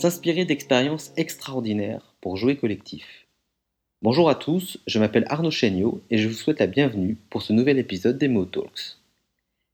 S'inspirer 0.00 0.46
d'expériences 0.46 1.12
extraordinaires 1.18 2.14
pour 2.22 2.38
jouer 2.38 2.56
collectif. 2.56 3.26
Bonjour 4.00 4.30
à 4.30 4.34
tous, 4.34 4.78
je 4.86 4.98
m'appelle 4.98 5.26
Arnaud 5.28 5.50
Chéniaud 5.50 6.00
et 6.08 6.16
je 6.16 6.26
vous 6.26 6.32
souhaite 6.32 6.60
la 6.60 6.66
bienvenue 6.66 7.18
pour 7.28 7.42
ce 7.42 7.52
nouvel 7.52 7.76
épisode 7.78 8.16
des 8.16 8.28
Mo 8.28 8.46
Talks. 8.46 8.96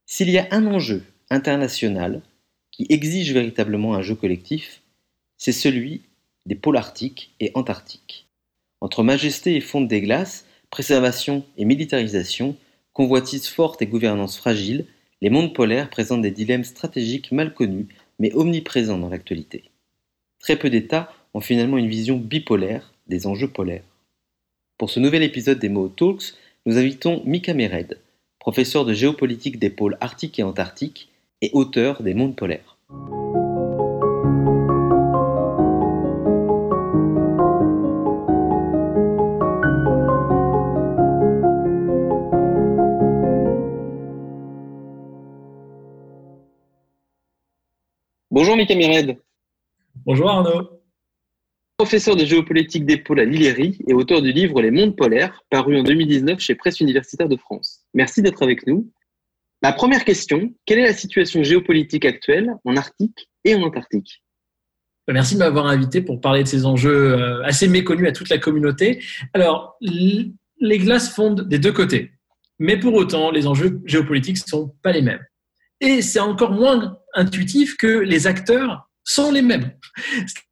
S'il 0.05 0.29
y 0.29 0.37
a 0.37 0.45
un 0.51 0.67
enjeu 0.67 1.05
international 1.29 2.21
qui 2.71 2.85
exige 2.89 3.31
véritablement 3.31 3.93
un 3.95 4.01
jeu 4.01 4.15
collectif, 4.15 4.81
c'est 5.37 5.53
celui 5.53 6.01
des 6.47 6.55
pôles 6.55 6.77
arctiques 6.77 7.33
et 7.39 7.51
antarctiques. 7.53 8.27
Entre 8.81 9.03
majesté 9.03 9.55
et 9.55 9.61
fonte 9.61 9.87
des 9.87 10.01
glaces, 10.01 10.45
préservation 10.69 11.43
et 11.57 11.65
militarisation, 11.65 12.55
convoitise 12.93 13.47
forte 13.47 13.81
et 13.81 13.87
gouvernance 13.87 14.37
fragile, 14.37 14.85
les 15.21 15.29
mondes 15.29 15.53
polaires 15.53 15.89
présentent 15.89 16.21
des 16.21 16.31
dilemmes 16.31 16.63
stratégiques 16.63 17.31
mal 17.31 17.53
connus 17.53 17.87
mais 18.19 18.33
omniprésents 18.33 18.97
dans 18.97 19.09
l'actualité. 19.09 19.65
Très 20.39 20.55
peu 20.55 20.69
d'États 20.69 21.11
ont 21.33 21.41
finalement 21.41 21.77
une 21.77 21.89
vision 21.89 22.17
bipolaire 22.17 22.93
des 23.07 23.27
enjeux 23.27 23.49
polaires. 23.49 23.83
Pour 24.77 24.89
ce 24.89 24.99
nouvel 24.99 25.23
épisode 25.23 25.59
des 25.59 25.69
Mo 25.69 25.87
Talks, 25.89 26.33
nous 26.65 26.77
invitons 26.77 27.21
Mika 27.25 27.53
Mered, 27.53 27.99
professeur 28.39 28.85
de 28.85 28.93
géopolitique 28.93 29.59
des 29.59 29.69
pôles 29.69 29.97
arctiques 30.01 30.39
et 30.39 30.43
antarctiques 30.43 31.09
et 31.41 31.51
auteur 31.53 32.01
des 32.03 32.13
mondes 32.13 32.35
polaires. 32.35 32.77
Bonjour 48.39 48.55
Mika 48.55 48.75
Mered. 48.75 49.17
Bonjour 50.05 50.29
Arnaud. 50.29 50.69
Professeur 51.75 52.15
de 52.15 52.23
géopolitique 52.23 52.85
des 52.85 52.97
pôles 52.97 53.19
à 53.19 53.25
Lillery 53.25 53.79
et 53.87 53.95
auteur 53.95 54.21
du 54.21 54.31
livre 54.31 54.61
Les 54.61 54.69
mondes 54.69 54.95
polaires, 54.95 55.41
paru 55.49 55.75
en 55.75 55.81
2019 55.81 56.39
chez 56.39 56.53
Presse 56.53 56.79
universitaire 56.79 57.29
de 57.29 57.35
France. 57.35 57.79
Merci 57.95 58.21
d'être 58.21 58.43
avec 58.43 58.67
nous. 58.67 58.91
Ma 59.63 59.73
première 59.73 60.05
question, 60.05 60.53
quelle 60.67 60.77
est 60.77 60.85
la 60.85 60.93
situation 60.93 61.41
géopolitique 61.41 62.05
actuelle 62.05 62.53
en 62.63 62.75
Arctique 62.75 63.27
et 63.43 63.55
en 63.55 63.63
Antarctique? 63.63 64.21
Merci 65.07 65.33
de 65.33 65.39
m'avoir 65.39 65.65
invité 65.65 66.03
pour 66.03 66.21
parler 66.21 66.43
de 66.43 66.47
ces 66.47 66.67
enjeux 66.67 67.15
euh, 67.19 67.43
assez 67.43 67.67
méconnus 67.67 68.07
à 68.07 68.11
toute 68.11 68.29
la 68.29 68.37
communauté. 68.37 69.03
Alors, 69.33 69.79
les 69.81 70.77
glaces 70.77 71.09
fondent 71.09 71.47
des 71.49 71.57
deux 71.57 71.73
côtés, 71.73 72.11
mais 72.59 72.77
pour 72.77 72.93
autant, 72.93 73.31
les 73.31 73.47
enjeux 73.47 73.81
géopolitiques 73.85 74.37
ne 74.45 74.47
sont 74.47 74.75
pas 74.83 74.91
les 74.91 75.01
mêmes. 75.01 75.25
Et 75.79 76.01
c'est 76.01 76.19
encore 76.19 76.51
moins 76.51 76.99
intuitif 77.17 77.75
que 77.75 77.87
les 77.87 78.27
acteurs 78.27 78.89
sont 79.03 79.31
les 79.31 79.41
mêmes. 79.41 79.71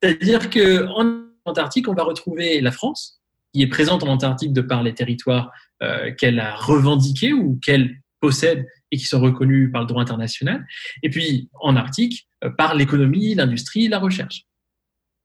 C'est-à-dire 0.02 0.49
qu'en 0.49 1.23
Antarctique, 1.45 1.88
on 1.88 1.94
va 1.94 2.03
retrouver 2.03 2.59
la 2.59 2.71
France, 2.71 3.21
qui 3.53 3.61
est 3.61 3.67
présente 3.67 4.03
en 4.03 4.08
Antarctique 4.08 4.52
de 4.52 4.61
par 4.61 4.83
les 4.83 4.93
territoires 4.93 5.52
euh, 5.83 6.11
qu'elle 6.13 6.39
a 6.39 6.55
revendiqués 6.55 7.33
ou 7.33 7.59
qu'elle 7.63 8.02
possède 8.19 8.66
et 8.91 8.97
qui 8.97 9.05
sont 9.05 9.19
reconnus 9.19 9.71
par 9.71 9.81
le 9.81 9.88
droit 9.88 10.02
international. 10.02 10.66
Et 11.03 11.09
puis 11.09 11.49
en 11.61 11.75
Arctique, 11.75 12.27
euh, 12.43 12.49
par 12.49 12.75
l'économie, 12.75 13.36
l'industrie, 13.36 13.88
la 13.88 13.99
recherche. 13.99 14.45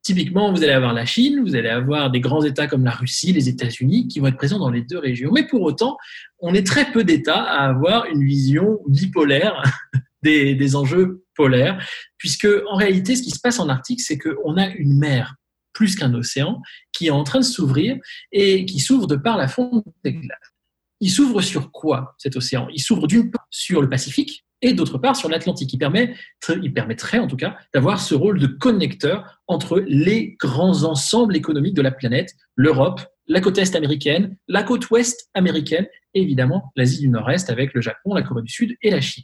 Typiquement, 0.03 0.51
vous 0.51 0.63
allez 0.63 0.73
avoir 0.73 0.93
la 0.93 1.05
Chine, 1.05 1.41
vous 1.41 1.55
allez 1.55 1.69
avoir 1.69 2.09
des 2.09 2.21
grands 2.21 2.43
États 2.43 2.67
comme 2.67 2.83
la 2.83 2.91
Russie, 2.91 3.33
les 3.33 3.49
États-Unis, 3.49 4.07
qui 4.07 4.19
vont 4.19 4.27
être 4.27 4.37
présents 4.37 4.57
dans 4.57 4.71
les 4.71 4.81
deux 4.81 4.97
régions. 4.97 5.31
Mais 5.31 5.45
pour 5.45 5.61
autant, 5.61 5.97
on 6.39 6.53
est 6.55 6.65
très 6.65 6.91
peu 6.91 7.03
d'États 7.03 7.43
à 7.43 7.69
avoir 7.69 8.05
une 8.05 8.23
vision 8.23 8.79
bipolaire 8.87 9.61
des, 10.23 10.75
enjeux 10.75 11.23
polaires, 11.35 11.83
puisque 12.17 12.47
en 12.69 12.75
réalité, 12.75 13.15
ce 13.15 13.23
qui 13.23 13.31
se 13.31 13.39
passe 13.39 13.59
en 13.59 13.69
Arctique, 13.69 14.01
c'est 14.01 14.17
qu'on 14.17 14.57
a 14.57 14.67
une 14.67 14.97
mer 14.97 15.35
plus 15.73 15.95
qu'un 15.95 16.13
océan 16.13 16.61
qui 16.91 17.07
est 17.07 17.11
en 17.11 17.23
train 17.23 17.39
de 17.39 17.45
s'ouvrir 17.45 17.97
et 18.31 18.65
qui 18.65 18.79
s'ouvre 18.79 19.07
de 19.07 19.15
par 19.15 19.37
la 19.37 19.47
fonte 19.47 19.85
des 20.03 20.13
glaces. 20.13 20.37
Il 20.99 21.09
s'ouvre 21.09 21.41
sur 21.41 21.71
quoi 21.71 22.13
cet 22.17 22.35
océan? 22.35 22.67
Il 22.73 22.81
s'ouvre 22.81 23.07
d'une 23.07 23.31
part 23.31 23.47
sur 23.49 23.81
le 23.81 23.89
Pacifique 23.89 24.45
et 24.61 24.73
d'autre 24.73 24.97
part 24.97 25.15
sur 25.15 25.29
l'Atlantique. 25.29 25.73
Il, 25.73 25.79
permet, 25.79 26.15
il 26.61 26.73
permettrait 26.73 27.17
en 27.17 27.27
tout 27.27 27.37
cas 27.37 27.57
d'avoir 27.73 27.99
ce 27.99 28.13
rôle 28.13 28.39
de 28.39 28.47
connecteur 28.47 29.41
entre 29.47 29.83
les 29.87 30.35
grands 30.39 30.83
ensembles 30.83 31.35
économiques 31.35 31.73
de 31.73 31.81
la 31.81 31.91
planète, 31.91 32.33
l'Europe, 32.55 33.01
la 33.27 33.41
côte 33.41 33.57
est 33.57 33.75
américaine, 33.75 34.35
la 34.47 34.61
côte 34.61 34.89
ouest 34.89 35.29
américaine 35.33 35.87
et 36.13 36.21
évidemment 36.21 36.71
l'Asie 36.75 36.99
du 36.99 37.07
Nord-Est 37.07 37.49
avec 37.49 37.73
le 37.73 37.81
Japon, 37.81 38.13
la 38.13 38.23
Corée 38.23 38.43
du 38.43 38.51
Sud 38.51 38.75
et 38.81 38.91
la 38.91 39.01
Chine. 39.01 39.23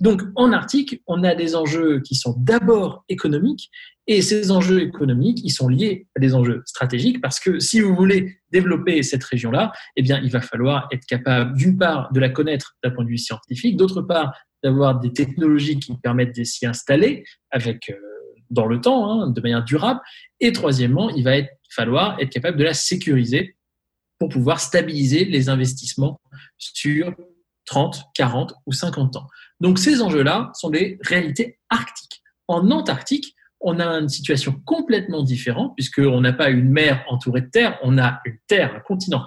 Donc 0.00 0.22
en 0.34 0.52
Arctique, 0.52 1.02
on 1.06 1.22
a 1.22 1.34
des 1.34 1.54
enjeux 1.54 2.00
qui 2.00 2.14
sont 2.14 2.34
d'abord 2.38 3.04
économiques 3.08 3.70
et 4.06 4.20
ces 4.20 4.50
enjeux 4.50 4.82
économiques, 4.82 5.40
ils 5.44 5.50
sont 5.50 5.68
liés 5.68 6.06
à 6.16 6.20
des 6.20 6.34
enjeux 6.34 6.62
stratégiques 6.66 7.22
parce 7.22 7.40
que 7.40 7.58
si 7.58 7.80
vous 7.80 7.94
voulez 7.94 8.38
développer 8.52 9.02
cette 9.02 9.24
région-là, 9.24 9.72
eh 9.96 10.02
il 10.02 10.30
va 10.30 10.42
falloir 10.42 10.88
être 10.92 11.06
capable, 11.06 11.56
d'une 11.56 11.78
part, 11.78 12.12
de 12.12 12.20
la 12.20 12.28
connaître 12.28 12.76
d'un 12.84 12.90
point 12.90 13.04
de 13.04 13.08
vue 13.08 13.18
scientifique, 13.18 13.76
d'autre 13.76 14.02
part, 14.02 14.34
d'avoir 14.62 15.00
des 15.00 15.12
technologies 15.12 15.78
qui 15.78 15.96
permettent 15.96 16.36
de 16.36 16.44
s'y 16.44 16.66
installer 16.66 17.24
avec, 17.50 17.88
euh, 17.90 17.94
dans 18.50 18.66
le 18.66 18.80
temps, 18.80 19.10
hein, 19.10 19.30
de 19.30 19.40
manière 19.40 19.64
durable. 19.64 20.00
Et 20.40 20.52
troisièmement, 20.52 21.08
il 21.10 21.24
va 21.24 21.36
falloir 21.70 22.18
être 22.20 22.30
capable 22.30 22.58
de 22.58 22.64
la 22.64 22.74
sécuriser 22.74 23.56
pour 24.18 24.28
pouvoir 24.28 24.60
stabiliser 24.60 25.24
les 25.24 25.48
investissements 25.48 26.20
sur 26.58 27.14
30, 27.66 28.04
40 28.14 28.54
ou 28.66 28.72
50 28.72 29.16
ans. 29.16 29.26
Donc 29.60 29.78
ces 29.78 30.02
enjeux-là 30.02 30.50
sont 30.54 30.70
des 30.70 30.98
réalités 31.02 31.58
arctiques. 31.70 32.22
En 32.48 32.70
Antarctique, 32.70 33.34
on 33.60 33.80
a 33.80 33.86
une 33.86 34.08
situation 34.08 34.60
complètement 34.66 35.22
différente 35.22 35.74
puisqu'on 35.74 36.20
n'a 36.20 36.32
pas 36.32 36.50
une 36.50 36.68
mer 36.68 37.04
entourée 37.08 37.40
de 37.40 37.50
terre, 37.50 37.78
on 37.82 37.98
a 37.98 38.20
une 38.26 38.38
terre, 38.46 38.74
un 38.74 38.80
continent 38.80 39.26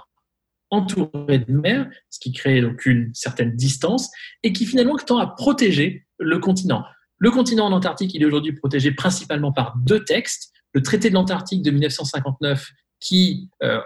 entouré 0.70 1.38
de 1.38 1.52
mer, 1.52 1.88
ce 2.10 2.18
qui 2.20 2.32
crée 2.32 2.60
donc 2.60 2.84
une 2.86 3.10
certaine 3.14 3.56
distance 3.56 4.10
et 4.42 4.52
qui 4.52 4.66
finalement 4.66 4.96
tend 4.96 5.18
à 5.18 5.26
protéger 5.26 6.06
le 6.18 6.38
continent. 6.38 6.84
Le 7.18 7.30
continent 7.30 7.66
en 7.66 7.72
Antarctique, 7.72 8.14
il 8.14 8.22
est 8.22 8.26
aujourd'hui 8.26 8.52
protégé 8.52 8.92
principalement 8.92 9.52
par 9.52 9.74
deux 9.78 10.04
textes. 10.04 10.52
Le 10.72 10.82
traité 10.82 11.08
de 11.08 11.14
l'Antarctique 11.14 11.62
de 11.62 11.70
1959 11.70 12.70
qui, 13.00 13.48
euh, 13.62 13.80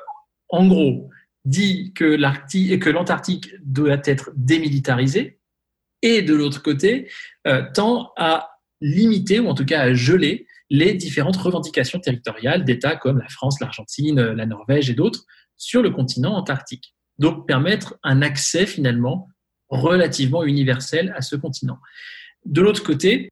en 0.48 0.66
gros, 0.66 1.08
dit 1.44 1.92
que 1.94 2.88
l'Antarctique 2.88 3.50
doit 3.64 4.00
être 4.04 4.30
démilitarisé 4.36 5.40
et 6.02 6.22
de 6.22 6.34
l'autre 6.34 6.62
côté, 6.62 7.10
euh, 7.46 7.62
tend 7.74 8.12
à 8.16 8.50
limiter 8.80 9.40
ou 9.40 9.48
en 9.48 9.54
tout 9.54 9.64
cas 9.64 9.80
à 9.80 9.94
geler 9.94 10.46
les 10.68 10.94
différentes 10.94 11.36
revendications 11.36 12.00
territoriales 12.00 12.64
d'États 12.64 12.96
comme 12.96 13.18
la 13.18 13.28
France, 13.28 13.60
l'Argentine, 13.60 14.20
la 14.20 14.46
Norvège 14.46 14.90
et 14.90 14.94
d'autres 14.94 15.24
sur 15.56 15.82
le 15.82 15.90
continent 15.90 16.34
antarctique. 16.34 16.94
Donc 17.18 17.46
permettre 17.46 17.98
un 18.02 18.22
accès 18.22 18.66
finalement 18.66 19.28
relativement 19.68 20.44
universel 20.44 21.14
à 21.16 21.20
ce 21.20 21.36
continent. 21.36 21.78
De 22.44 22.60
l'autre 22.60 22.82
côté, 22.82 23.30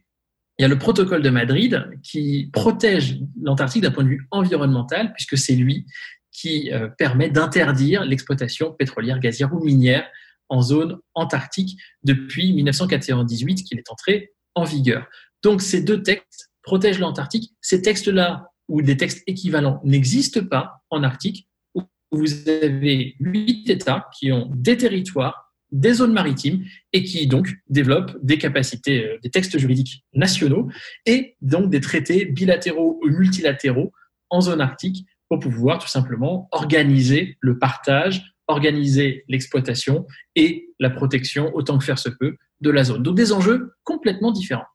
il 0.59 0.63
y 0.63 0.65
a 0.65 0.69
le 0.69 0.79
protocole 0.79 1.23
de 1.23 1.31
Madrid 1.31 1.89
qui 2.03 2.51
protège 2.53 3.19
l'Antarctique 3.43 3.83
d'un 3.83 3.91
point 3.91 4.05
de 4.05 4.11
vue 4.11 4.29
environnemental, 4.31 5.13
puisque 5.15 5.39
c'est 5.39 5.55
lui 5.55 5.87
qui 6.33 6.73
euh, 6.73 6.89
permet 6.89 7.31
d'interdire 7.31 8.05
l'exploitation 8.05 8.73
pétrolière, 8.73 9.19
gazière 9.19 9.53
ou 9.53 9.63
minière 9.65 10.07
en 10.49 10.63
zone 10.63 10.99
antarctique 11.15 11.79
depuis 12.03 12.53
1998 12.53 13.63
qu'il 13.63 13.79
est 13.79 13.91
entré 13.91 14.33
en 14.55 14.65
vigueur. 14.65 15.07
Donc 15.43 15.63
ces 15.63 15.83
deux 15.83 16.03
textes 16.03 16.51
protègent 16.63 16.99
l'Antarctique. 16.99 17.53
Ces 17.61 17.83
textes-là, 17.83 18.51
ou 18.69 18.83
des 18.83 18.97
textes 18.97 19.23
équivalents, 19.27 19.81
n'existent 19.85 20.45
pas 20.45 20.83
en 20.91 21.03
Arctique, 21.03 21.49
où 21.75 21.83
vous 22.13 22.49
avez 22.49 23.17
huit 23.19 23.69
États 23.71 24.09
qui 24.19 24.33
ont 24.33 24.51
des 24.55 24.77
territoires, 24.77 25.55
des 25.73 25.95
zones 25.95 26.13
maritimes, 26.13 26.65
et 26.93 27.05
qui 27.05 27.27
donc 27.27 27.49
développent 27.69 28.17
des 28.23 28.39
capacités, 28.39 29.05
euh, 29.05 29.19
des 29.23 29.31
textes 29.31 29.57
juridiques 29.59 30.05
nationaux, 30.13 30.69
et 31.07 31.37
donc 31.41 31.71
des 31.71 31.81
traités 31.81 32.27
bilatéraux 32.27 33.01
ou 33.03 33.09
multilatéraux 33.09 33.93
en 34.31 34.41
zone 34.41 34.61
arctique 34.61 35.07
pour 35.31 35.39
pouvoir 35.39 35.79
tout 35.79 35.89
simplement 35.89 36.49
organiser 36.51 37.39
le 37.41 37.59
partage, 37.59 38.35
organiser 38.49 39.25
l'exploitation 39.29 40.07
et 40.35 40.69
la 40.81 40.91
protection 40.91 41.55
autant 41.55 41.79
que 41.79 41.85
faire 41.85 42.01
se 42.01 42.09
peut 42.09 42.37
de 42.61 42.71
la 42.71 42.83
zone. 42.83 43.05
Donc 43.05 43.17
des 43.17 43.33
enjeux 43.33 43.73
complètement 43.85 44.33
différents. 44.33 44.67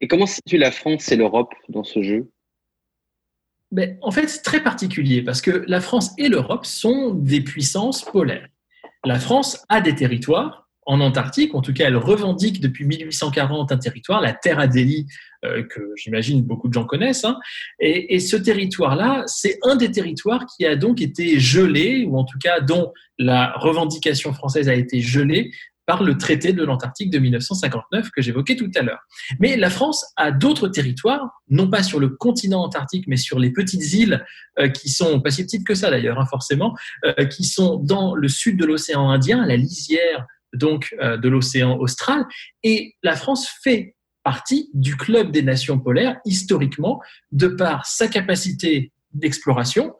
Et 0.00 0.08
comment 0.08 0.26
se 0.26 0.34
situe 0.34 0.58
la 0.58 0.72
France 0.72 1.10
et 1.12 1.16
l'Europe 1.16 1.54
dans 1.68 1.84
ce 1.84 2.02
jeu? 2.02 2.30
Ben, 3.70 3.96
En 4.02 4.10
fait, 4.10 4.26
c'est 4.26 4.42
très 4.42 4.62
particulier 4.62 5.22
parce 5.22 5.40
que 5.40 5.64
la 5.68 5.80
France 5.80 6.10
et 6.18 6.28
l'Europe 6.28 6.66
sont 6.66 7.14
des 7.14 7.40
puissances 7.40 8.04
polaires. 8.04 8.48
La 9.04 9.20
France 9.20 9.64
a 9.68 9.80
des 9.80 9.94
territoires 9.94 10.68
en 10.86 11.00
Antarctique, 11.00 11.54
en 11.54 11.60
tout 11.60 11.74
cas, 11.74 11.86
elle 11.86 11.98
revendique 11.98 12.60
depuis 12.60 12.86
1840 12.86 13.70
un 13.70 13.76
territoire, 13.76 14.22
la 14.22 14.32
Terre 14.32 14.58
Adélie 14.58 15.06
que 15.42 15.92
j'imagine 15.96 16.42
beaucoup 16.42 16.68
de 16.68 16.72
gens 16.72 16.84
connaissent. 16.84 17.24
Hein. 17.24 17.38
Et, 17.78 18.14
et, 18.14 18.20
ce 18.20 18.36
territoire-là, 18.36 19.22
c'est 19.26 19.58
un 19.62 19.76
des 19.76 19.90
territoires 19.90 20.44
qui 20.46 20.66
a 20.66 20.74
donc 20.74 21.00
été 21.00 21.38
gelé, 21.38 22.04
ou 22.08 22.18
en 22.18 22.24
tout 22.24 22.38
cas 22.38 22.60
dont 22.60 22.92
la 23.18 23.52
revendication 23.56 24.32
française 24.32 24.68
a 24.68 24.74
été 24.74 25.00
gelée 25.00 25.50
par 25.88 26.02
le 26.02 26.18
traité 26.18 26.52
de 26.52 26.62
l'Antarctique 26.64 27.08
de 27.08 27.18
1959 27.18 28.10
que 28.10 28.20
j'évoquais 28.20 28.56
tout 28.56 28.70
à 28.76 28.82
l'heure. 28.82 29.00
Mais 29.40 29.56
la 29.56 29.70
France 29.70 30.04
a 30.16 30.30
d'autres 30.30 30.68
territoires, 30.68 31.30
non 31.48 31.70
pas 31.70 31.82
sur 31.82 31.98
le 31.98 32.10
continent 32.10 32.62
antarctique, 32.62 33.06
mais 33.08 33.16
sur 33.16 33.38
les 33.38 33.50
petites 33.50 33.94
îles 33.94 34.22
euh, 34.58 34.68
qui 34.68 34.90
sont, 34.90 35.22
pas 35.22 35.30
si 35.30 35.44
petites 35.44 35.66
que 35.66 35.74
ça 35.74 35.88
d'ailleurs, 35.90 36.20
hein, 36.20 36.26
forcément, 36.26 36.76
euh, 37.06 37.24
qui 37.24 37.44
sont 37.44 37.78
dans 37.78 38.14
le 38.14 38.28
sud 38.28 38.58
de 38.58 38.66
l'océan 38.66 39.08
Indien, 39.08 39.42
à 39.42 39.46
la 39.46 39.56
lisière 39.56 40.26
donc 40.52 40.94
euh, 41.00 41.16
de 41.16 41.28
l'océan 41.30 41.78
austral. 41.78 42.26
Et 42.62 42.94
la 43.02 43.16
France 43.16 43.48
fait 43.64 43.96
partie 44.28 44.68
du 44.74 44.94
club 44.94 45.30
des 45.30 45.40
nations 45.40 45.78
polaires 45.78 46.18
historiquement, 46.26 47.00
de 47.32 47.48
par 47.48 47.86
sa 47.86 48.08
capacité 48.08 48.92
d'exploration 49.14 49.94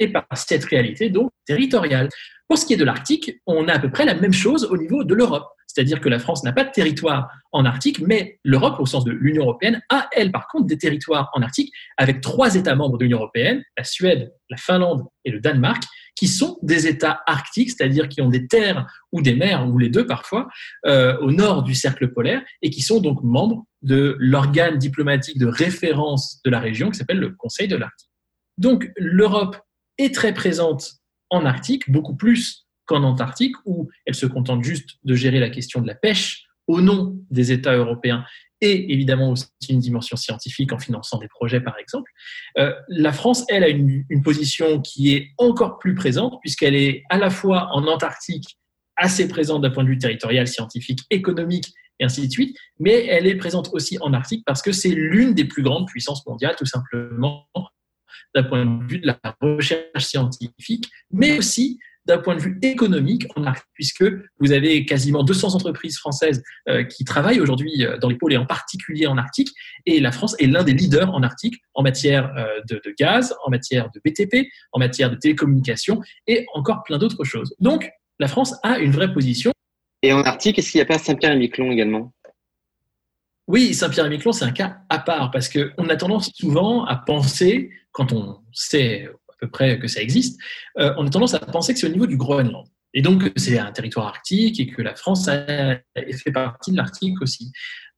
et 0.00 0.08
par 0.10 0.26
cette 0.34 0.64
réalité 0.64 1.10
donc 1.10 1.30
territoriale. 1.46 2.08
Pour 2.48 2.56
ce 2.56 2.64
qui 2.64 2.72
est 2.72 2.78
de 2.78 2.84
l'Arctique, 2.84 3.40
on 3.46 3.68
a 3.68 3.74
à 3.74 3.78
peu 3.78 3.90
près 3.90 4.06
la 4.06 4.14
même 4.14 4.32
chose 4.32 4.64
au 4.64 4.76
niveau 4.78 5.04
de 5.04 5.14
l'Europe. 5.14 5.46
C'est-à-dire 5.66 6.00
que 6.00 6.08
la 6.08 6.18
France 6.18 6.42
n'a 6.44 6.52
pas 6.52 6.64
de 6.64 6.70
territoire 6.70 7.28
en 7.52 7.66
Arctique, 7.66 8.00
mais 8.00 8.40
l'Europe, 8.42 8.80
au 8.80 8.86
sens 8.86 9.04
de 9.04 9.12
l'Union 9.12 9.42
européenne, 9.42 9.82
a, 9.90 10.08
elle, 10.12 10.32
par 10.32 10.48
contre, 10.48 10.66
des 10.66 10.78
territoires 10.78 11.30
en 11.34 11.42
Arctique, 11.42 11.70
avec 11.98 12.22
trois 12.22 12.54
États 12.54 12.74
membres 12.74 12.96
de 12.96 13.04
l'Union 13.04 13.18
européenne, 13.18 13.62
la 13.76 13.84
Suède, 13.84 14.32
la 14.48 14.56
Finlande 14.56 15.04
et 15.26 15.30
le 15.30 15.40
Danemark, 15.40 15.82
qui 16.16 16.26
sont 16.26 16.58
des 16.62 16.88
États 16.88 17.20
arctiques, 17.26 17.70
c'est-à-dire 17.70 18.08
qui 18.08 18.22
ont 18.22 18.28
des 18.28 18.48
terres 18.48 18.86
ou 19.12 19.22
des 19.22 19.34
mers, 19.34 19.68
ou 19.68 19.78
les 19.78 19.90
deux 19.90 20.06
parfois, 20.06 20.48
euh, 20.86 21.16
au 21.18 21.30
nord 21.30 21.62
du 21.62 21.74
cercle 21.74 22.12
polaire, 22.12 22.42
et 22.62 22.70
qui 22.70 22.80
sont 22.80 23.00
donc 23.00 23.22
membres 23.22 23.66
de 23.82 24.16
l'organe 24.18 24.78
diplomatique 24.78 25.38
de 25.38 25.46
référence 25.46 26.40
de 26.44 26.50
la 26.50 26.58
région 26.58 26.90
qui 26.90 26.98
s'appelle 26.98 27.20
le 27.20 27.30
Conseil 27.30 27.68
de 27.68 27.76
l'Arctique. 27.76 28.10
Donc 28.56 28.90
l'Europe 28.96 29.58
est 29.98 30.14
très 30.14 30.34
présente 30.34 30.97
en 31.30 31.44
Arctique, 31.44 31.90
beaucoup 31.90 32.16
plus 32.16 32.66
qu'en 32.86 33.02
Antarctique, 33.02 33.56
où 33.64 33.88
elle 34.06 34.14
se 34.14 34.26
contente 34.26 34.64
juste 34.64 34.96
de 35.04 35.14
gérer 35.14 35.40
la 35.40 35.50
question 35.50 35.80
de 35.80 35.86
la 35.86 35.94
pêche 35.94 36.44
au 36.66 36.80
nom 36.80 37.16
des 37.30 37.52
États 37.52 37.76
européens 37.76 38.24
et 38.60 38.92
évidemment 38.92 39.30
aussi 39.30 39.46
une 39.68 39.78
dimension 39.78 40.16
scientifique 40.16 40.72
en 40.72 40.78
finançant 40.78 41.18
des 41.18 41.28
projets, 41.28 41.60
par 41.60 41.78
exemple. 41.78 42.10
Euh, 42.58 42.74
la 42.88 43.12
France, 43.12 43.44
elle, 43.48 43.62
a 43.62 43.68
une, 43.68 44.04
une, 44.08 44.22
position 44.22 44.80
qui 44.80 45.14
est 45.14 45.30
encore 45.38 45.78
plus 45.78 45.94
présente, 45.94 46.40
puisqu'elle 46.40 46.74
est 46.74 47.04
à 47.08 47.18
la 47.18 47.30
fois 47.30 47.68
en 47.72 47.86
Antarctique, 47.86 48.58
assez 48.96 49.28
présente 49.28 49.62
d'un 49.62 49.70
point 49.70 49.84
de 49.84 49.88
vue 49.88 49.98
territorial, 49.98 50.48
scientifique, 50.48 51.00
économique, 51.10 51.72
et 52.00 52.04
ainsi 52.04 52.26
de 52.26 52.32
suite, 52.32 52.56
mais 52.78 53.06
elle 53.06 53.26
est 53.26 53.36
présente 53.36 53.70
aussi 53.72 53.98
en 54.00 54.12
Arctique 54.12 54.44
parce 54.46 54.62
que 54.62 54.72
c'est 54.72 54.90
l'une 54.90 55.34
des 55.34 55.44
plus 55.44 55.62
grandes 55.62 55.86
puissances 55.86 56.24
mondiales, 56.26 56.54
tout 56.56 56.66
simplement, 56.66 57.48
d'un 58.34 58.44
point 58.44 58.64
de 58.64 58.84
vue 58.84 58.98
de 58.98 59.06
la 59.06 59.18
recherche 59.40 60.04
scientifique, 60.04 60.88
mais 61.10 61.38
aussi 61.38 61.78
d'un 62.08 62.18
point 62.18 62.34
de 62.34 62.40
vue 62.40 62.58
économique 62.62 63.26
en 63.36 63.44
Arctique, 63.44 63.68
puisque 63.74 64.04
vous 64.40 64.52
avez 64.52 64.86
quasiment 64.86 65.22
200 65.22 65.54
entreprises 65.54 65.98
françaises 65.98 66.42
euh, 66.68 66.82
qui 66.82 67.04
travaillent 67.04 67.40
aujourd'hui 67.40 67.84
euh, 67.84 67.98
dans 67.98 68.08
les 68.08 68.16
pôles 68.16 68.32
et 68.32 68.38
en 68.38 68.46
particulier 68.46 69.06
en 69.06 69.18
Arctique, 69.18 69.50
et 69.84 70.00
la 70.00 70.10
France 70.10 70.34
est 70.40 70.46
l'un 70.46 70.64
des 70.64 70.72
leaders 70.72 71.12
en 71.14 71.22
Arctique 71.22 71.60
en 71.74 71.82
matière 71.82 72.32
euh, 72.36 72.60
de, 72.68 72.80
de, 72.82 72.94
gaz, 72.98 73.34
en 73.44 73.50
matière 73.50 73.90
de 73.94 74.00
BTP, 74.02 74.48
en 74.72 74.78
matière 74.78 75.10
de 75.10 75.16
télécommunications 75.16 76.00
et 76.26 76.46
encore 76.54 76.82
plein 76.82 76.96
d'autres 76.96 77.24
choses. 77.24 77.54
Donc, 77.60 77.90
la 78.18 78.26
France 78.26 78.54
a 78.62 78.78
une 78.78 78.90
vraie 78.90 79.12
position. 79.12 79.52
Et 80.02 80.12
en 80.12 80.22
Arctique, 80.22 80.58
est-ce 80.58 80.72
qu'il 80.72 80.78
n'y 80.78 80.82
a 80.82 80.86
pas 80.86 80.98
Saint-Pierre-et-Miquelon 80.98 81.70
également? 81.70 82.12
Oui, 83.48 83.72
Saint-Pierre-et-Miquelon, 83.72 84.32
c'est 84.32 84.44
un 84.44 84.52
cas 84.52 84.78
à 84.90 84.98
part 84.98 85.30
parce 85.30 85.48
qu'on 85.48 85.88
a 85.88 85.96
tendance 85.96 86.30
souvent 86.34 86.84
à 86.84 86.96
penser, 86.96 87.70
quand 87.92 88.12
on 88.12 88.40
sait 88.52 89.06
à 89.06 89.32
peu 89.40 89.48
près 89.48 89.78
que 89.78 89.88
ça 89.88 90.02
existe, 90.02 90.38
euh, 90.78 90.92
on 90.98 91.06
a 91.06 91.10
tendance 91.10 91.32
à 91.32 91.38
penser 91.38 91.72
que 91.72 91.80
c'est 91.80 91.86
au 91.86 91.92
niveau 91.92 92.06
du 92.06 92.18
Groenland. 92.18 92.66
Et 92.92 93.00
donc, 93.00 93.32
c'est 93.36 93.58
un 93.58 93.72
territoire 93.72 94.06
arctique 94.06 94.60
et 94.60 94.66
que 94.66 94.82
la 94.82 94.94
France 94.94 95.26
fait 95.26 96.32
partie 96.32 96.72
de 96.72 96.76
l'Arctique 96.76 97.20
aussi. 97.22 97.50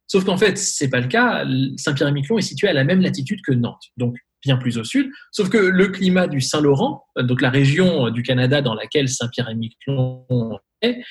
Sauf 0.07 0.25
qu'en 0.25 0.37
fait, 0.37 0.57
c'est 0.57 0.89
pas 0.89 1.01
le 1.01 1.09
cas. 1.09 1.45
Saint-Pierre-et-Miquelon 1.77 2.39
est 2.39 2.43
situé 2.43 2.69
à 2.69 2.73
la 2.73 2.85
même 2.85 3.01
latitude 3.01 3.41
que 3.45 3.53
Nantes, 3.53 3.85
donc 3.97 4.17
bien 4.45 4.57
plus 4.57 4.79
au 4.79 4.85
sud. 4.85 5.11
Sauf 5.33 5.49
que 5.49 5.59
le 5.59 5.89
climat 5.89 6.27
du 6.29 6.41
Saint-Laurent, 6.41 7.05
donc 7.17 7.41
la 7.41 7.51
région 7.51 8.11
du 8.11 8.23
Canada 8.23 8.63
dans 8.63 8.75
laquelle 8.75 9.09
Saint-Pierre-et-Miquelon 9.09 10.59
est, 10.83 11.03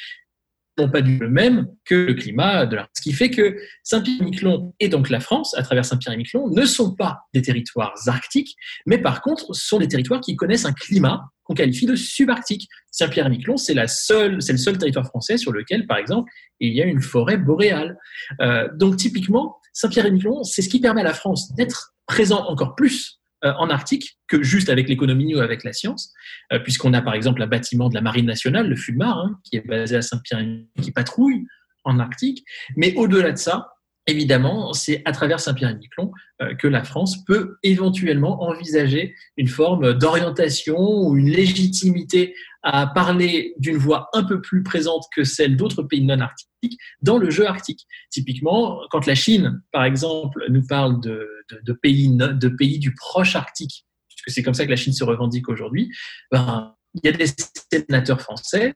pas 0.88 1.02
du 1.02 1.18
même 1.28 1.68
que 1.86 1.96
le 1.96 2.14
climat 2.14 2.66
de 2.66 2.76
l'Arctique. 2.76 2.96
Ce 2.98 3.02
qui 3.02 3.14
fait 3.14 3.30
que 3.30 3.58
Saint-Pierre-et-Miquelon 3.84 4.74
et 4.80 4.90
donc 4.90 5.10
la 5.10 5.20
France, 5.20 5.56
à 5.58 5.64
travers 5.64 5.86
Saint-Pierre-et-Miquelon, 5.86 6.50
ne 6.50 6.66
sont 6.66 6.96
pas 6.96 7.22
des 7.34 7.42
territoires 7.42 7.94
arctiques, 8.08 8.56
mais 8.86 8.98
par 8.98 9.22
contre 9.22 9.54
sont 9.54 9.80
des 9.80 9.88
territoires 9.88 10.22
qui 10.22 10.36
connaissent 10.36 10.66
un 10.66 10.74
climat 10.74 11.22
qu'on 11.44 11.56
qualifie 11.56 11.86
de 11.86 11.96
subarctique. 11.96 12.70
Saint-Pierre-et-Miquelon, 12.92 13.58
c'est 13.58 13.74
le 13.74 13.88
seul 13.88 14.78
territoire 14.78 15.06
français 15.06 15.38
sur 15.38 15.52
lequel, 15.52 15.88
par 15.88 15.98
exemple, 15.98 16.32
il 16.60 16.74
y 16.74 16.82
a 16.82 16.86
une 16.86 17.02
forêt 17.02 17.38
boréale. 17.38 17.98
Euh, 18.42 18.68
donc 18.76 18.98
typiquement, 18.98 19.58
Saint-Pierre-et-Miquelon, 19.74 20.44
c'est 20.44 20.62
ce 20.62 20.70
qui 20.70 20.80
permet 20.80 21.02
à 21.02 21.06
la 21.06 21.14
France 21.14 21.54
d'être 21.56 21.94
présent 22.06 22.46
encore 22.48 22.76
plus 22.76 23.19
en 23.44 23.70
Arctique 23.70 24.18
que 24.28 24.44
juste 24.44 24.70
avec 24.70 24.90
l'économie 24.90 25.36
ou 25.36 25.40
avec 25.40 25.64
la 25.64 25.74
science, 25.74 26.14
euh, 26.54 26.60
puisqu'on 26.60 26.94
a 26.94 27.02
par 27.02 27.14
exemple 27.14 27.42
un 27.42 27.48
bâtiment 27.48 27.90
de 27.90 27.96
la 27.96 28.02
Marine 28.02 28.26
nationale, 28.26 28.68
le 28.68 28.76
Fulmar, 28.76 29.18
hein, 29.18 29.40
qui 29.44 29.58
est 29.58 29.68
basé 29.68 29.96
à 29.96 30.02
Saint-Pierre, 30.02 30.46
qui 30.82 30.92
patrouille 30.92 31.46
en 31.84 32.00
Arctique. 32.00 32.44
Mais 32.76 32.94
au-delà 32.96 33.32
de 33.32 33.38
ça, 33.38 33.74
évidemment, 34.08 34.74
c'est 34.74 35.02
à 35.06 35.12
travers 35.12 35.40
Saint-Pierre-et-Miquelon 35.40 36.12
euh, 36.42 36.56
que 36.56 36.68
la 36.68 36.84
France 36.84 37.24
peut 37.26 37.58
éventuellement 37.64 38.44
envisager 38.44 39.16
une 39.38 39.48
forme 39.48 39.94
d'orientation 39.94 40.78
ou 40.78 41.16
une 41.16 41.30
légitimité 41.30 42.36
à 42.64 42.88
parler 42.88 43.54
d'une 43.58 43.78
voix 43.78 44.10
un 44.14 44.24
peu 44.24 44.42
plus 44.42 44.64
présente 44.64 45.06
que 45.16 45.24
celle 45.24 45.56
d'autres 45.56 45.84
pays 45.84 46.04
non 46.04 46.20
arctiques 46.20 46.78
dans 47.02 47.18
le 47.18 47.30
jeu 47.30 47.48
arctique. 47.48 47.86
Typiquement, 48.10 48.82
quand 48.90 49.06
la 49.06 49.16
Chine, 49.16 49.62
par 49.72 49.86
exemple, 49.86 50.44
nous 50.50 50.66
parle 50.68 51.00
de, 51.00 51.26
de, 51.64 51.74
pays, 51.74 52.10
de 52.10 52.50
pays 52.50 52.80
du 52.80 52.94
proche 52.94 53.36
arctique, 53.36 53.86
puisque 54.08 54.32
c'est 54.32 54.44
comme 54.44 54.54
ça 54.54 54.66
que 54.66 54.70
la 54.70 54.76
Chine 54.76 54.94
se 54.94 55.04
revendique 55.04 55.50
aujourd'hui, 55.50 55.92
ben, 56.32 56.76
il 56.96 57.02
y 57.04 57.08
a 57.10 57.12
des 57.12 57.28
sénateurs 57.72 58.22
français 58.22 58.74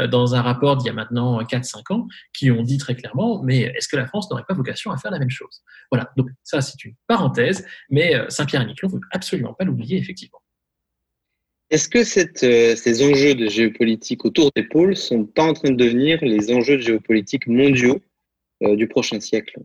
euh, 0.00 0.06
dans 0.06 0.34
un 0.34 0.42
rapport 0.42 0.76
d'il 0.76 0.86
y 0.86 0.90
a 0.90 0.94
maintenant 0.94 1.42
4-5 1.42 1.92
ans, 1.92 2.06
qui 2.32 2.50
ont 2.50 2.62
dit 2.62 2.78
très 2.78 2.94
clairement, 2.94 3.42
mais 3.42 3.60
est-ce 3.76 3.88
que 3.88 3.96
la 3.96 4.06
France 4.06 4.30
n'aurait 4.30 4.44
pas 4.48 4.54
vocation 4.54 4.90
à 4.90 4.96
faire 4.96 5.10
la 5.10 5.18
même 5.18 5.30
chose? 5.30 5.62
Voilà, 5.90 6.10
donc 6.16 6.28
ça 6.42 6.60
c'est 6.60 6.82
une 6.84 6.94
parenthèse, 7.06 7.66
mais 7.90 8.14
euh, 8.14 8.28
Saint-Pierre-et-Miquelon, 8.28 8.88
il 8.88 8.94
ne 8.94 8.98
faut 9.00 9.06
absolument 9.10 9.54
pas 9.54 9.64
l'oublier, 9.64 9.98
effectivement. 9.98 10.40
Est-ce 11.68 11.88
que 11.88 11.98
euh, 11.98 12.76
ces 12.76 13.02
enjeux 13.02 13.34
de 13.34 13.48
géopolitique 13.48 14.24
autour 14.24 14.50
des 14.54 14.62
pôles 14.62 14.96
sont 14.96 15.24
pas 15.24 15.44
en 15.44 15.52
train 15.52 15.70
de 15.70 15.76
devenir 15.76 16.18
les 16.22 16.52
enjeux 16.52 16.76
de 16.76 16.82
géopolitique 16.82 17.46
mondiaux 17.46 18.00
du 18.60 18.86
prochain 18.86 19.18
siècle? 19.18 19.58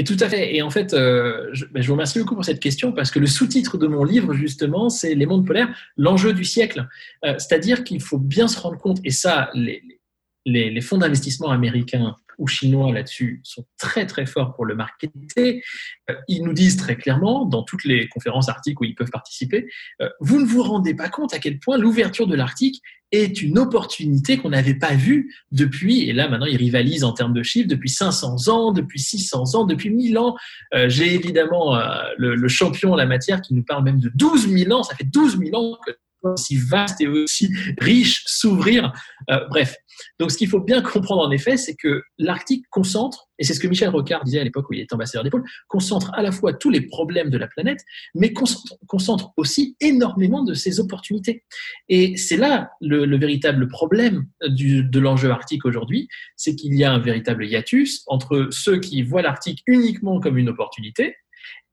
Et 0.00 0.04
tout 0.04 0.16
à 0.20 0.30
fait. 0.30 0.56
Et 0.56 0.62
en 0.62 0.70
fait, 0.70 0.94
euh, 0.94 1.50
je, 1.52 1.66
ben, 1.66 1.82
je, 1.82 1.88
vous 1.88 1.92
remercie 1.92 2.18
beaucoup 2.18 2.34
pour 2.34 2.44
cette 2.46 2.58
question 2.58 2.90
parce 2.90 3.10
que 3.10 3.18
le 3.18 3.26
sous-titre 3.26 3.76
de 3.76 3.86
mon 3.86 4.02
livre, 4.02 4.32
justement, 4.32 4.88
c'est 4.88 5.14
Les 5.14 5.26
mondes 5.26 5.46
polaires, 5.46 5.68
l'enjeu 5.98 6.32
du 6.32 6.42
siècle. 6.42 6.88
Euh, 7.26 7.34
C'est-à-dire 7.36 7.84
qu'il 7.84 8.00
faut 8.00 8.16
bien 8.16 8.48
se 8.48 8.58
rendre 8.58 8.78
compte, 8.78 8.98
et 9.04 9.10
ça, 9.10 9.50
les, 9.52 10.80
fonds 10.80 10.96
d'investissement 10.96 11.50
américains 11.50 12.16
ou 12.38 12.46
chinois 12.46 12.90
là-dessus 12.94 13.42
sont 13.44 13.66
très 13.76 14.06
très 14.06 14.24
forts 14.24 14.54
pour 14.54 14.64
le 14.64 14.74
marketer. 14.74 15.62
Euh, 16.08 16.14
ils 16.28 16.42
nous 16.44 16.54
disent 16.54 16.78
très 16.78 16.96
clairement, 16.96 17.44
dans 17.44 17.62
toutes 17.62 17.84
les 17.84 18.08
conférences 18.08 18.48
arctiques 18.48 18.80
où 18.80 18.84
ils 18.84 18.94
peuvent 18.94 19.10
participer, 19.10 19.68
vous 20.20 20.40
ne 20.40 20.46
vous 20.46 20.62
rendez 20.62 20.94
pas 20.94 21.10
compte 21.10 21.34
à 21.34 21.38
quel 21.38 21.58
point 21.58 21.76
l'ouverture 21.76 22.26
de 22.26 22.36
l'Arctique 22.36 22.80
est 23.12 23.42
une 23.42 23.58
opportunité 23.58 24.36
qu'on 24.36 24.50
n'avait 24.50 24.74
pas 24.74 24.94
vue 24.94 25.34
depuis, 25.52 26.08
et 26.08 26.12
là 26.12 26.28
maintenant 26.28 26.46
ils 26.46 26.56
rivalisent 26.56 27.04
en 27.04 27.12
termes 27.12 27.32
de 27.32 27.42
chiffres, 27.42 27.68
depuis 27.68 27.90
500 27.90 28.48
ans, 28.48 28.72
depuis 28.72 29.00
600 29.00 29.54
ans, 29.54 29.64
depuis 29.64 29.90
1000 29.90 30.18
ans. 30.18 30.36
Euh, 30.74 30.88
J'ai 30.88 31.14
évidemment 31.14 31.76
euh, 31.76 32.02
le, 32.18 32.34
le, 32.34 32.48
champion 32.48 32.92
en 32.92 32.96
la 32.96 33.06
matière 33.06 33.40
qui 33.40 33.54
nous 33.54 33.64
parle 33.64 33.84
même 33.84 34.00
de 34.00 34.10
12 34.14 34.48
000 34.48 34.72
ans, 34.72 34.82
ça 34.82 34.94
fait 34.94 35.04
12 35.04 35.38
000 35.38 35.56
ans 35.56 35.76
que 35.84 35.92
aussi 36.22 36.56
vaste 36.56 37.00
et 37.00 37.08
aussi 37.08 37.50
riche 37.78 38.22
s'ouvrir. 38.26 38.92
Euh, 39.30 39.46
bref, 39.48 39.74
donc 40.18 40.30
ce 40.30 40.36
qu'il 40.36 40.48
faut 40.48 40.60
bien 40.60 40.82
comprendre 40.82 41.22
en 41.22 41.30
effet, 41.30 41.56
c'est 41.56 41.74
que 41.74 42.02
l'Arctique 42.18 42.64
concentre, 42.70 43.28
et 43.38 43.44
c'est 43.44 43.54
ce 43.54 43.60
que 43.60 43.68
Michel 43.68 43.88
Rocard 43.88 44.24
disait 44.24 44.40
à 44.40 44.44
l'époque 44.44 44.68
où 44.70 44.74
il 44.74 44.80
était 44.80 44.94
ambassadeur 44.94 45.24
des 45.24 45.30
concentre 45.68 46.12
à 46.14 46.22
la 46.22 46.32
fois 46.32 46.52
tous 46.52 46.70
les 46.70 46.80
problèmes 46.82 47.30
de 47.30 47.38
la 47.38 47.46
planète, 47.46 47.80
mais 48.14 48.32
concentre, 48.32 48.76
concentre 48.86 49.32
aussi 49.36 49.76
énormément 49.80 50.42
de 50.42 50.54
ses 50.54 50.80
opportunités. 50.80 51.44
Et 51.88 52.16
c'est 52.16 52.36
là 52.36 52.70
le, 52.80 53.04
le, 53.04 53.18
véritable 53.18 53.68
problème 53.68 54.26
du, 54.46 54.82
de 54.82 55.00
l'enjeu 55.00 55.30
arctique 55.30 55.64
aujourd'hui, 55.64 56.08
c'est 56.36 56.54
qu'il 56.54 56.74
y 56.74 56.84
a 56.84 56.92
un 56.92 56.98
véritable 56.98 57.46
hiatus 57.46 58.02
entre 58.06 58.48
ceux 58.50 58.78
qui 58.78 59.02
voient 59.02 59.22
l'Arctique 59.22 59.62
uniquement 59.66 60.20
comme 60.20 60.38
une 60.38 60.48
opportunité 60.48 61.16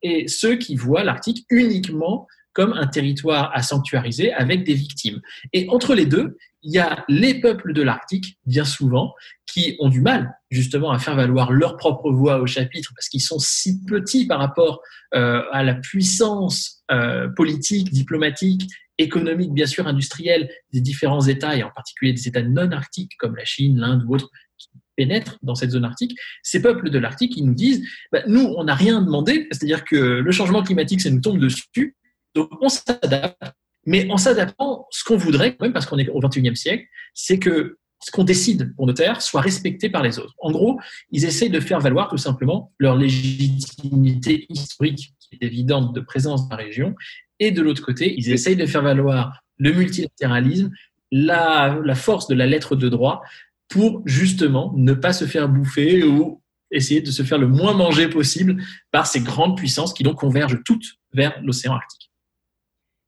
et 0.02 0.28
ceux 0.28 0.56
qui 0.56 0.76
voient 0.76 1.04
l'Arctique 1.04 1.46
uniquement 1.50 2.28
comme 2.58 2.74
un 2.74 2.88
territoire 2.88 3.52
à 3.54 3.62
sanctuariser 3.62 4.34
avec 4.34 4.64
des 4.64 4.74
victimes. 4.74 5.22
Et 5.54 5.70
entre 5.70 5.94
les 5.94 6.08
deux, 6.08 6.38
il 6.64 6.74
y 6.74 6.80
a 6.80 7.06
les 7.08 7.40
peuples 7.40 7.72
de 7.72 7.84
l'Arctique, 7.84 8.40
bien 8.48 8.66
souvent, 8.66 9.14
qui 9.46 9.76
ont 9.78 9.90
du 9.90 10.02
mal 10.02 10.36
justement 10.50 10.90
à 10.90 10.98
faire 10.98 11.16
valoir 11.16 11.52
leur 11.52 11.78
propre 11.78 12.12
voix 12.12 12.40
au 12.42 12.48
chapitre 12.48 12.94
parce 12.96 13.10
qu'ils 13.10 13.22
sont 13.22 13.38
si 13.38 13.86
petits 13.86 14.26
par 14.26 14.40
rapport 14.40 14.82
euh, 15.14 15.44
à 15.52 15.62
la 15.62 15.76
puissance 15.76 16.82
euh, 16.90 17.30
politique, 17.30 17.92
diplomatique, 17.92 18.68
économique, 18.98 19.54
bien 19.54 19.68
sûr, 19.68 19.86
industrielle 19.86 20.50
des 20.74 20.82
différents 20.82 21.28
États, 21.28 21.56
et 21.56 21.62
en 21.62 21.70
particulier 21.70 22.12
des 22.12 22.28
États 22.28 22.42
non 22.42 22.72
arctiques 22.72 23.12
comme 23.20 23.36
la 23.36 23.46
Chine, 23.46 23.78
l'Inde 23.78 24.04
ou 24.08 24.16
autres, 24.16 24.32
qui 24.58 24.70
pénètrent 24.96 25.38
dans 25.44 25.54
cette 25.54 25.70
zone 25.70 25.86
arctique. 25.86 26.18
Ces 26.42 26.64
peuples 26.64 26.90
de 26.90 26.98
l'Arctique, 26.98 27.38
ils 27.38 27.46
nous 27.46 27.54
disent, 27.54 27.88
bah, 28.12 28.24
nous, 28.26 28.52
on 28.58 28.64
n'a 28.64 28.74
rien 28.74 29.04
demandé, 29.04 29.48
c'est-à-dire 29.52 29.86
que 29.86 29.96
le 29.96 30.32
changement 30.32 30.64
climatique, 30.64 31.02
ça 31.02 31.12
nous 31.12 31.22
tombe 31.22 31.38
dessus, 31.38 31.94
donc 32.38 32.52
on 32.62 32.70
s'adapte. 32.70 33.42
Mais 33.86 34.10
en 34.12 34.18
s'adaptant, 34.18 34.86
ce 34.92 35.04
qu'on 35.04 35.16
voudrait, 35.16 35.56
quand 35.56 35.66
même, 35.66 35.74
parce 35.74 35.86
qu'on 35.86 35.98
est 35.98 36.10
au 36.10 36.20
XXIe 36.20 36.56
siècle, 36.56 36.86
c'est 37.14 37.40
que 37.40 37.78
ce 38.04 38.12
qu'on 38.12 38.24
décide 38.24 38.76
pour 38.76 38.86
nos 38.86 38.94
terres 38.94 39.22
soit 39.22 39.42
respecté 39.42 39.90
par 39.90 40.04
les 40.04 40.20
autres. 40.20 40.34
En 40.40 40.52
gros, 40.52 40.80
ils 41.12 41.26
essayent 41.26 41.50
de 41.50 41.60
faire 41.60 41.80
valoir 41.80 42.10
tout 42.10 42.18
simplement 42.18 42.74
leur 42.78 42.96
légitimité 42.96 44.46
historique, 44.50 45.14
qui 45.20 45.38
est 45.40 45.46
évidente 45.46 45.96
de 45.96 46.02
présence 46.02 46.48
dans 46.48 46.58
la 46.58 46.64
région, 46.64 46.96
et 47.40 47.52
de 47.52 47.62
l'autre 47.62 47.84
côté, 47.84 48.14
ils 48.18 48.32
essayent 48.32 48.56
de 48.56 48.66
faire 48.66 48.84
valoir 48.84 49.42
le 49.58 49.72
multilatéralisme, 49.72 50.72
la, 51.12 51.80
la 51.84 51.96
force 51.96 52.28
de 52.28 52.36
la 52.36 52.46
lettre 52.46 52.76
de 52.76 52.90
droit, 52.90 53.22
pour 53.70 54.02
justement 54.06 54.74
ne 54.76 54.94
pas 54.94 55.14
se 55.14 55.26
faire 55.26 55.50
bouffer 55.50 56.04
ou 56.04 56.42
essayer 56.72 57.02
de 57.02 57.12
se 57.12 57.24
faire 57.24 57.38
le 57.38 57.48
moins 57.48 57.74
manger 57.74 58.10
possible 58.10 58.62
par 58.92 59.08
ces 59.08 59.22
grandes 59.22 59.58
puissances 59.58 59.94
qui 59.94 60.04
donc 60.04 60.18
convergent 60.18 60.62
toutes 60.66 60.96
vers 61.14 61.40
l'océan 61.42 61.74
Arctique. 61.74 62.12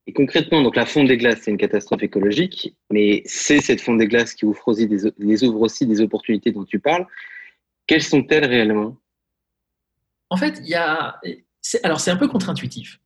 Et 0.10 0.12
concrètement, 0.12 0.63
donc 0.63 0.75
la 0.75 0.88
fonte 0.88 1.08
des 1.08 1.18
glaces, 1.18 1.42
c'est 1.44 1.51
une 1.51 1.58
catastrophe 1.58 2.01
écologique, 2.01 2.75
mais 2.89 3.22
c'est 3.25 3.62
cette 3.62 3.80
fonte 3.80 4.00
des 4.00 4.08
glaces 4.08 4.34
qui 4.34 4.44
ouvre 4.44 4.68
aussi 4.68 4.88
des, 4.88 5.12
les 5.20 5.44
ouvre 5.44 5.62
aussi 5.62 5.86
des 5.86 6.01
opportunités 6.01 6.51
dont 6.51 6.66
tu 6.66 6.80
parles. 6.80 7.06
Quelles 7.86 8.01
sont-elles 8.01 8.46
réellement? 8.46 8.98
En 10.32 10.38
fait, 10.38 10.63
il 10.66 10.74
a. 10.74 11.22
Alors, 11.84 12.00
c'est 12.00 12.10
un 12.10 12.16
peu 12.16 12.28
contre-intuitif, 12.28 13.00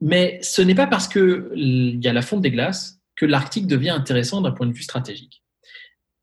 mais 0.00 0.38
ce 0.40 0.62
n'est 0.62 0.76
pas 0.76 0.86
parce 0.86 1.08
qu'il 1.08 1.98
y 2.00 2.06
a 2.06 2.12
la 2.12 2.22
fonte 2.22 2.42
des 2.42 2.52
glaces 2.52 3.00
que 3.16 3.26
l'Arctique 3.26 3.66
devient 3.66 3.90
intéressant 3.90 4.40
d'un 4.40 4.52
point 4.52 4.68
de 4.68 4.72
vue 4.72 4.84
stratégique. 4.84 5.42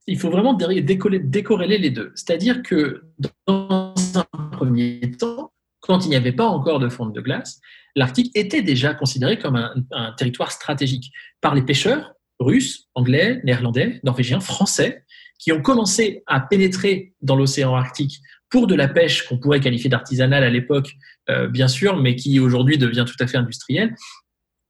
Il 0.06 0.18
faut 0.18 0.30
vraiment 0.30 0.54
décorréler 0.54 1.76
les 1.76 1.90
deux. 1.90 2.12
C'est-à-dire 2.14 2.62
que 2.62 3.02
dans 3.46 3.92
un 4.14 4.48
premier 4.52 5.12
temps, 5.18 5.52
quand 5.86 6.04
il 6.04 6.08
n'y 6.08 6.16
avait 6.16 6.32
pas 6.32 6.46
encore 6.46 6.78
de 6.78 6.88
fonte 6.88 7.12
de 7.12 7.20
glace, 7.20 7.60
l'Arctique 7.94 8.30
était 8.34 8.62
déjà 8.62 8.94
considéré 8.94 9.38
comme 9.38 9.56
un, 9.56 10.12
territoire 10.12 10.52
stratégique 10.52 11.12
par 11.40 11.54
les 11.54 11.62
pêcheurs 11.62 12.12
russes, 12.38 12.88
anglais, 12.94 13.40
néerlandais, 13.44 14.00
norvégiens, 14.04 14.40
français, 14.40 15.04
qui 15.38 15.52
ont 15.52 15.62
commencé 15.62 16.22
à 16.26 16.40
pénétrer 16.40 17.14
dans 17.22 17.36
l'océan 17.36 17.74
Arctique 17.74 18.20
pour 18.50 18.66
de 18.66 18.74
la 18.74 18.88
pêche 18.88 19.26
qu'on 19.26 19.38
pourrait 19.38 19.60
qualifier 19.60 19.90
d'artisanale 19.90 20.44
à 20.44 20.50
l'époque, 20.50 20.92
euh, 21.30 21.48
bien 21.48 21.68
sûr, 21.68 21.96
mais 21.96 22.14
qui 22.14 22.38
aujourd'hui 22.38 22.78
devient 22.78 23.04
tout 23.06 23.16
à 23.22 23.26
fait 23.26 23.38
industrielle, 23.38 23.94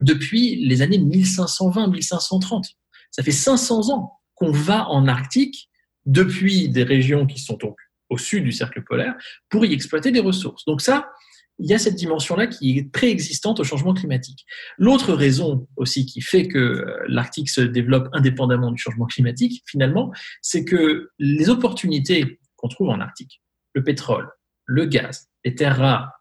depuis 0.01 0.57
les 0.65 0.83
années 0.83 0.99
1520-1530. 0.99 2.73
Ça 3.11 3.23
fait 3.23 3.33
500 3.33 3.91
ans 3.91 4.13
qu'on 4.35 4.53
va 4.53 4.89
en 4.89 5.09
Arctique 5.09 5.69
depuis 6.05 6.69
des 6.69 6.85
régions 6.85 7.27
qui 7.27 7.41
sont 7.41 7.57
donc 7.57 7.77
au 8.09 8.19
sud 8.19 8.45
du 8.45 8.53
cercle 8.53 8.83
polaire 8.83 9.15
pour 9.49 9.65
y 9.65 9.73
exploiter 9.73 10.13
des 10.13 10.21
ressources. 10.21 10.65
Donc 10.65 10.81
ça, 10.81 11.11
il 11.59 11.71
y 11.71 11.75
a 11.75 11.79
cette 11.79 11.95
dimension-là 11.95 12.47
qui 12.47 12.79
est 12.79 12.85
préexistante 12.85 13.61
au 13.61 13.65
changement 13.65 13.95
climatique. 13.95 14.45
L'autre 14.79 15.15
raison 15.15 15.67
aussi 15.77 16.05
qui 16.05 16.21
fait 16.21 16.49
que 16.49 16.59
euh, 16.59 17.05
l'Arctique 17.09 17.49
se 17.49 17.61
développe 17.61 18.09
indépendamment 18.13 18.71
du 18.71 18.79
changement 18.79 19.07
climatique, 19.07 19.63
finalement, 19.67 20.13
c'est 20.43 20.65
que 20.65 21.11
les 21.19 21.49
opportunités 21.49 22.41
qu'on 22.57 22.69
trouve 22.69 22.91
en 22.91 23.01
Arctique, 23.01 23.43
le 23.75 23.83
pétrole, 23.83 24.29
le 24.67 24.85
gaz, 24.85 25.29
les 25.45 25.55
terres 25.55 25.79
rares, 25.79 26.13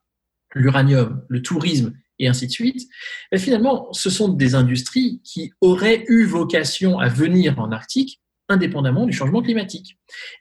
l'uranium, 0.53 1.25
le 1.27 1.41
tourisme 1.41 1.93
et 2.17 2.27
ainsi 2.29 2.47
de 2.47 2.51
suite, 2.51 2.87
ben 3.31 3.39
finalement, 3.39 3.91
ce 3.91 4.09
sont 4.09 4.29
des 4.29 4.55
industries 4.55 5.21
qui 5.23 5.51
auraient 5.59 6.05
eu 6.07 6.23
vocation 6.23 6.97
à 6.99 7.09
venir 7.09 7.59
en 7.59 7.71
Arctique 7.71 8.21
indépendamment 8.49 9.05
du 9.05 9.13
changement 9.13 9.41
climatique. 9.41 9.97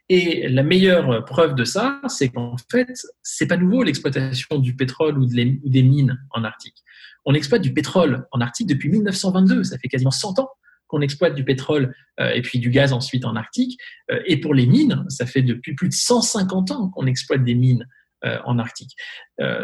Et 0.09 0.47
la 0.47 0.63
meilleure 0.63 1.25
preuve 1.25 1.55
de 1.55 1.63
ça, 1.63 1.99
c'est 2.07 2.29
qu'en 2.29 2.55
fait, 2.71 2.87
c'est 3.23 3.47
pas 3.47 3.57
nouveau 3.57 3.83
l'exploitation 3.83 4.59
du 4.59 4.75
pétrole 4.75 5.17
ou 5.17 5.25
des 5.25 5.83
mines 5.83 6.19
en 6.31 6.43
Arctique. 6.43 6.83
On 7.25 7.33
exploite 7.33 7.61
du 7.61 7.73
pétrole 7.73 8.27
en 8.31 8.41
Arctique 8.41 8.67
depuis 8.67 8.89
1922, 8.89 9.63
ça 9.63 9.77
fait 9.79 9.87
quasiment 9.87 10.11
100 10.11 10.39
ans 10.39 10.49
qu'on 10.87 11.01
exploite 11.01 11.33
du 11.33 11.43
pétrole 11.43 11.95
euh, 12.19 12.29
et 12.29 12.41
puis 12.41 12.59
du 12.59 12.69
gaz 12.69 12.93
ensuite 12.93 13.25
en 13.25 13.35
Arctique. 13.35 13.79
Euh, 14.11 14.21
et 14.25 14.39
pour 14.39 14.53
les 14.53 14.67
mines, 14.67 15.03
ça 15.09 15.25
fait 15.25 15.41
depuis 15.41 15.73
plus 15.73 15.89
de 15.89 15.93
150 15.93 16.71
ans 16.71 16.89
qu'on 16.89 17.07
exploite 17.07 17.43
des 17.43 17.55
mines 17.55 17.87
euh, 18.23 18.37
en 18.45 18.59
Arctique. 18.59 18.95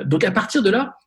donc 0.06 0.24
à 0.24 0.32
partir 0.32 0.62
de 0.62 0.70
là, 0.70 0.98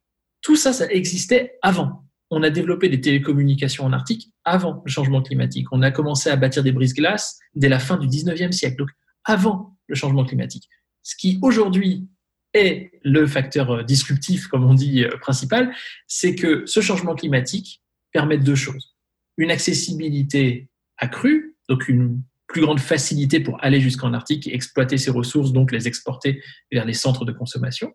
tout 0.40 0.56
ça, 0.56 0.72
ça 0.72 0.86
existait 0.90 1.58
avant 1.62 2.03
on 2.30 2.42
a 2.42 2.50
développé 2.50 2.88
des 2.88 3.00
télécommunications 3.00 3.84
en 3.84 3.92
Arctique 3.92 4.32
avant 4.44 4.82
le 4.84 4.90
changement 4.90 5.22
climatique. 5.22 5.66
On 5.72 5.82
a 5.82 5.90
commencé 5.90 6.30
à 6.30 6.36
bâtir 6.36 6.62
des 6.62 6.72
brises-glaces 6.72 7.38
dès 7.54 7.68
la 7.68 7.78
fin 7.78 7.96
du 7.96 8.06
19e 8.06 8.52
siècle, 8.52 8.76
donc 8.76 8.88
avant 9.24 9.76
le 9.86 9.94
changement 9.94 10.24
climatique. 10.24 10.68
Ce 11.02 11.16
qui 11.16 11.38
aujourd'hui 11.42 12.08
est 12.54 12.92
le 13.02 13.26
facteur 13.26 13.70
euh, 13.70 13.82
disruptif, 13.82 14.46
comme 14.46 14.64
on 14.64 14.74
dit, 14.74 15.04
euh, 15.04 15.16
principal, 15.18 15.74
c'est 16.06 16.34
que 16.34 16.64
ce 16.66 16.80
changement 16.80 17.14
climatique 17.14 17.82
permet 18.12 18.38
deux 18.38 18.54
choses. 18.54 18.96
Une 19.36 19.50
accessibilité 19.50 20.68
accrue, 20.98 21.56
donc 21.68 21.88
une 21.88 22.22
plus 22.46 22.62
grande 22.62 22.80
facilité 22.80 23.40
pour 23.40 23.62
aller 23.64 23.80
jusqu'en 23.80 24.12
Arctique 24.12 24.46
exploiter 24.46 24.98
ces 24.98 25.10
ressources, 25.10 25.52
donc 25.52 25.72
les 25.72 25.88
exporter 25.88 26.42
vers 26.70 26.84
les 26.84 26.92
centres 26.92 27.24
de 27.24 27.32
consommation. 27.32 27.92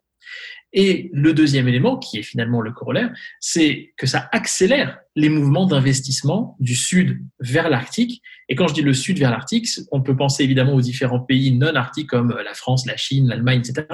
Et 0.72 1.10
le 1.14 1.34
deuxième 1.34 1.68
élément, 1.68 1.98
qui 1.98 2.20
est 2.20 2.24
finalement 2.24 2.62
le 2.62 2.72
corollaire, 2.72 3.12
c'est 3.40 3.94
que 3.98 4.06
ça 4.06 4.30
accélère 4.32 5.00
les 5.16 5.30
mouvements 5.30 5.66
d'investissement 5.66 6.56
du 6.60 6.76
sud 6.76 7.20
vers 7.40 7.70
l'Arctique. 7.70 8.22
Et 8.50 8.56
quand 8.56 8.68
je 8.68 8.76
dis 8.76 8.82
le 8.82 8.94
sud 8.94 9.18
vers 9.18 9.32
l'Arctique, 9.32 9.68
on 9.92 10.02
peut 10.02 10.16
penser 10.16 10.44
évidemment 10.44 10.74
aux 10.74 10.82
différents 10.82 11.20
pays 11.20 11.52
non 11.52 11.76
arctiques 11.76 12.10
comme 12.10 12.38
la 12.44 12.54
France, 12.54 12.86
la 12.86 12.98
Chine, 12.98 13.28
l'Allemagne, 13.28 13.62
etc. 13.62 13.88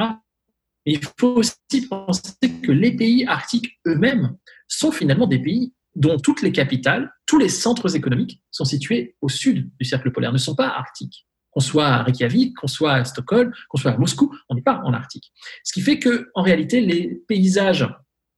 Mais 0.86 0.94
il 0.94 1.00
faut 1.18 1.38
aussi 1.38 1.88
penser 1.90 2.62
que 2.62 2.72
les 2.72 2.92
pays 2.92 3.26
arctiques 3.26 3.80
eux-mêmes 3.88 4.36
sont 4.68 4.92
finalement 4.92 5.28
des 5.28 5.40
pays 5.40 5.74
dont 5.96 6.18
toutes 6.18 6.42
les 6.42 6.52
capitales, 6.52 7.10
tous 7.26 7.38
les 7.38 7.50
centres 7.50 7.96
économiques 7.96 8.42
sont 8.52 8.66
situés 8.66 9.16
au 9.22 9.30
sud 9.30 9.72
du 9.80 9.86
cercle 9.86 10.12
polaire, 10.12 10.34
ne 10.34 10.38
sont 10.38 10.56
pas 10.56 10.68
arctiques 10.68 11.26
qu'on 11.56 11.62
soit 11.62 11.88
à 11.88 12.04
Reykjavik, 12.04 12.54
qu'on 12.58 12.68
soit 12.68 12.94
à 12.94 13.06
Stockholm, 13.06 13.54
qu'on 13.70 13.78
soit 13.78 13.92
à 13.92 13.98
Moscou, 13.98 14.36
on 14.50 14.56
n'est 14.56 14.62
pas 14.62 14.82
en 14.84 14.94
Arctique. 14.94 15.32
Ce 15.64 15.72
qui 15.72 15.82
fait 15.82 16.00
que, 16.00 16.30
en 16.36 16.42
réalité, 16.42 16.82
les 16.82 17.16
paysages 17.28 17.88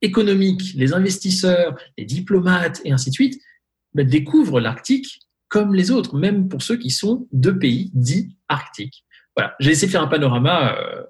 économiques, 0.03 0.73
les 0.75 0.93
investisseurs, 0.93 1.75
les 1.97 2.05
diplomates 2.05 2.79
et 2.85 2.91
ainsi 2.91 3.09
de 3.09 3.15
suite 3.15 3.41
ben, 3.95 4.07
découvrent 4.07 4.59
l'Arctique 4.59 5.21
comme 5.49 5.73
les 5.73 5.89
autres, 5.89 6.15
même 6.15 6.47
pour 6.47 6.61
ceux 6.61 6.77
qui 6.77 6.91
sont 6.91 7.27
de 7.31 7.49
pays 7.49 7.89
dits 7.95 8.37
arctiques. 8.49 9.03
Voilà, 9.35 9.55
j'ai 9.59 9.71
essayé 9.71 9.87
de 9.87 9.91
faire 9.91 10.03
un 10.03 10.07
panorama 10.07 10.77
euh, 10.77 11.03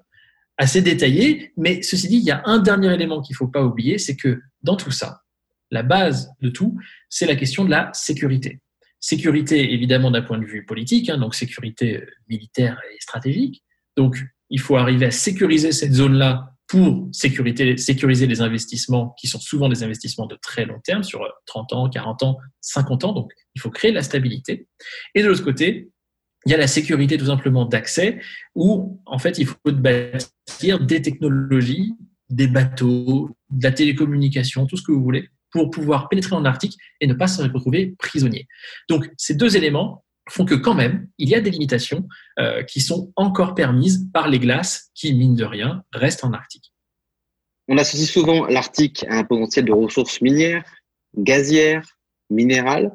assez 0.56 0.80
détaillé, 0.80 1.52
mais 1.58 1.82
ceci 1.82 2.08
dit, 2.08 2.16
il 2.16 2.24
y 2.24 2.30
a 2.30 2.40
un 2.46 2.58
dernier 2.58 2.94
élément 2.94 3.20
qu'il 3.20 3.34
ne 3.34 3.38
faut 3.38 3.48
pas 3.48 3.62
oublier, 3.62 3.98
c'est 3.98 4.16
que 4.16 4.40
dans 4.62 4.76
tout 4.76 4.92
ça, 4.92 5.22
la 5.70 5.82
base 5.82 6.30
de 6.40 6.48
tout, 6.48 6.78
c'est 7.10 7.26
la 7.26 7.36
question 7.36 7.66
de 7.66 7.70
la 7.70 7.90
sécurité. 7.92 8.60
Sécurité, 9.00 9.72
évidemment, 9.72 10.10
d'un 10.10 10.22
point 10.22 10.38
de 10.38 10.44
vue 10.44 10.64
politique, 10.64 11.08
hein, 11.08 11.18
donc 11.18 11.34
sécurité 11.34 11.98
euh, 11.98 12.06
militaire 12.28 12.80
et 12.92 13.00
stratégique. 13.00 13.62
Donc, 13.96 14.16
il 14.50 14.60
faut 14.60 14.76
arriver 14.76 15.06
à 15.06 15.10
sécuriser 15.10 15.72
cette 15.72 15.92
zone-là 15.92 16.54
pour 16.66 17.08
sécuriser 17.12 18.26
les 18.26 18.40
investissements 18.42 19.14
qui 19.18 19.26
sont 19.26 19.40
souvent 19.40 19.70
des 19.70 19.82
investissements 19.82 20.26
de 20.26 20.36
très 20.36 20.66
long 20.66 20.80
terme, 20.80 21.02
sur 21.02 21.20
30 21.46 21.72
euh, 21.72 21.76
ans, 21.76 21.88
40 21.88 22.22
ans, 22.24 22.38
50 22.60 23.04
ans. 23.04 23.12
Donc, 23.12 23.32
il 23.54 23.60
faut 23.60 23.70
créer 23.70 23.92
la 23.92 24.02
stabilité. 24.02 24.68
Et 25.14 25.22
de 25.22 25.28
l'autre 25.28 25.44
côté, 25.44 25.90
il 26.44 26.52
y 26.52 26.54
a 26.54 26.58
la 26.58 26.66
sécurité 26.66 27.16
tout 27.16 27.26
simplement 27.26 27.64
d'accès, 27.64 28.20
où 28.54 29.00
en 29.06 29.18
fait, 29.18 29.38
il 29.38 29.46
faut 29.46 29.56
bâtir 29.66 30.80
des 30.80 31.02
technologies, 31.02 31.94
des 32.28 32.46
bateaux, 32.48 33.30
de 33.50 33.64
la 33.64 33.72
télécommunication, 33.72 34.66
tout 34.66 34.76
ce 34.76 34.82
que 34.82 34.92
vous 34.92 35.02
voulez, 35.02 35.30
pour 35.50 35.70
pouvoir 35.70 36.08
pénétrer 36.08 36.34
en 36.34 36.44
Arctique 36.44 36.76
et 37.00 37.06
ne 37.06 37.14
pas 37.14 37.26
se 37.26 37.42
retrouver 37.42 37.94
prisonnier. 37.98 38.46
Donc 38.88 39.08
ces 39.16 39.34
deux 39.34 39.56
éléments 39.56 40.04
font 40.30 40.44
que 40.44 40.54
quand 40.54 40.74
même, 40.74 41.08
il 41.18 41.28
y 41.28 41.34
a 41.34 41.40
des 41.40 41.50
limitations 41.50 42.06
euh, 42.38 42.62
qui 42.62 42.80
sont 42.80 43.12
encore 43.16 43.54
permises 43.54 44.06
par 44.12 44.28
les 44.28 44.38
glaces 44.38 44.90
qui, 44.94 45.14
mine 45.14 45.34
de 45.34 45.44
rien, 45.44 45.84
restent 45.92 46.24
en 46.24 46.32
Arctique. 46.32 46.72
On 47.68 47.78
associe 47.78 48.08
souvent 48.08 48.46
l'Arctique 48.46 49.04
à 49.08 49.18
un 49.18 49.24
potentiel 49.24 49.64
de 49.64 49.72
ressources 49.72 50.20
minières, 50.20 50.64
gazières, 51.16 51.98
minérales, 52.30 52.92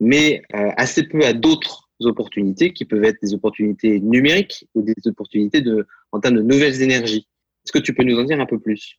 mais 0.00 0.42
euh, 0.54 0.70
assez 0.76 1.04
peu 1.04 1.24
à 1.24 1.32
d'autres 1.32 1.88
opportunités 2.00 2.72
qui 2.72 2.84
peuvent 2.84 3.04
être 3.04 3.18
des 3.22 3.34
opportunités 3.34 4.00
numériques 4.00 4.66
ou 4.74 4.82
des 4.82 4.94
opportunités 5.06 5.62
en 6.12 6.20
termes 6.20 6.36
de 6.36 6.42
nouvelles 6.42 6.82
énergies. 6.82 7.28
Est-ce 7.64 7.72
que 7.72 7.78
tu 7.78 7.94
peux 7.94 8.02
nous 8.02 8.18
en 8.18 8.24
dire 8.24 8.40
un 8.40 8.46
peu 8.46 8.58
plus? 8.58 8.98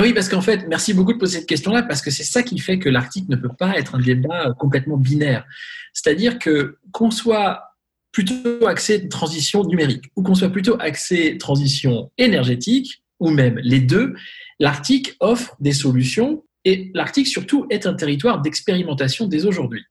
Oui, 0.00 0.14
parce 0.14 0.28
qu'en 0.28 0.40
fait, 0.40 0.66
merci 0.68 0.94
beaucoup 0.94 1.12
de 1.12 1.18
poser 1.18 1.38
cette 1.38 1.48
question-là, 1.48 1.82
parce 1.82 2.00
que 2.00 2.10
c'est 2.10 2.24
ça 2.24 2.42
qui 2.42 2.58
fait 2.58 2.78
que 2.78 2.88
l'Arctique 2.88 3.28
ne 3.28 3.36
peut 3.36 3.52
pas 3.58 3.76
être 3.76 3.94
un 3.94 4.00
débat 4.00 4.54
complètement 4.58 4.96
binaire. 4.96 5.44
C'est-à-dire 5.92 6.38
que 6.38 6.78
qu'on 6.92 7.10
soit 7.10 7.76
plutôt 8.10 8.66
axé 8.66 9.08
transition 9.08 9.64
numérique 9.64 10.04
ou 10.16 10.22
qu'on 10.22 10.34
soit 10.34 10.50
plutôt 10.50 10.76
axé 10.80 11.36
transition 11.38 12.10
énergétique, 12.18 13.02
ou 13.20 13.30
même 13.30 13.58
les 13.62 13.80
deux, 13.80 14.14
l'Arctique 14.58 15.14
offre 15.20 15.56
des 15.60 15.72
solutions 15.72 16.44
et 16.64 16.90
l'Arctique 16.94 17.26
surtout 17.26 17.66
est 17.70 17.86
un 17.86 17.94
territoire 17.94 18.40
d'expérimentation 18.40 19.26
dès 19.26 19.44
aujourd'hui 19.44 19.84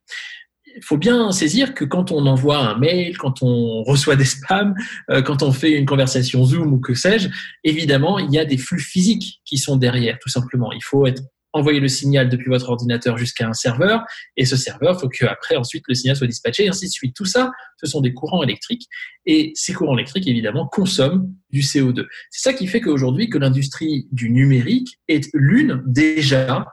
il 0.75 0.83
faut 0.83 0.97
bien 0.97 1.31
saisir 1.31 1.73
que 1.73 1.85
quand 1.85 2.11
on 2.11 2.25
envoie 2.25 2.57
un 2.57 2.77
mail, 2.77 3.17
quand 3.17 3.41
on 3.41 3.83
reçoit 3.83 4.15
des 4.15 4.25
spams, 4.25 4.75
euh, 5.09 5.21
quand 5.21 5.43
on 5.43 5.51
fait 5.51 5.71
une 5.71 5.85
conversation 5.85 6.43
Zoom 6.43 6.73
ou 6.73 6.79
que 6.79 6.93
sais-je, 6.93 7.29
évidemment, 7.63 8.19
il 8.19 8.31
y 8.31 8.39
a 8.39 8.45
des 8.45 8.57
flux 8.57 8.79
physiques 8.79 9.41
qui 9.45 9.57
sont 9.57 9.77
derrière, 9.77 10.17
tout 10.19 10.29
simplement. 10.29 10.71
Il 10.71 10.83
faut 10.83 11.05
être 11.05 11.21
envoyer 11.53 11.79
le 11.79 11.87
signal 11.87 12.29
depuis 12.29 12.49
votre 12.49 12.69
ordinateur 12.69 13.17
jusqu'à 13.17 13.47
un 13.47 13.53
serveur, 13.53 14.03
et 14.37 14.45
ce 14.45 14.55
serveur, 14.55 14.99
faut 14.99 15.09
qu'après, 15.09 15.57
ensuite, 15.57 15.83
le 15.87 15.95
signal 15.95 16.15
soit 16.15 16.27
dispatché, 16.27 16.65
et 16.65 16.69
ainsi 16.69 16.85
de 16.85 16.91
suite. 16.91 17.15
Tout 17.15 17.25
ça, 17.25 17.51
ce 17.77 17.87
sont 17.87 18.01
des 18.01 18.13
courants 18.13 18.43
électriques, 18.43 18.87
et 19.25 19.51
ces 19.55 19.73
courants 19.73 19.97
électriques, 19.97 20.27
évidemment, 20.27 20.67
consomment 20.67 21.33
du 21.49 21.61
CO2. 21.61 22.05
C'est 22.29 22.49
ça 22.49 22.53
qui 22.53 22.67
fait 22.67 22.79
qu'aujourd'hui, 22.79 23.29
que 23.29 23.37
l'industrie 23.37 24.07
du 24.11 24.29
numérique 24.29 24.99
est 25.07 25.29
l'une 25.33 25.83
déjà 25.85 26.65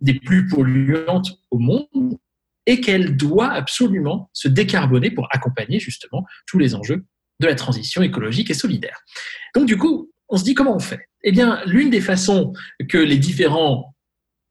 des 0.00 0.14
plus 0.14 0.48
polluantes 0.48 1.38
au 1.50 1.58
monde, 1.58 2.18
et 2.66 2.80
qu'elle 2.80 3.16
doit 3.16 3.50
absolument 3.52 4.30
se 4.32 4.48
décarboner 4.48 5.10
pour 5.10 5.28
accompagner 5.30 5.78
justement 5.78 6.24
tous 6.46 6.58
les 6.58 6.74
enjeux 6.74 7.04
de 7.40 7.46
la 7.46 7.54
transition 7.54 8.02
écologique 8.02 8.50
et 8.50 8.54
solidaire. 8.54 8.98
Donc 9.54 9.66
du 9.66 9.76
coup, 9.76 10.10
on 10.28 10.36
se 10.36 10.44
dit 10.44 10.54
comment 10.54 10.74
on 10.74 10.80
fait? 10.80 11.08
Eh 11.22 11.32
bien, 11.32 11.62
l'une 11.66 11.90
des 11.90 12.00
façons 12.00 12.52
que 12.88 12.98
les 12.98 13.18
différents 13.18 13.94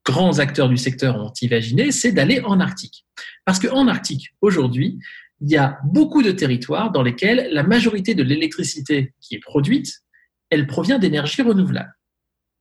grands 0.06 0.40
acteurs 0.40 0.70
du 0.70 0.78
secteur 0.78 1.16
ont 1.18 1.32
imaginé, 1.42 1.92
c'est 1.92 2.12
d'aller 2.12 2.42
en 2.42 2.60
Arctique. 2.60 3.06
Parce 3.46 3.60
qu'en 3.60 3.88
Arctique, 3.88 4.30
aujourd'hui, 4.42 5.00
il 5.42 5.50
y 5.52 5.58
a 5.58 5.80
beaucoup 5.86 6.22
de 6.24 6.32
territoires 6.32 6.92
dans 6.92 7.04
lesquels 7.04 7.50
la 7.52 7.64
majorité 7.64 8.16
de 8.16 8.24
l'électricité 8.24 9.14
qui 9.22 9.36
est 9.36 9.40
produite, 9.40 10.02
elle 10.50 10.68
provient 10.68 11.00
d'énergie 11.00 11.42
renouvelable, 11.42 11.94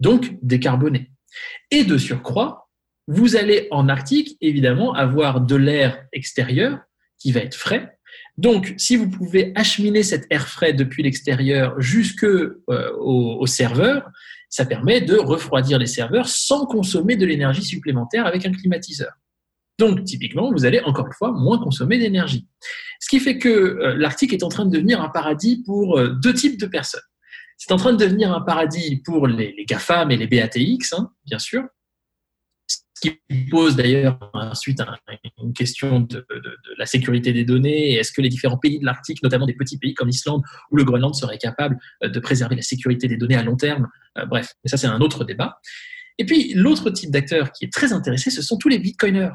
donc 0.00 0.36
décarbonée. 0.42 1.10
Et 1.70 1.84
de 1.84 1.98
surcroît, 1.98 2.70
vous 3.08 3.36
allez 3.36 3.68
en 3.70 3.88
Arctique, 3.88 4.36
évidemment, 4.40 4.94
avoir 4.94 5.40
de 5.40 5.56
l'air 5.56 6.04
extérieur 6.12 6.78
qui 7.18 7.32
va 7.32 7.40
être 7.40 7.54
frais. 7.54 7.98
Donc, 8.38 8.74
si 8.78 8.96
vous 8.96 9.10
pouvez 9.10 9.52
acheminer 9.54 10.02
cet 10.02 10.26
air 10.30 10.48
frais 10.48 10.72
depuis 10.72 11.02
l'extérieur 11.02 11.78
jusque 11.80 12.24
euh, 12.24 12.56
au, 12.98 13.46
serveur, 13.46 14.08
ça 14.48 14.64
permet 14.64 15.00
de 15.00 15.16
refroidir 15.16 15.78
les 15.78 15.86
serveurs 15.86 16.28
sans 16.28 16.66
consommer 16.66 17.16
de 17.16 17.26
l'énergie 17.26 17.62
supplémentaire 17.62 18.26
avec 18.26 18.46
un 18.46 18.52
climatiseur. 18.52 19.12
Donc, 19.78 20.04
typiquement, 20.04 20.52
vous 20.52 20.64
allez 20.64 20.80
encore 20.80 21.06
une 21.06 21.12
fois 21.12 21.32
moins 21.32 21.58
consommer 21.58 21.98
d'énergie. 21.98 22.46
Ce 23.00 23.08
qui 23.08 23.20
fait 23.20 23.38
que 23.38 23.48
euh, 23.48 23.94
l'Arctique 23.96 24.32
est 24.32 24.42
en 24.42 24.48
train 24.48 24.64
de 24.64 24.70
devenir 24.70 25.00
un 25.00 25.08
paradis 25.08 25.62
pour 25.64 25.98
euh, 25.98 26.10
deux 26.22 26.34
types 26.34 26.60
de 26.60 26.66
personnes. 26.66 27.02
C'est 27.58 27.72
en 27.72 27.76
train 27.76 27.92
de 27.92 27.98
devenir 27.98 28.32
un 28.32 28.40
paradis 28.40 29.02
pour 29.04 29.26
les, 29.26 29.54
GAFAM 29.68 30.10
et 30.10 30.16
les 30.16 30.26
BATX, 30.26 30.94
hein, 30.94 31.10
bien 31.26 31.38
sûr, 31.38 31.62
qui 33.02 33.20
pose 33.50 33.74
d'ailleurs 33.74 34.18
ensuite 34.32 34.80
une 35.42 35.52
question 35.52 36.00
de, 36.00 36.24
la 36.78 36.86
sécurité 36.86 37.32
des 37.32 37.44
données. 37.44 37.94
Est-ce 37.94 38.12
que 38.12 38.22
les 38.22 38.28
différents 38.28 38.58
pays 38.58 38.78
de 38.78 38.84
l'Arctique, 38.84 39.22
notamment 39.22 39.46
des 39.46 39.54
petits 39.54 39.78
pays 39.78 39.94
comme 39.94 40.08
l'Islande 40.08 40.42
ou 40.70 40.76
le 40.76 40.84
Groenland, 40.84 41.14
seraient 41.14 41.38
capables 41.38 41.76
euh, 42.04 42.08
de 42.08 42.20
préserver 42.20 42.56
la 42.56 42.62
sécurité 42.62 43.08
des 43.08 43.16
données 43.16 43.36
à 43.36 43.42
long 43.42 43.56
terme? 43.56 43.88
Euh, 44.18 44.26
Bref, 44.26 44.54
mais 44.64 44.70
ça 44.70 44.76
c'est 44.76 44.86
un 44.86 45.00
autre 45.00 45.24
débat. 45.24 45.58
Et 46.18 46.24
puis 46.24 46.54
l'autre 46.54 46.90
type 46.90 47.10
d'acteur 47.10 47.50
qui 47.52 47.64
est 47.64 47.72
très 47.72 47.92
intéressé, 47.92 48.30
ce 48.30 48.42
sont 48.42 48.56
tous 48.56 48.68
les 48.68 48.78
bitcoiners. 48.78 49.32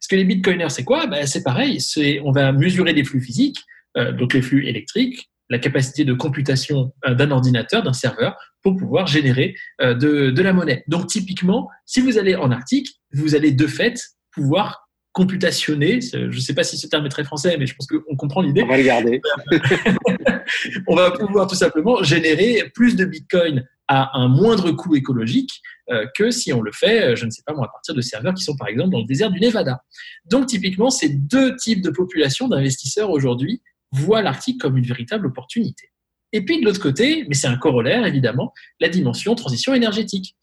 Parce 0.00 0.08
que 0.08 0.16
les 0.16 0.24
bitcoiners, 0.24 0.70
c'est 0.70 0.84
quoi? 0.84 1.06
Ben, 1.06 1.26
C'est 1.26 1.42
pareil, 1.42 1.78
on 2.24 2.32
va 2.32 2.52
mesurer 2.52 2.94
des 2.94 3.04
flux 3.04 3.20
physiques, 3.20 3.60
euh, 3.98 4.12
donc 4.12 4.32
les 4.32 4.42
flux 4.42 4.66
électriques, 4.66 5.30
la 5.54 5.60
capacité 5.60 6.04
de 6.04 6.14
computation 6.14 6.92
d'un 7.06 7.30
ordinateur, 7.30 7.84
d'un 7.84 7.92
serveur, 7.92 8.36
pour 8.60 8.74
pouvoir 8.76 9.06
générer 9.06 9.54
euh, 9.80 9.94
de, 9.94 10.30
de, 10.30 10.42
la 10.42 10.52
monnaie. 10.52 10.82
Donc 10.88 11.06
typiquement, 11.06 11.68
si 11.86 12.00
vous 12.00 12.18
allez 12.18 12.34
en 12.34 12.50
Arctique, 12.50 12.88
vous 13.12 13.36
allez 13.36 13.52
de 13.52 13.68
fait 13.68 14.00
pouvoir 14.32 14.88
computationner, 15.12 16.00
je 16.00 16.26
ne 16.26 16.40
sais 16.40 16.54
pas 16.54 16.64
si 16.64 16.76
ce 16.76 16.88
terme 16.88 17.06
est 17.06 17.08
très 17.08 17.22
français, 17.22 17.56
mais 17.56 17.66
je 17.66 17.76
pense 17.76 17.86
qu'on 17.86 18.16
comprend 18.16 18.42
l'idée. 18.42 18.64
On 18.64 18.66
va 18.66 18.78
le 18.78 18.82
garder. 18.82 19.20
on 20.88 20.96
va 20.96 21.12
pouvoir 21.12 21.46
tout 21.46 21.54
simplement 21.54 22.02
générer 22.02 22.68
plus 22.74 22.96
de 22.96 23.04
Bitcoin 23.04 23.64
à 23.86 24.18
un 24.18 24.26
moindre 24.26 24.72
coût 24.72 24.96
écologique 24.96 25.50
euh, 25.90 26.06
que 26.16 26.32
si 26.32 26.52
on 26.52 26.62
le 26.62 26.72
fait, 26.72 27.04
euh, 27.04 27.16
je 27.16 27.26
ne 27.26 27.30
sais 27.30 27.42
pas 27.46 27.54
moi, 27.54 27.66
à 27.66 27.68
partir 27.68 27.94
de 27.94 28.00
serveurs 28.00 28.34
qui 28.34 28.42
sont 28.42 28.56
par 28.56 28.66
exemple 28.66 28.90
dans 28.90 28.98
le 28.98 29.06
désert 29.06 29.30
du 29.30 29.38
Nevada. 29.38 29.84
Donc 30.28 30.46
typiquement, 30.46 30.90
ces 30.90 31.10
deux 31.10 31.54
types 31.54 31.82
de 31.82 31.90
populations 31.90 32.48
d'investisseurs 32.48 33.10
aujourd'hui 33.10 33.62
voient 33.94 34.22
l'Arctique 34.22 34.60
comme 34.60 34.76
une 34.76 34.84
véritable 34.84 35.26
opportunité. 35.26 35.90
Et 36.32 36.44
puis 36.44 36.60
de 36.60 36.64
l'autre 36.64 36.80
côté, 36.80 37.24
mais 37.28 37.34
c'est 37.34 37.46
un 37.46 37.56
corollaire 37.56 38.04
évidemment, 38.06 38.52
la 38.80 38.88
dimension 38.88 39.34
transition 39.34 39.74
énergétique. 39.74 40.36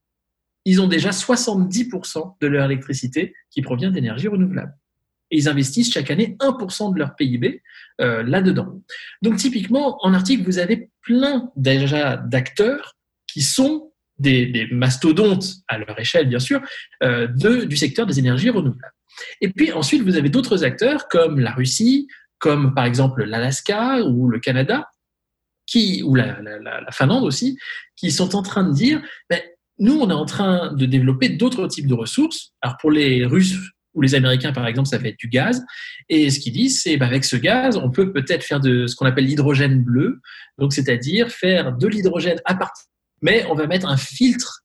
ils 0.68 0.82
ont 0.82 0.86
déjà 0.86 1.10
70% 1.10 2.36
de 2.40 2.46
leur 2.46 2.66
électricité 2.66 3.34
qui 3.50 3.62
provient 3.62 3.90
d'énergie 3.90 4.28
renouvelable 4.28 4.74
et 5.30 5.38
ils 5.38 5.48
investissent 5.48 5.92
chaque 5.92 6.10
année 6.10 6.36
1% 6.40 6.92
de 6.92 6.98
leur 6.98 7.14
PIB 7.14 7.62
euh, 8.00 8.22
là-dedans. 8.22 8.82
Donc 9.22 9.36
typiquement, 9.36 9.98
en 10.04 10.14
Arctique, 10.14 10.44
vous 10.44 10.58
avez 10.58 10.90
plein 11.02 11.50
déjà 11.56 12.16
d'acteurs 12.16 12.96
qui 13.26 13.42
sont 13.42 13.92
des, 14.18 14.68
mastodontes 14.72 15.46
à 15.68 15.78
leur 15.78 15.98
échelle, 15.98 16.28
bien 16.28 16.38
sûr, 16.38 16.60
euh, 17.02 17.28
de, 17.28 17.64
du 17.64 17.76
secteur 17.76 18.06
des 18.06 18.18
énergies 18.18 18.50
renouvelables. 18.50 18.94
Et 19.40 19.48
puis 19.48 19.72
ensuite, 19.72 20.02
vous 20.02 20.16
avez 20.16 20.28
d'autres 20.28 20.64
acteurs 20.64 21.08
comme 21.08 21.38
la 21.38 21.52
Russie, 21.52 22.08
comme 22.38 22.74
par 22.74 22.84
exemple 22.84 23.24
l'Alaska 23.24 24.02
ou 24.02 24.28
le 24.28 24.38
Canada, 24.38 24.88
qui, 25.66 26.02
ou 26.02 26.14
la, 26.14 26.40
la, 26.40 26.90
Finlande 26.92 27.24
aussi, 27.24 27.58
qui 27.96 28.10
sont 28.10 28.34
en 28.34 28.42
train 28.42 28.64
de 28.64 28.72
dire, 28.72 29.02
ben, 29.28 29.40
nous, 29.78 29.98
on 29.98 30.10
est 30.10 30.14
en 30.14 30.24
train 30.24 30.72
de 30.72 30.86
développer 30.86 31.28
d'autres 31.28 31.66
types 31.66 31.86
de 31.86 31.94
ressources. 31.94 32.52
Alors 32.62 32.76
pour 32.80 32.90
les 32.90 33.24
Russes, 33.24 33.56
ou 33.94 34.00
les 34.00 34.14
Américains, 34.14 34.52
par 34.52 34.66
exemple, 34.66 34.88
ça 34.88 34.98
va 34.98 35.08
être 35.08 35.18
du 35.18 35.28
gaz. 35.28 35.64
Et 36.08 36.30
ce 36.30 36.38
qu'ils 36.38 36.52
disent, 36.52 36.82
c'est 36.82 36.96
bah, 36.96 37.06
avec 37.06 37.24
ce 37.24 37.36
gaz, 37.36 37.76
on 37.76 37.90
peut 37.90 38.12
peut-être 38.12 38.44
faire 38.44 38.60
de 38.60 38.86
ce 38.86 38.94
qu'on 38.94 39.06
appelle 39.06 39.24
l'hydrogène 39.24 39.82
bleu, 39.82 40.20
donc 40.58 40.72
c'est-à-dire 40.72 41.30
faire 41.30 41.72
de 41.72 41.86
l'hydrogène 41.88 42.38
à 42.44 42.54
partir, 42.54 42.84
mais 43.22 43.44
on 43.50 43.54
va 43.54 43.66
mettre 43.66 43.88
un 43.88 43.96
filtre 43.96 44.62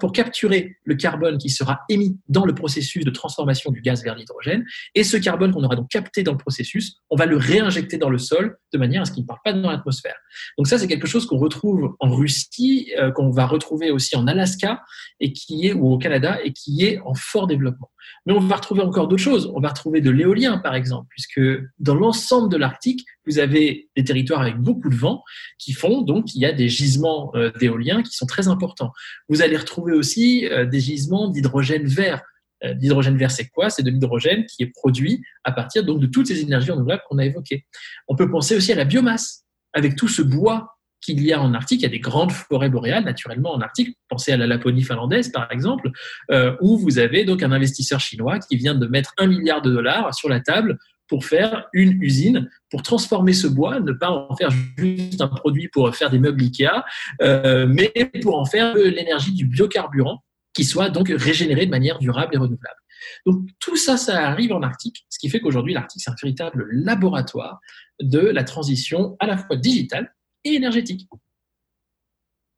pour, 0.00 0.12
capturer 0.12 0.76
le 0.84 0.94
carbone 0.96 1.38
qui 1.38 1.48
sera 1.48 1.80
émis 1.88 2.18
dans 2.28 2.44
le 2.44 2.54
processus 2.54 3.04
de 3.04 3.10
transformation 3.10 3.70
du 3.70 3.80
gaz 3.80 4.02
vers 4.02 4.14
l'hydrogène. 4.14 4.64
Et 4.94 5.04
ce 5.04 5.16
carbone 5.16 5.52
qu'on 5.52 5.62
aura 5.62 5.76
donc 5.76 5.88
capté 5.88 6.22
dans 6.22 6.32
le 6.32 6.38
processus, 6.38 6.96
on 7.10 7.16
va 7.16 7.26
le 7.26 7.36
réinjecter 7.36 7.96
dans 7.96 8.10
le 8.10 8.18
sol 8.18 8.56
de 8.72 8.78
manière 8.78 9.02
à 9.02 9.04
ce 9.04 9.12
qu'il 9.12 9.22
ne 9.22 9.26
parte 9.26 9.40
pas 9.44 9.52
dans 9.52 9.70
l'atmosphère. 9.70 10.16
Donc 10.58 10.66
ça, 10.66 10.78
c'est 10.78 10.88
quelque 10.88 11.06
chose 11.06 11.26
qu'on 11.26 11.38
retrouve 11.38 11.94
en 12.00 12.10
Russie, 12.10 12.92
euh, 12.98 13.12
qu'on 13.12 13.30
va 13.30 13.46
retrouver 13.46 13.90
aussi 13.90 14.16
en 14.16 14.26
Alaska 14.26 14.82
et 15.20 15.32
qui 15.32 15.66
est 15.66 15.72
ou 15.72 15.92
au 15.92 15.98
Canada 15.98 16.38
et 16.42 16.52
qui 16.52 16.84
est 16.84 17.00
en 17.04 17.14
fort 17.14 17.46
développement. 17.46 17.90
Mais 18.26 18.32
on 18.32 18.40
va 18.40 18.56
retrouver 18.56 18.82
encore 18.82 19.08
d'autres 19.08 19.22
choses. 19.22 19.50
On 19.54 19.60
va 19.60 19.68
retrouver 19.68 20.00
de 20.00 20.10
l'éolien, 20.10 20.58
par 20.58 20.74
exemple, 20.74 21.06
puisque 21.10 21.40
dans 21.78 21.94
l'ensemble 21.94 22.50
de 22.50 22.56
l'Arctique, 22.56 23.04
vous 23.26 23.38
avez 23.38 23.88
des 23.96 24.04
territoires 24.04 24.40
avec 24.40 24.56
beaucoup 24.56 24.88
de 24.88 24.96
vent 24.96 25.22
qui 25.58 25.72
font 25.72 26.02
donc 26.02 26.34
il 26.34 26.42
y 26.42 26.46
a 26.46 26.52
des 26.52 26.68
gisements 26.68 27.32
euh, 27.34 27.50
d'éolien 27.58 28.02
qui 28.02 28.12
sont 28.12 28.26
très 28.26 28.48
importants. 28.48 28.92
Vous 29.28 29.42
allez 29.44 29.56
retrouver 29.56 29.92
aussi 29.92 30.46
euh, 30.46 30.66
des 30.66 30.80
gisements 30.80 31.28
d'hydrogène 31.28 31.86
vert. 31.86 32.22
Euh, 32.64 32.74
l'hydrogène 32.74 33.16
vert, 33.16 33.30
c'est 33.30 33.48
quoi? 33.48 33.70
C'est 33.70 33.82
de 33.82 33.90
l'hydrogène 33.90 34.44
qui 34.46 34.62
est 34.62 34.72
produit 34.74 35.22
à 35.44 35.52
partir 35.52 35.84
donc 35.84 36.00
de 36.00 36.06
toutes 36.06 36.26
ces 36.26 36.40
énergies 36.40 36.70
renouvelables 36.70 37.02
qu'on 37.08 37.18
a 37.18 37.24
évoquées. 37.24 37.64
On 38.08 38.16
peut 38.16 38.30
penser 38.30 38.56
aussi 38.56 38.72
à 38.72 38.76
la 38.76 38.84
biomasse, 38.84 39.44
avec 39.72 39.96
tout 39.96 40.08
ce 40.08 40.22
bois 40.22 40.74
qu'il 41.04 41.22
y 41.22 41.32
a 41.32 41.40
en 41.40 41.52
Arctique. 41.52 41.80
Il 41.80 41.84
y 41.84 41.86
a 41.86 41.90
des 41.90 42.00
grandes 42.00 42.32
forêts 42.32 42.70
boréales, 42.70 43.04
naturellement, 43.04 43.52
en 43.52 43.60
Arctique. 43.60 43.98
Pensez 44.08 44.32
à 44.32 44.36
la 44.36 44.46
Laponie 44.46 44.82
finlandaise, 44.82 45.30
par 45.30 45.50
exemple, 45.52 45.90
euh, 46.30 46.56
où 46.60 46.78
vous 46.78 46.98
avez 46.98 47.24
donc 47.24 47.42
un 47.42 47.52
investisseur 47.52 48.00
chinois 48.00 48.38
qui 48.38 48.56
vient 48.56 48.74
de 48.74 48.86
mettre 48.86 49.12
un 49.18 49.26
milliard 49.26 49.60
de 49.60 49.70
dollars 49.70 50.14
sur 50.14 50.28
la 50.28 50.40
table 50.40 50.78
pour 51.08 51.24
faire 51.24 51.68
une 51.72 52.02
usine, 52.02 52.50
pour 52.70 52.82
transformer 52.82 53.32
ce 53.32 53.46
bois, 53.46 53.80
ne 53.80 53.92
pas 53.92 54.10
en 54.10 54.34
faire 54.36 54.50
juste 54.78 55.20
un 55.20 55.28
produit 55.28 55.68
pour 55.68 55.94
faire 55.94 56.10
des 56.10 56.18
meubles 56.18 56.42
Ikea, 56.42 56.84
euh, 57.22 57.66
mais 57.66 57.92
pour 58.22 58.38
en 58.38 58.44
faire 58.44 58.74
l'énergie 58.74 59.32
du 59.32 59.46
biocarburant 59.46 60.22
qui 60.54 60.64
soit 60.64 60.88
donc 60.88 61.08
régénéré 61.08 61.66
de 61.66 61.70
manière 61.70 61.98
durable 61.98 62.34
et 62.34 62.38
renouvelable. 62.38 62.78
Donc 63.26 63.48
tout 63.58 63.76
ça, 63.76 63.96
ça 63.96 64.28
arrive 64.28 64.52
en 64.52 64.62
Arctique, 64.62 65.04
ce 65.10 65.18
qui 65.18 65.28
fait 65.28 65.40
qu'aujourd'hui, 65.40 65.74
l'Arctique, 65.74 66.02
c'est 66.02 66.10
un 66.10 66.16
véritable 66.22 66.66
laboratoire 66.70 67.60
de 68.00 68.20
la 68.20 68.44
transition 68.44 69.16
à 69.20 69.26
la 69.26 69.36
fois 69.36 69.56
digitale 69.56 70.14
et 70.44 70.54
énergétique. 70.54 71.08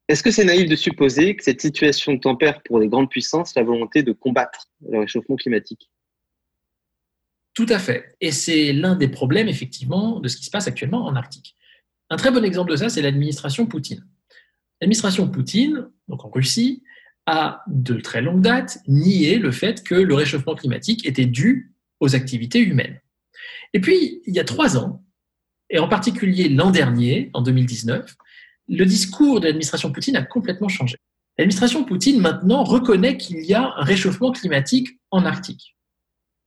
Est-ce 0.08 0.22
que 0.22 0.30
c'est 0.30 0.44
naïf 0.44 0.68
de 0.68 0.76
supposer 0.76 1.34
que 1.34 1.42
cette 1.42 1.60
situation 1.60 2.16
tempère 2.18 2.62
pour 2.62 2.78
les 2.78 2.86
grandes 2.86 3.10
puissances 3.10 3.54
la 3.56 3.64
volonté 3.64 4.04
de 4.04 4.12
combattre 4.12 4.68
le 4.88 5.00
réchauffement 5.00 5.34
climatique? 5.34 5.90
Tout 7.56 7.66
à 7.70 7.78
fait. 7.78 8.14
Et 8.20 8.32
c'est 8.32 8.74
l'un 8.74 8.96
des 8.96 9.08
problèmes, 9.08 9.48
effectivement, 9.48 10.20
de 10.20 10.28
ce 10.28 10.36
qui 10.36 10.44
se 10.44 10.50
passe 10.50 10.68
actuellement 10.68 11.06
en 11.06 11.16
Arctique. 11.16 11.56
Un 12.10 12.16
très 12.16 12.30
bon 12.30 12.44
exemple 12.44 12.70
de 12.70 12.76
ça, 12.76 12.90
c'est 12.90 13.00
l'administration 13.00 13.66
Poutine. 13.66 14.06
L'administration 14.82 15.26
Poutine, 15.30 15.88
donc 16.06 16.22
en 16.26 16.28
Russie, 16.28 16.82
a 17.24 17.64
de 17.66 17.94
très 17.94 18.20
longue 18.20 18.42
date 18.42 18.78
nié 18.86 19.38
le 19.38 19.50
fait 19.50 19.82
que 19.82 19.94
le 19.94 20.14
réchauffement 20.14 20.54
climatique 20.54 21.06
était 21.06 21.24
dû 21.24 21.74
aux 21.98 22.14
activités 22.14 22.60
humaines. 22.60 23.00
Et 23.72 23.80
puis, 23.80 24.20
il 24.26 24.34
y 24.34 24.38
a 24.38 24.44
trois 24.44 24.76
ans, 24.76 25.02
et 25.70 25.78
en 25.78 25.88
particulier 25.88 26.50
l'an 26.50 26.70
dernier, 26.70 27.30
en 27.32 27.40
2019, 27.40 28.16
le 28.68 28.84
discours 28.84 29.40
de 29.40 29.46
l'administration 29.46 29.90
Poutine 29.92 30.16
a 30.16 30.22
complètement 30.22 30.68
changé. 30.68 30.98
L'administration 31.38 31.84
Poutine 31.84 32.20
maintenant 32.20 32.64
reconnaît 32.64 33.16
qu'il 33.16 33.40
y 33.40 33.54
a 33.54 33.72
un 33.76 33.82
réchauffement 33.82 34.30
climatique 34.30 35.00
en 35.10 35.24
Arctique. 35.24 35.74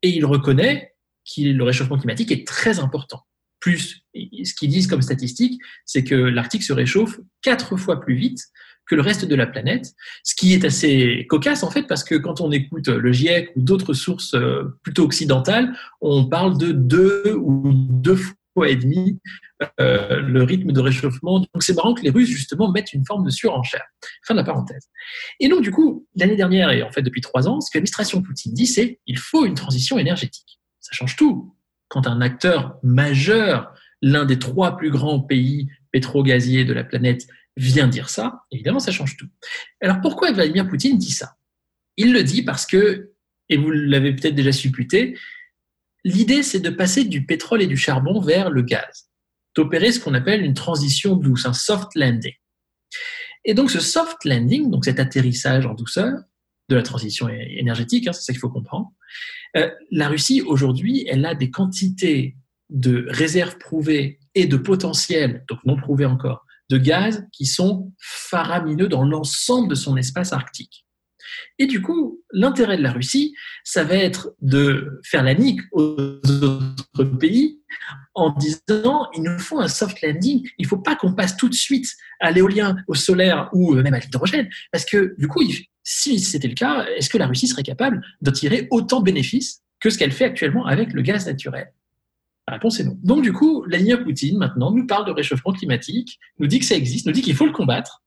Et 0.04 0.10
il 0.10 0.24
reconnaît 0.26 0.94
le 1.38 1.64
réchauffement 1.64 1.98
climatique 1.98 2.32
est 2.32 2.46
très 2.46 2.80
important. 2.80 3.26
Plus, 3.60 4.04
ce 4.16 4.54
qu'ils 4.54 4.70
disent 4.70 4.88
comme 4.88 5.02
statistique, 5.02 5.60
c'est 5.86 6.04
que 6.04 6.16
l'Arctique 6.16 6.64
se 6.64 6.74
réchauffe 6.74 7.20
quatre 7.42 7.78
fois 7.78 8.00
plus 8.00 8.16
vite 8.16 8.40
que 8.90 8.96
le 8.96 9.02
reste 9.02 9.26
de 9.26 9.36
la 9.36 9.46
planète, 9.46 9.94
ce 10.24 10.34
qui 10.34 10.54
est 10.54 10.66
assez 10.66 11.26
cocasse 11.30 11.64
en 11.64 11.70
fait 11.70 11.84
parce 11.84 12.04
que 12.04 12.16
quand 12.16 12.42
on 12.42 12.52
écoute 12.52 12.88
le 12.88 13.12
GIEC 13.12 13.52
ou 13.56 13.62
d'autres 13.62 13.94
sources 13.94 14.34
euh, 14.34 14.78
plutôt 14.84 15.04
occidentales, 15.04 15.78
on 16.02 16.26
parle 16.26 16.58
de 16.58 16.72
deux 16.72 17.36
ou 17.40 17.72
deux 17.72 18.16
fois 18.16 18.68
et 18.68 18.76
demi 18.76 19.20
euh, 19.80 20.20
le 20.22 20.44
rythme 20.44 20.72
de 20.72 20.80
réchauffement. 20.82 21.40
Donc 21.40 21.62
c'est 21.62 21.76
marrant 21.76 21.94
que 21.94 22.02
les 22.02 22.10
Russes 22.10 22.30
justement 22.30 22.72
mettent 22.72 22.94
une 22.94 23.06
forme 23.06 23.24
de 23.24 23.30
surenchère. 23.30 23.84
Fin 24.26 24.34
de 24.34 24.40
la 24.40 24.46
parenthèse. 24.46 24.88
Et 25.40 25.48
donc 25.50 25.62
du 25.62 25.72
coup, 25.72 26.08
l'année 26.16 26.36
dernière 26.36 26.72
et 26.72 26.82
en 26.82 26.92
fait 26.92 27.04
depuis 27.04 27.22
trois 27.22 27.48
ans, 27.48 27.62
ce 27.62 27.70
que 27.70 27.78
l'administration 27.78 28.22
Poutine 28.24 28.54
dit, 28.54 28.68
c'est 28.68 29.00
il 29.06 29.20
faut 29.20 29.46
une 29.46 29.54
transition 29.54 30.00
énergétique. 30.00 30.59
Ça 30.80 30.94
change 30.94 31.16
tout. 31.16 31.56
Quand 31.88 32.08
un 32.08 32.22
acteur 32.22 32.78
majeur, 32.84 33.74
l'un 34.02 34.26
des 34.26 34.40
trois 34.40 34.78
plus 34.78 34.92
grands 34.92 35.20
pays 35.20 35.70
pétro-gaziers 35.92 36.66
de 36.66 36.74
la 36.74 36.84
planète, 36.84 37.28
vient 37.58 37.88
dire 37.88 38.10
ça, 38.10 38.44
évidemment 38.52 38.80
ça 38.80 38.92
change 38.92 39.18
tout. 39.18 39.28
Alors 39.82 40.00
pourquoi 40.02 40.32
Vladimir 40.32 40.68
Poutine 40.68 40.98
dit 40.98 41.12
ça? 41.12 41.36
Il 41.98 42.14
le 42.14 42.24
dit 42.24 42.44
parce 42.44 42.66
que, 42.66 43.12
et 43.50 43.58
vous 43.58 43.72
l'avez 43.72 44.16
peut-être 44.16 44.36
déjà 44.36 44.54
supputé, 44.54 45.18
l'idée 46.06 46.44
c'est 46.44 46.62
de 46.62 46.70
passer 46.70 47.04
du 47.04 47.26
pétrole 47.26 47.62
et 47.62 47.68
du 47.68 47.76
charbon 47.76 48.22
vers 48.22 48.50
le 48.50 48.62
gaz 48.62 49.10
d'opérer 49.56 49.92
ce 49.92 50.00
qu'on 50.00 50.14
appelle 50.14 50.44
une 50.44 50.54
transition 50.54 51.16
douce, 51.16 51.46
un 51.46 51.54
soft 51.54 51.90
landing. 51.96 52.36
Et 53.44 53.54
donc 53.54 53.72
ce 53.72 53.80
soft 53.80 54.24
landing, 54.24 54.70
donc 54.70 54.86
cet 54.86 55.00
atterrissage 55.00 55.66
en 55.66 55.74
douceur 55.74 56.14
de 56.70 56.76
la 56.76 56.84
transition 56.84 57.28
énergétique, 57.30 58.08
hein, 58.08 58.14
c'est 58.14 58.22
ça 58.22 58.34
qu'il 58.34 58.40
faut 58.40 58.50
comprendre, 58.50 58.92
euh, 59.58 59.70
la 59.92 60.08
Russie 60.08 60.42
aujourd'hui, 60.42 61.06
elle 61.10 61.26
a 61.26 61.36
des 61.36 61.50
quantités 61.50 62.38
de 62.70 63.08
réserves 63.10 63.58
prouvées 63.58 64.20
et 64.36 64.46
de 64.46 64.58
potentiel, 64.58 65.44
donc 65.50 65.60
non 65.66 65.76
prouvées 65.76 66.06
encore, 66.06 66.46
de 66.70 66.78
gaz 66.78 67.28
qui 67.32 67.48
sont 67.48 67.92
faramineux 68.00 68.88
dans 68.88 69.04
l'ensemble 69.04 69.70
de 69.70 69.76
son 69.76 69.98
espace 69.98 70.34
arctique. 70.34 70.86
Et 71.58 71.66
du 71.66 71.82
coup, 71.82 72.24
l'intérêt 72.32 72.78
de 72.78 72.84
la 72.84 72.92
Russie, 72.92 73.34
ça 73.64 73.84
va 73.84 73.96
être 73.96 74.36
de 74.42 75.00
faire 75.04 75.24
la 75.24 75.34
nique 75.34 75.62
aux 75.72 76.22
autres 76.42 77.04
pays 77.20 77.59
en 78.14 78.32
disant 78.32 79.08
il 79.16 79.24
nous 79.24 79.40
faut 79.40 79.60
un 79.60 79.68
soft 79.68 80.02
landing, 80.02 80.48
il 80.58 80.64
ne 80.64 80.68
faut 80.68 80.78
pas 80.78 80.96
qu'on 80.96 81.14
passe 81.14 81.38
tout 81.38 81.50
de 81.50 81.54
suite 81.54 81.88
à 82.20 82.32
l'éolien, 82.32 82.78
au 82.88 82.96
solaire 82.96 83.50
ou 83.54 83.74
même 83.74 83.94
à 83.94 84.00
l'hydrogène, 84.00 84.50
parce 84.72 84.86
que 84.86 85.16
du 85.18 85.28
coup, 85.28 85.42
si 85.84 86.20
c'était 86.20 86.48
le 86.48 86.54
cas, 86.54 86.86
est-ce 86.98 87.10
que 87.10 87.18
la 87.18 87.28
Russie 87.28 87.48
serait 87.48 87.64
capable 87.64 88.02
de 88.22 88.32
tirer 88.32 88.68
autant 88.72 89.00
de 89.00 89.06
bénéfices 89.06 89.62
que 89.80 89.90
ce 89.90 89.98
qu'elle 89.98 90.12
fait 90.12 90.26
actuellement 90.26 90.66
avec 90.66 90.94
le 90.94 91.02
gaz 91.02 91.26
naturel? 91.26 91.74
La 92.48 92.56
réponse 92.56 92.80
est 92.80 92.84
non. 92.84 92.98
Donc, 93.04 93.22
du 93.22 93.32
coup, 93.32 93.64
Vladimir 93.68 94.04
Poutine, 94.04 94.38
maintenant, 94.38 94.72
nous 94.72 94.88
parle 94.88 95.06
de 95.06 95.12
réchauffement 95.12 95.54
climatique, 95.54 96.20
nous 96.40 96.48
dit 96.48 96.60
que 96.60 96.66
ça 96.66 96.76
existe, 96.76 97.06
nous 97.06 97.12
dit 97.12 97.22
qu'il 97.22 97.36
faut 97.36 97.46
le 97.46 97.52
combattre, 97.52 98.04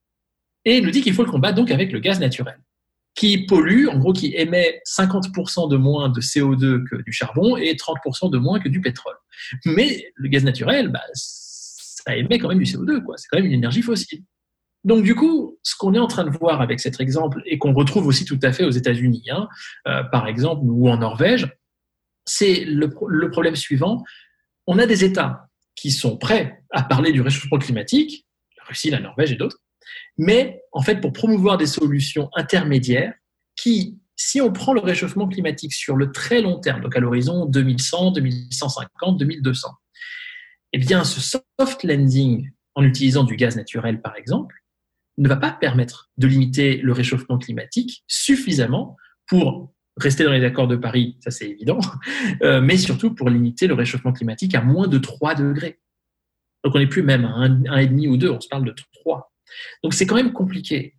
et 0.64 0.81
nous 0.81 0.90
dit 0.90 1.01
qu'il 1.01 1.14
faut 1.14 1.25
le 1.25 1.31
combattre 1.31 1.55
donc 1.55 1.70
avec 1.70 1.92
le 1.92 2.01
gaz 2.01 2.20
naturel 2.20 2.59
qui 3.14 3.46
pollue, 3.46 3.88
en 3.88 3.98
gros, 3.98 4.12
qui 4.12 4.35
émet 4.35 4.81
50% 4.87 5.70
de 5.70 5.77
moins 5.77 6.09
de 6.09 6.20
CO2 6.20 6.85
que 6.88 7.03
du 7.03 7.12
charbon 7.12 7.57
et 7.57 7.75
30% 7.75 8.31
de 8.31 8.38
moins 8.38 8.59
que 8.59 8.68
du 8.68 8.81
pétrole. 8.81 9.16
Mais 9.66 10.12
le 10.14 10.29
gaz 10.29 10.44
naturel, 10.44 10.88
bah, 10.88 11.03
ça 11.14 12.16
émet 12.16 12.38
quand 12.38 12.48
même 12.48 12.59
du 12.59 12.64
CO2, 12.64 13.03
quoi. 13.03 13.16
C'est 13.18 13.29
quand 13.29 13.37
même 13.37 13.46
une 13.46 13.53
énergie 13.53 13.83
fossile. 13.83 14.22
Donc 14.85 15.05
du 15.05 15.14
coup, 15.14 15.59
ce 15.62 15.77
qu'on 15.77 15.94
est 15.94 15.98
en 15.98 16.09
train 16.09 16.25
de 16.25 16.31
voir 16.31 16.61
avec 16.61 16.81
cet 16.81 17.01
exemple 17.01 17.42
et 17.46 17.59
qu'on 17.59 17.72
retrouve 17.72 18.07
aussi 18.07 18.25
tout 18.25 18.38
à 18.42 18.53
fait 18.53 18.64
aux 18.64 18.70
États-Unis, 18.70 19.25
hein, 19.31 19.48
euh, 19.87 20.03
par 20.05 20.27
exemple, 20.27 20.62
ou 20.64 20.88
en 20.88 20.96
Norvège, 20.96 21.57
c'est 22.25 22.64
le, 22.64 22.92
le 23.09 23.31
problème 23.31 23.55
suivant. 23.55 24.03
On 24.66 24.79
a 24.79 24.87
des 24.87 25.05
États 25.05 25.48
qui 25.77 25.90
sont 25.90 26.16
prêts 26.16 26.62
à 26.70 26.83
parler 26.83 27.12
du 27.12 27.20
réchauffement 27.20 27.59
climatique, 27.59 28.27
la 28.59 28.64
Russie, 28.64 28.90
la 28.90 29.01
Norvège 29.01 29.33
et 29.33 29.37
d'autres, 29.37 29.59
mais 30.18 30.62
en 30.73 30.83
fait 30.83 31.01
pour 31.01 31.12
promouvoir 31.12 31.59
des 31.59 31.66
solutions 31.66 32.29
intermédiaires 32.35 33.14
qui, 33.57 33.99
si 34.16 34.40
on 34.40 34.53
prend 34.53 34.73
le 34.73 34.81
réchauffement 34.81 35.29
climatique 35.29 35.73
sur 35.73 35.97
le 35.97 36.12
très 36.12 36.40
long 36.40 36.59
terme, 36.61 36.81
donc 36.81 36.97
à 36.97 37.01
l'horizon 37.01 37.47
2100, 37.47 38.12
2150, 38.12 39.18
2200, 39.18 39.68
eh 40.75 40.79
bien 40.79 41.05
ce 41.05 41.21
soft 41.21 41.85
landing 41.85 42.51
en 42.75 42.85
utilisant 42.85 43.25
du 43.25 43.37
gaz 43.37 43.57
naturel 43.57 44.01
par 44.01 44.16
exemple, 44.16 44.57
ne 45.18 45.29
va 45.29 45.37
pas 45.37 45.53
permettre 45.53 46.11
de 46.16 46.27
limiter 46.27 46.79
le 46.79 46.92
réchauffement 46.92 47.38
climatique 47.38 48.03
suffisamment 48.07 48.97
pour 49.27 49.73
rester 49.99 50.25
dans 50.25 50.33
les 50.33 50.45
accords 50.45 50.68
de 50.68 50.77
Paris, 50.77 51.18
ça 51.21 51.31
c'est 51.31 51.49
évident, 51.49 51.79
euh, 52.42 52.61
mais 52.61 52.77
surtout 52.77 53.14
pour 53.14 53.29
limiter 53.29 53.66
le 53.66 53.75
réchauffement 53.75 54.12
climatique 54.12 54.55
à 54.55 54.62
moins 54.62 54.88
de 54.88 54.99
3 54.99 55.35
degrés. 55.35 55.81
Donc 56.64 56.75
on 56.75 56.79
n'est 56.79 56.87
plus 56.87 57.03
même 57.03 57.25
à 57.25 57.49
1,5 57.49 58.09
ou 58.09 58.16
2, 58.16 58.31
on 58.31 58.40
se 58.40 58.49
parle 58.49 58.64
de 58.64 58.75
3. 59.03 59.32
Donc 59.83 59.95
c'est 59.95 60.07
quand 60.07 60.17
même 60.17 60.33
compliqué. 60.33 60.95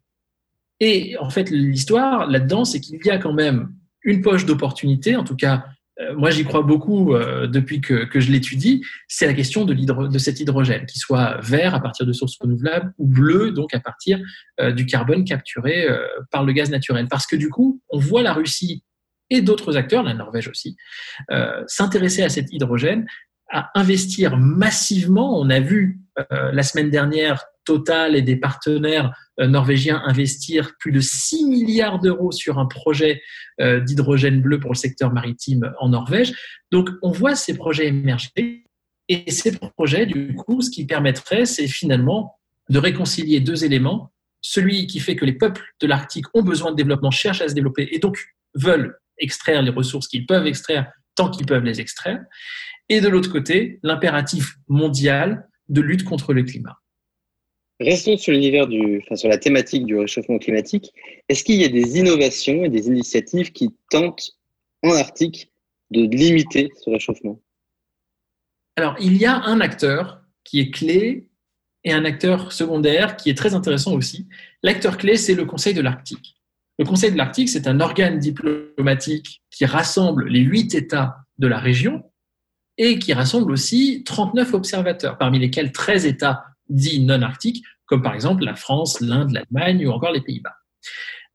Et 0.80 1.18
en 1.18 1.30
fait, 1.30 1.50
l'histoire 1.50 2.28
là-dedans, 2.28 2.66
c'est 2.66 2.80
qu'il 2.80 3.00
y 3.06 3.10
a 3.10 3.18
quand 3.18 3.34
même 3.34 3.74
une 4.04 4.22
poche 4.22 4.46
d'opportunité, 4.46 5.16
en 5.16 5.24
tout 5.24 5.36
cas, 5.36 5.64
euh, 6.00 6.16
moi 6.16 6.32
j'y 6.32 6.44
crois 6.44 6.64
beaucoup 6.64 7.14
euh, 7.14 7.46
depuis 7.48 7.80
que, 7.80 8.08
je 8.20 8.32
l'étudie, 8.32 8.84
c'est 9.08 9.28
la 9.28 9.34
question 9.34 9.64
de, 9.66 9.74
de, 9.74 10.18
cet 10.18 10.40
hydrogène, 10.40 10.86
qui 10.86 10.98
soit 10.98 11.40
vert 11.42 11.76
à 11.76 11.80
partir 11.80 12.06
de 12.06 12.14
sources 12.14 12.38
renouvelables 12.40 12.94
ou 12.98 13.08
bleu, 13.08 13.52
donc 13.52 13.74
à 13.74 13.80
partir 13.80 14.20
euh, 14.60 14.72
du 14.72 14.86
carbone 14.86 15.24
capturé 15.24 15.88
par 16.32 16.44
le 16.44 16.54
gaz 16.54 16.70
naturel. 16.70 17.08
Parce 17.10 17.28
que 17.28 17.36
du 17.36 17.50
coup, 17.50 17.82
on 17.90 18.00
voit 18.00 18.24
la 18.24 18.34
Russie 18.34 18.84
et 19.30 19.42
d'autres 19.42 19.78
acteurs, 19.78 20.04
la 20.04 20.14
Norvège 20.14 20.48
aussi, 20.48 20.76
s'intéresser 21.68 22.24
à 22.24 22.30
cet 22.30 22.52
hydrogène, 22.52 23.08
à 23.52 23.72
investir 23.76 24.38
massivement. 24.38 25.40
On 25.40 25.50
a 25.50 25.60
vu 25.60 26.02
la 26.30 26.62
semaine 26.62 26.90
dernière 26.90 27.46
Total 27.66 28.16
et 28.16 28.22
des 28.22 28.36
partenaires 28.36 29.14
euh, 29.40 29.48
norvégiens 29.48 30.02
investir 30.06 30.74
plus 30.80 30.92
de 30.92 31.00
6 31.00 31.46
milliards 31.46 32.00
d'euros 32.00 32.32
sur 32.32 32.60
un 32.60 32.66
projet 32.66 33.22
euh, 33.62 33.80
d'hydrogène 33.80 34.42
bleu 34.42 34.60
pour 34.60 34.72
le 34.72 34.78
secteur 34.78 35.12
maritime 35.14 35.74
en 35.80 35.90
Norvège. 35.90 36.34
Donc 36.72 36.90
on 37.02 37.12
voit 37.12 37.36
ces 37.36 37.56
projets 37.56 37.88
émerger 37.88 38.64
et 39.10 39.32
ces 39.32 39.58
projets, 39.58 40.06
du 40.06 40.36
coup, 40.36 40.62
ce 40.62 40.70
qui 40.70 40.86
permettrait, 40.86 41.46
c'est 41.46 41.68
finalement 41.68 42.36
de 42.70 42.80
réconcilier 42.80 43.40
deux 43.40 43.66
éléments. 43.66 44.12
Celui 44.42 44.88
qui 44.88 45.00
fait 45.00 45.16
que 45.16 45.26
les 45.26 45.34
peuples 45.34 45.64
de 45.82 45.88
l'Arctique 45.88 46.26
ont 46.34 46.44
besoin 46.44 46.72
de 46.72 46.76
développement, 46.76 47.12
cherchent 47.12 47.42
à 47.42 47.50
se 47.50 47.54
développer 47.54 47.90
et 47.92 48.00
donc 48.00 48.18
veulent 48.56 48.98
extraire 49.18 49.62
les 49.62 49.72
ressources 49.72 50.08
qu'ils 50.08 50.26
peuvent 50.26 50.48
extraire 50.48 50.92
tant 51.16 51.30
qu'ils 51.30 51.46
peuvent 51.46 51.64
les 51.64 51.80
extraire. 51.80 52.24
Et 52.90 53.02
de 53.02 53.08
l'autre 53.08 53.32
côté, 53.32 53.80
l'impératif 53.84 54.56
mondial 54.68 55.48
de 55.70 55.82
lutte 55.82 56.04
contre 56.04 56.34
le 56.34 56.44
climat. 56.44 56.78
Restons 57.84 58.16
sur 58.18 58.32
l'univers 58.32 58.68
du, 58.68 59.02
enfin, 59.04 59.16
sur 59.16 59.28
la 59.28 59.38
thématique 59.38 59.86
du 59.86 59.98
réchauffement 59.98 60.38
climatique. 60.38 60.94
Est-ce 61.28 61.44
qu'il 61.44 61.56
y 61.56 61.66
a 61.66 61.70
des 61.70 61.98
innovations 62.00 62.64
et 62.64 62.70
des 62.70 62.88
initiatives 62.88 63.52
qui 63.52 63.72
tentent 63.90 64.32
en 64.84 64.92
Arctique 64.92 65.52
de 65.92 66.02
limiter 66.02 66.72
ce 66.82 66.90
réchauffement? 66.90 67.42
Alors, 68.78 68.96
il 69.02 69.18
y 69.18 69.26
a 69.26 69.36
un 69.36 69.60
acteur 69.60 70.22
qui 70.46 70.62
est 70.62 70.72
clé 70.72 71.28
et 71.84 71.92
un 71.92 72.06
acteur 72.06 72.54
secondaire 72.54 73.18
qui 73.18 73.30
est 73.30 73.38
très 73.38 73.54
intéressant 73.54 73.94
aussi. 73.94 74.28
L'acteur 74.64 74.98
clé, 74.98 75.18
c'est 75.18 75.36
le 75.36 75.44
Conseil 75.44 75.74
de 75.74 75.82
l'Arctique. 75.82 76.38
Le 76.80 76.86
Conseil 76.86 77.12
de 77.12 77.18
l'Arctique, 77.18 77.50
c'est 77.50 77.68
un 77.68 77.82
organe 77.82 78.18
diplomatique 78.18 79.44
qui 79.52 79.66
rassemble 79.66 80.28
les 80.30 80.40
huit 80.40 80.74
États 80.74 81.18
de 81.38 81.48
la 81.48 81.60
région 81.60 82.04
et 82.78 82.98
qui 82.98 83.12
rassemble 83.14 83.52
aussi 83.52 84.04
39 84.06 84.54
observateurs, 84.54 85.18
parmi 85.18 85.38
lesquels 85.38 85.74
13 85.74 86.06
États 86.06 86.46
dits 86.70 87.02
non 87.02 87.22
arctiques, 87.22 87.64
comme 87.86 88.02
par 88.02 88.16
exemple 88.16 88.44
la 88.44 88.56
France, 88.56 89.02
l'Inde, 89.02 89.32
l'Allemagne 89.32 89.86
ou 89.88 89.92
encore 89.92 90.12
les 90.12 90.22
Pays-Bas. 90.22 90.56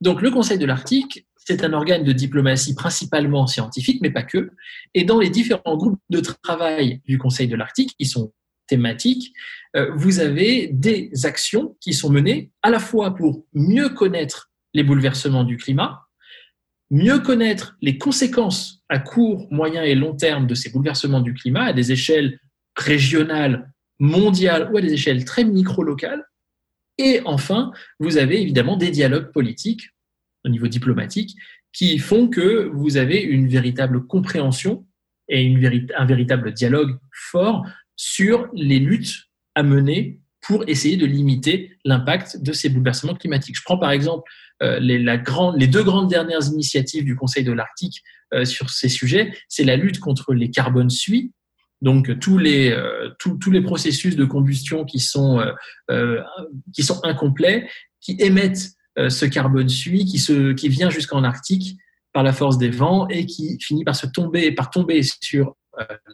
Donc 0.00 0.22
le 0.22 0.30
Conseil 0.30 0.58
de 0.58 0.66
l'Arctique, 0.66 1.26
c'est 1.36 1.64
un 1.64 1.72
organe 1.72 2.04
de 2.04 2.12
diplomatie 2.12 2.74
principalement 2.74 3.46
scientifique, 3.46 4.00
mais 4.02 4.10
pas 4.10 4.22
que. 4.22 4.50
Et 4.94 5.04
dans 5.04 5.18
les 5.18 5.30
différents 5.30 5.76
groupes 5.76 6.00
de 6.10 6.20
travail 6.20 7.00
du 7.06 7.18
Conseil 7.18 7.48
de 7.48 7.56
l'Arctique, 7.56 7.94
qui 7.98 8.04
sont 8.04 8.32
thématiques, 8.66 9.32
euh, 9.74 9.90
vous 9.96 10.20
avez 10.20 10.68
des 10.68 11.10
actions 11.24 11.76
qui 11.80 11.94
sont 11.94 12.10
menées 12.10 12.52
à 12.62 12.70
la 12.70 12.78
fois 12.78 13.14
pour 13.14 13.46
mieux 13.54 13.88
connaître 13.88 14.50
les 14.74 14.84
bouleversements 14.84 15.44
du 15.44 15.56
climat, 15.56 16.06
mieux 16.90 17.18
connaître 17.18 17.76
les 17.80 17.98
conséquences 17.98 18.84
à 18.88 18.98
court, 18.98 19.48
moyen 19.50 19.82
et 19.82 19.94
long 19.94 20.14
terme 20.14 20.46
de 20.46 20.54
ces 20.54 20.70
bouleversements 20.70 21.20
du 21.20 21.34
climat 21.34 21.64
à 21.64 21.72
des 21.72 21.92
échelles 21.92 22.38
régionales, 22.76 23.72
mondiales 23.98 24.70
ou 24.72 24.76
à 24.76 24.80
des 24.80 24.92
échelles 24.92 25.24
très 25.24 25.44
micro-locales. 25.44 26.24
Et 26.98 27.20
enfin, 27.24 27.72
vous 28.00 28.18
avez 28.18 28.42
évidemment 28.42 28.76
des 28.76 28.90
dialogues 28.90 29.32
politiques 29.32 29.90
au 30.44 30.48
niveau 30.48 30.66
diplomatique 30.66 31.36
qui 31.72 31.98
font 31.98 32.28
que 32.28 32.70
vous 32.72 32.96
avez 32.96 33.20
une 33.20 33.48
véritable 33.48 34.06
compréhension 34.06 34.86
et 35.28 35.54
un 35.96 36.04
véritable 36.06 36.52
dialogue 36.52 36.98
fort 37.12 37.64
sur 37.96 38.48
les 38.54 38.78
luttes 38.78 39.28
à 39.54 39.62
mener 39.62 40.20
pour 40.40 40.66
essayer 40.68 40.96
de 40.96 41.04
limiter 41.04 41.76
l'impact 41.84 42.42
de 42.42 42.52
ces 42.52 42.68
bouleversements 42.68 43.14
climatiques. 43.14 43.56
Je 43.56 43.62
prends 43.62 43.78
par 43.78 43.90
exemple 43.90 44.30
euh, 44.62 44.78
les, 44.80 44.98
deux 45.66 45.84
grandes 45.84 46.08
dernières 46.08 46.46
initiatives 46.46 47.04
du 47.04 47.16
Conseil 47.16 47.44
de 47.44 47.52
l'Arctique 47.52 48.02
euh, 48.32 48.44
sur 48.44 48.70
ces 48.70 48.88
sujets. 48.88 49.32
C'est 49.48 49.64
la 49.64 49.76
lutte 49.76 50.00
contre 50.00 50.32
les 50.32 50.50
carbones 50.50 50.90
suies, 50.90 51.32
donc 51.80 52.18
tous 52.18 52.38
les, 52.38 52.70
euh, 52.70 53.10
tous 53.18 53.50
les 53.50 53.60
processus 53.60 54.16
de 54.16 54.24
combustion 54.24 54.84
qui 54.84 55.00
sont, 55.00 55.40
qui 56.74 56.82
sont 56.82 57.00
incomplets, 57.04 57.68
qui 58.00 58.16
émettent 58.18 58.70
ce 58.96 59.26
carbone 59.26 59.68
suie, 59.68 60.04
qui, 60.04 60.18
se, 60.18 60.52
qui 60.52 60.68
vient 60.68 60.90
jusqu'en 60.90 61.22
Arctique 61.22 61.78
par 62.12 62.22
la 62.22 62.32
force 62.32 62.58
des 62.58 62.70
vents 62.70 63.06
et 63.08 63.26
qui 63.26 63.58
finit 63.60 63.84
par 63.84 63.94
se 63.94 64.06
tomber, 64.06 64.50
par 64.52 64.70
tomber 64.70 65.02
sur 65.02 65.56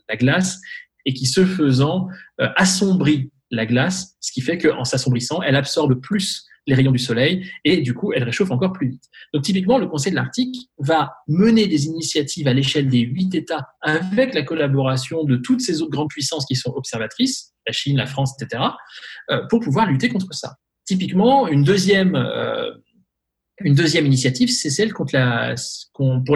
la 0.08 0.16
glace 0.16 0.60
et 1.06 1.14
qui, 1.14 1.26
ce 1.26 1.46
faisant, 1.46 2.08
assombrit 2.38 3.30
la 3.50 3.66
glace, 3.66 4.16
ce 4.20 4.32
qui 4.32 4.42
fait 4.42 4.58
qu'en 4.58 4.84
s'assombrissant, 4.84 5.40
elle 5.42 5.56
absorbe 5.56 5.94
plus 6.00 6.46
les 6.66 6.74
rayons 6.74 6.92
du 6.92 6.98
soleil 6.98 7.48
et 7.64 7.82
du 7.82 7.94
coup, 7.94 8.12
elle 8.12 8.24
réchauffe 8.24 8.50
encore 8.50 8.72
plus 8.72 8.88
vite. 8.88 9.04
Donc 9.32 9.42
typiquement, 9.42 9.78
le 9.78 9.86
Conseil 9.86 10.12
de 10.12 10.16
l'Arctique 10.16 10.70
va 10.78 11.12
mener 11.28 11.66
des 11.66 11.86
initiatives 11.86 12.48
à 12.48 12.52
l'échelle 12.52 12.88
des 12.88 13.00
huit 13.00 13.34
États 13.34 13.68
avec 13.82 14.34
la 14.34 14.42
collaboration 14.42 15.24
de 15.24 15.36
toutes 15.36 15.60
ces 15.60 15.82
autres 15.82 15.90
grandes 15.90 16.08
puissances 16.08 16.46
qui 16.46 16.56
sont 16.56 16.72
observatrices, 16.74 17.52
la 17.66 17.72
Chine, 17.72 17.96
la 17.96 18.06
France, 18.06 18.34
etc., 18.40 18.62
euh, 19.30 19.40
pour 19.48 19.60
pouvoir 19.60 19.86
lutter 19.86 20.08
contre 20.08 20.32
ça. 20.32 20.54
Typiquement, 20.84 21.48
une 21.48 21.64
deuxième, 21.64 22.14
euh, 22.14 22.70
initiative, 23.60 24.50
c'est 24.50 24.70
celle 24.70 24.92
pour 24.92 25.06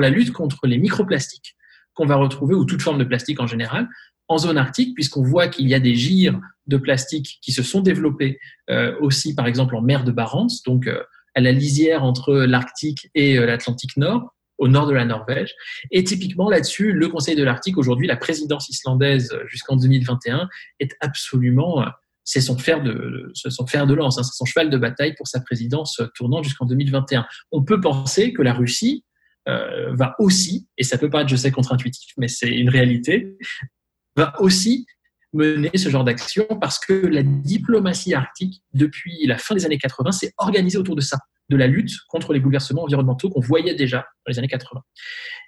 la 0.00 0.10
lutte 0.10 0.32
contre 0.32 0.66
les 0.66 0.78
microplastiques 0.78 1.56
qu'on 1.94 2.06
va 2.06 2.16
retrouver, 2.16 2.54
ou 2.54 2.64
toute 2.64 2.80
forme 2.80 2.98
de 2.98 3.04
plastique 3.04 3.40
en 3.40 3.46
général, 3.46 3.88
en 4.28 4.38
zone 4.38 4.58
arctique, 4.58 4.94
puisqu'on 4.94 5.22
voit 5.22 5.48
qu'il 5.48 5.68
y 5.68 5.74
a 5.74 5.80
des 5.80 5.94
gires 5.94 6.38
de 6.66 6.76
plastique 6.76 7.38
qui 7.42 7.52
se 7.52 7.62
sont 7.62 7.80
développés 7.80 8.38
euh, 8.70 8.94
aussi, 9.00 9.34
par 9.34 9.46
exemple, 9.46 9.74
en 9.74 9.82
mer 9.82 10.04
de 10.04 10.12
Barents, 10.12 10.46
donc 10.66 10.86
euh, 10.86 11.02
à 11.34 11.40
la 11.40 11.52
lisière 11.52 12.04
entre 12.04 12.34
l'Arctique 12.34 13.08
et 13.14 13.38
euh, 13.38 13.46
l'Atlantique 13.46 13.96
Nord, 13.96 14.34
au 14.58 14.68
nord 14.68 14.86
de 14.86 14.92
la 14.92 15.04
Norvège. 15.04 15.54
Et 15.90 16.04
typiquement 16.04 16.50
là-dessus, 16.50 16.92
le 16.92 17.08
Conseil 17.08 17.36
de 17.36 17.44
l'Arctique, 17.44 17.78
aujourd'hui, 17.78 18.06
la 18.06 18.16
présidence 18.16 18.68
islandaise 18.68 19.34
jusqu'en 19.46 19.76
2021, 19.76 20.48
est 20.80 20.90
absolument, 21.00 21.84
c'est 22.24 22.40
son 22.40 22.58
fer 22.58 22.82
de, 22.82 23.30
son 23.34 23.66
fer 23.66 23.86
de 23.86 23.94
lance, 23.94 24.18
hein, 24.18 24.24
c'est 24.24 24.36
son 24.36 24.44
cheval 24.44 24.68
de 24.68 24.76
bataille 24.76 25.14
pour 25.14 25.28
sa 25.28 25.40
présidence 25.40 26.02
tournant 26.16 26.42
jusqu'en 26.42 26.66
2021. 26.66 27.24
On 27.52 27.62
peut 27.62 27.80
penser 27.80 28.32
que 28.32 28.42
la 28.42 28.52
Russie, 28.52 29.04
va 29.46 30.14
aussi, 30.18 30.68
et 30.76 30.84
ça 30.84 30.98
peut 30.98 31.08
paraître, 31.08 31.30
je 31.30 31.36
sais, 31.36 31.50
contre-intuitif, 31.50 32.12
mais 32.18 32.28
c'est 32.28 32.50
une 32.50 32.68
réalité, 32.68 33.38
va 34.18 34.40
aussi 34.40 34.86
mener 35.32 35.70
ce 35.74 35.88
genre 35.88 36.04
d'action 36.04 36.46
parce 36.60 36.78
que 36.78 36.92
la 36.92 37.22
diplomatie 37.22 38.14
arctique, 38.14 38.62
depuis 38.72 39.26
la 39.26 39.38
fin 39.38 39.54
des 39.54 39.64
années 39.64 39.78
80, 39.78 40.12
s'est 40.12 40.32
organisée 40.38 40.78
autour 40.78 40.96
de 40.96 41.00
ça, 41.00 41.18
de 41.50 41.56
la 41.56 41.66
lutte 41.66 41.92
contre 42.08 42.32
les 42.32 42.40
bouleversements 42.40 42.82
environnementaux 42.82 43.30
qu'on 43.30 43.40
voyait 43.40 43.74
déjà 43.74 43.98
dans 43.98 44.30
les 44.30 44.38
années 44.38 44.48
80. 44.48 44.80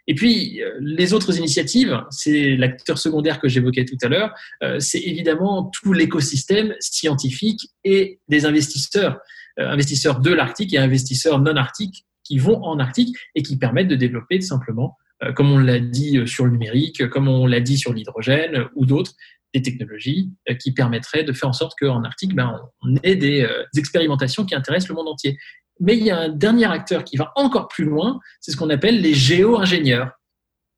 Et 0.07 0.15
puis, 0.15 0.63
euh, 0.63 0.79
les 0.81 1.13
autres 1.13 1.37
initiatives, 1.39 2.03
c'est 2.11 2.57
l'acteur 2.57 2.99
secondaire 2.99 3.41
que 3.41 3.49
j'évoquais 3.49 3.85
tout 3.85 3.99
à 4.03 4.09
l'heure, 4.09 4.35
euh, 4.63 4.79
c'est 4.81 5.01
évidemment 5.01 5.71
tout 5.73 5.93
l'écosystème 5.93 6.75
scientifique 6.81 7.69
et 7.85 8.21
des 8.29 8.45
investisseurs, 8.47 9.19
euh, 9.59 9.69
investisseurs 9.69 10.21
de 10.21 10.33
l'Arctique 10.33 10.75
et 10.75 10.79
investisseurs 10.79 11.41
non 11.41 11.57
arctiques 11.57 12.07
qui 12.23 12.39
vont 12.39 12.63
en 12.63 12.79
Arctique 12.79 13.17
et 13.35 13.43
qui 13.43 13.59
permettent 13.59 13.89
de 13.89 13.97
développer 13.97 14.41
simplement 14.41 14.97
comme 15.35 15.53
on 15.53 15.59
l'a 15.59 15.81
dit 15.81 16.19
euh, 16.19 16.27
sur 16.27 16.45
le 16.45 16.53
numérique, 16.53 17.09
comme 17.09 17.29
on 17.29 17.47
l'a 17.47 17.61
dit 17.61 17.77
sur 17.77 17.93
l'hydrogène 17.93 18.57
euh, 18.57 18.65
ou 18.75 18.87
d'autres, 18.87 19.13
des 19.53 19.63
technologies 19.63 20.31
qui 20.61 20.71
permettraient 20.71 21.25
de 21.25 21.33
faire 21.33 21.49
en 21.49 21.53
sorte 21.53 21.77
qu'en 21.77 22.05
Arctique, 22.05 22.37
ben, 22.37 22.61
on 22.83 22.95
ait 23.03 23.17
des, 23.17 23.45
expérimentations 23.77 24.45
qui 24.45 24.55
intéressent 24.55 24.91
le 24.91 24.95
monde 24.95 25.09
entier. 25.09 25.39
Mais 25.81 25.97
il 25.97 26.05
y 26.05 26.11
a 26.13 26.21
un 26.21 26.29
dernier 26.29 26.67
acteur 26.67 27.03
qui 27.03 27.17
va 27.17 27.33
encore 27.35 27.67
plus 27.67 27.85
loin, 27.85 28.21
c'est 28.41 28.53
ce 28.53 28.57
qu'on 28.57 28.71
appelle 28.71 29.01
les 29.01 29.13
géo-ingénieurs. 29.13 30.13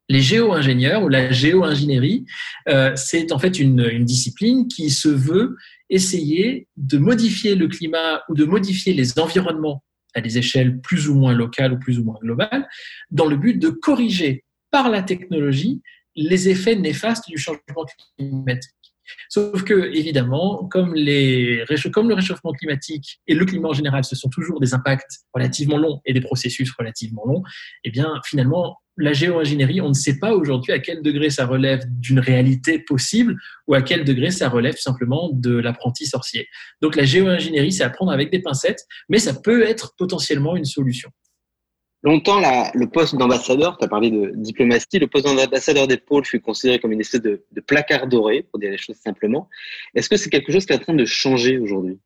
Les 0.08 0.22
géo-ingénieurs 0.22 1.02
ou 1.02 1.10
la 1.10 1.30
géo-ingénierie, 1.30 2.24
c'est 2.94 3.30
en 3.30 3.38
fait 3.38 3.58
une, 3.58 4.06
discipline 4.06 4.66
qui 4.68 4.88
se 4.88 5.10
veut 5.10 5.54
essayer 5.90 6.66
de 6.78 6.96
modifier 6.96 7.54
le 7.54 7.68
climat 7.68 8.22
ou 8.30 8.34
de 8.34 8.46
modifier 8.46 8.94
les 8.94 9.18
environnements 9.18 9.84
à 10.14 10.20
des 10.20 10.38
échelles 10.38 10.80
plus 10.80 11.08
ou 11.08 11.14
moins 11.14 11.32
locales 11.32 11.72
ou 11.72 11.78
plus 11.78 11.98
ou 11.98 12.04
moins 12.04 12.18
globales, 12.20 12.68
dans 13.10 13.26
le 13.26 13.36
but 13.36 13.58
de 13.58 13.68
corriger 13.68 14.44
par 14.70 14.88
la 14.88 15.02
technologie 15.02 15.82
les 16.14 16.48
effets 16.48 16.76
néfastes 16.76 17.28
du 17.28 17.38
changement 17.38 17.86
climatique. 18.18 18.72
Sauf 19.28 19.62
que, 19.64 19.94
évidemment, 19.94 20.68
comme, 20.70 20.94
le 20.94 22.14
réchauffement 22.14 22.52
climatique 22.52 23.20
et 23.26 23.34
le 23.34 23.44
climat 23.44 23.68
en 23.68 23.72
général, 23.72 24.04
ce 24.04 24.16
sont 24.16 24.28
toujours 24.28 24.60
des 24.60 24.74
impacts 24.74 25.20
relativement 25.34 25.78
longs 25.78 26.00
et 26.04 26.12
des 26.12 26.20
processus 26.20 26.70
relativement 26.78 27.24
longs, 27.26 27.42
eh 27.84 27.90
bien, 27.90 28.12
finalement, 28.24 28.78
la 28.98 29.12
géo-ingénierie, 29.12 29.80
on 29.80 29.88
ne 29.88 29.94
sait 29.94 30.18
pas 30.18 30.34
aujourd'hui 30.34 30.72
à 30.72 30.78
quel 30.78 31.02
degré 31.02 31.30
ça 31.30 31.46
relève 31.46 31.82
d'une 31.86 32.20
réalité 32.20 32.78
possible 32.78 33.36
ou 33.66 33.74
à 33.74 33.82
quel 33.82 34.04
degré 34.04 34.30
ça 34.30 34.48
relève 34.48 34.76
simplement 34.76 35.30
de 35.32 35.56
l'apprenti 35.56 36.06
sorcier. 36.06 36.46
Donc 36.82 36.96
la 36.96 37.04
géo-ingénierie, 37.04 37.72
c'est 37.72 37.84
à 37.84 37.90
prendre 37.90 38.12
avec 38.12 38.30
des 38.30 38.40
pincettes, 38.40 38.84
mais 39.08 39.18
ça 39.18 39.34
peut 39.34 39.62
être 39.62 39.94
potentiellement 39.96 40.56
une 40.56 40.66
solution. 40.66 41.10
Longtemps, 42.04 42.40
le 42.74 42.86
poste 42.86 43.14
d'ambassadeur, 43.14 43.78
tu 43.78 43.84
as 43.84 43.88
parlé 43.88 44.10
de 44.10 44.32
diplomatie, 44.34 44.98
le 44.98 45.06
poste 45.06 45.24
d'ambassadeur 45.24 45.86
des 45.86 45.98
pôles 45.98 46.24
fut 46.24 46.40
considéré 46.40 46.80
comme 46.80 46.90
une 46.90 47.00
espèce 47.00 47.22
de, 47.22 47.44
placard 47.64 48.08
doré, 48.08 48.42
pour 48.50 48.58
dire 48.58 48.72
les 48.72 48.78
choses 48.78 48.96
simplement. 48.96 49.48
Est-ce 49.94 50.08
que 50.08 50.16
c'est 50.16 50.28
quelque 50.28 50.50
chose 50.50 50.66
qui 50.66 50.72
est 50.72 50.76
en 50.76 50.80
train 50.80 50.94
de 50.94 51.04
changer 51.04 51.58
aujourd'hui? 51.58 52.00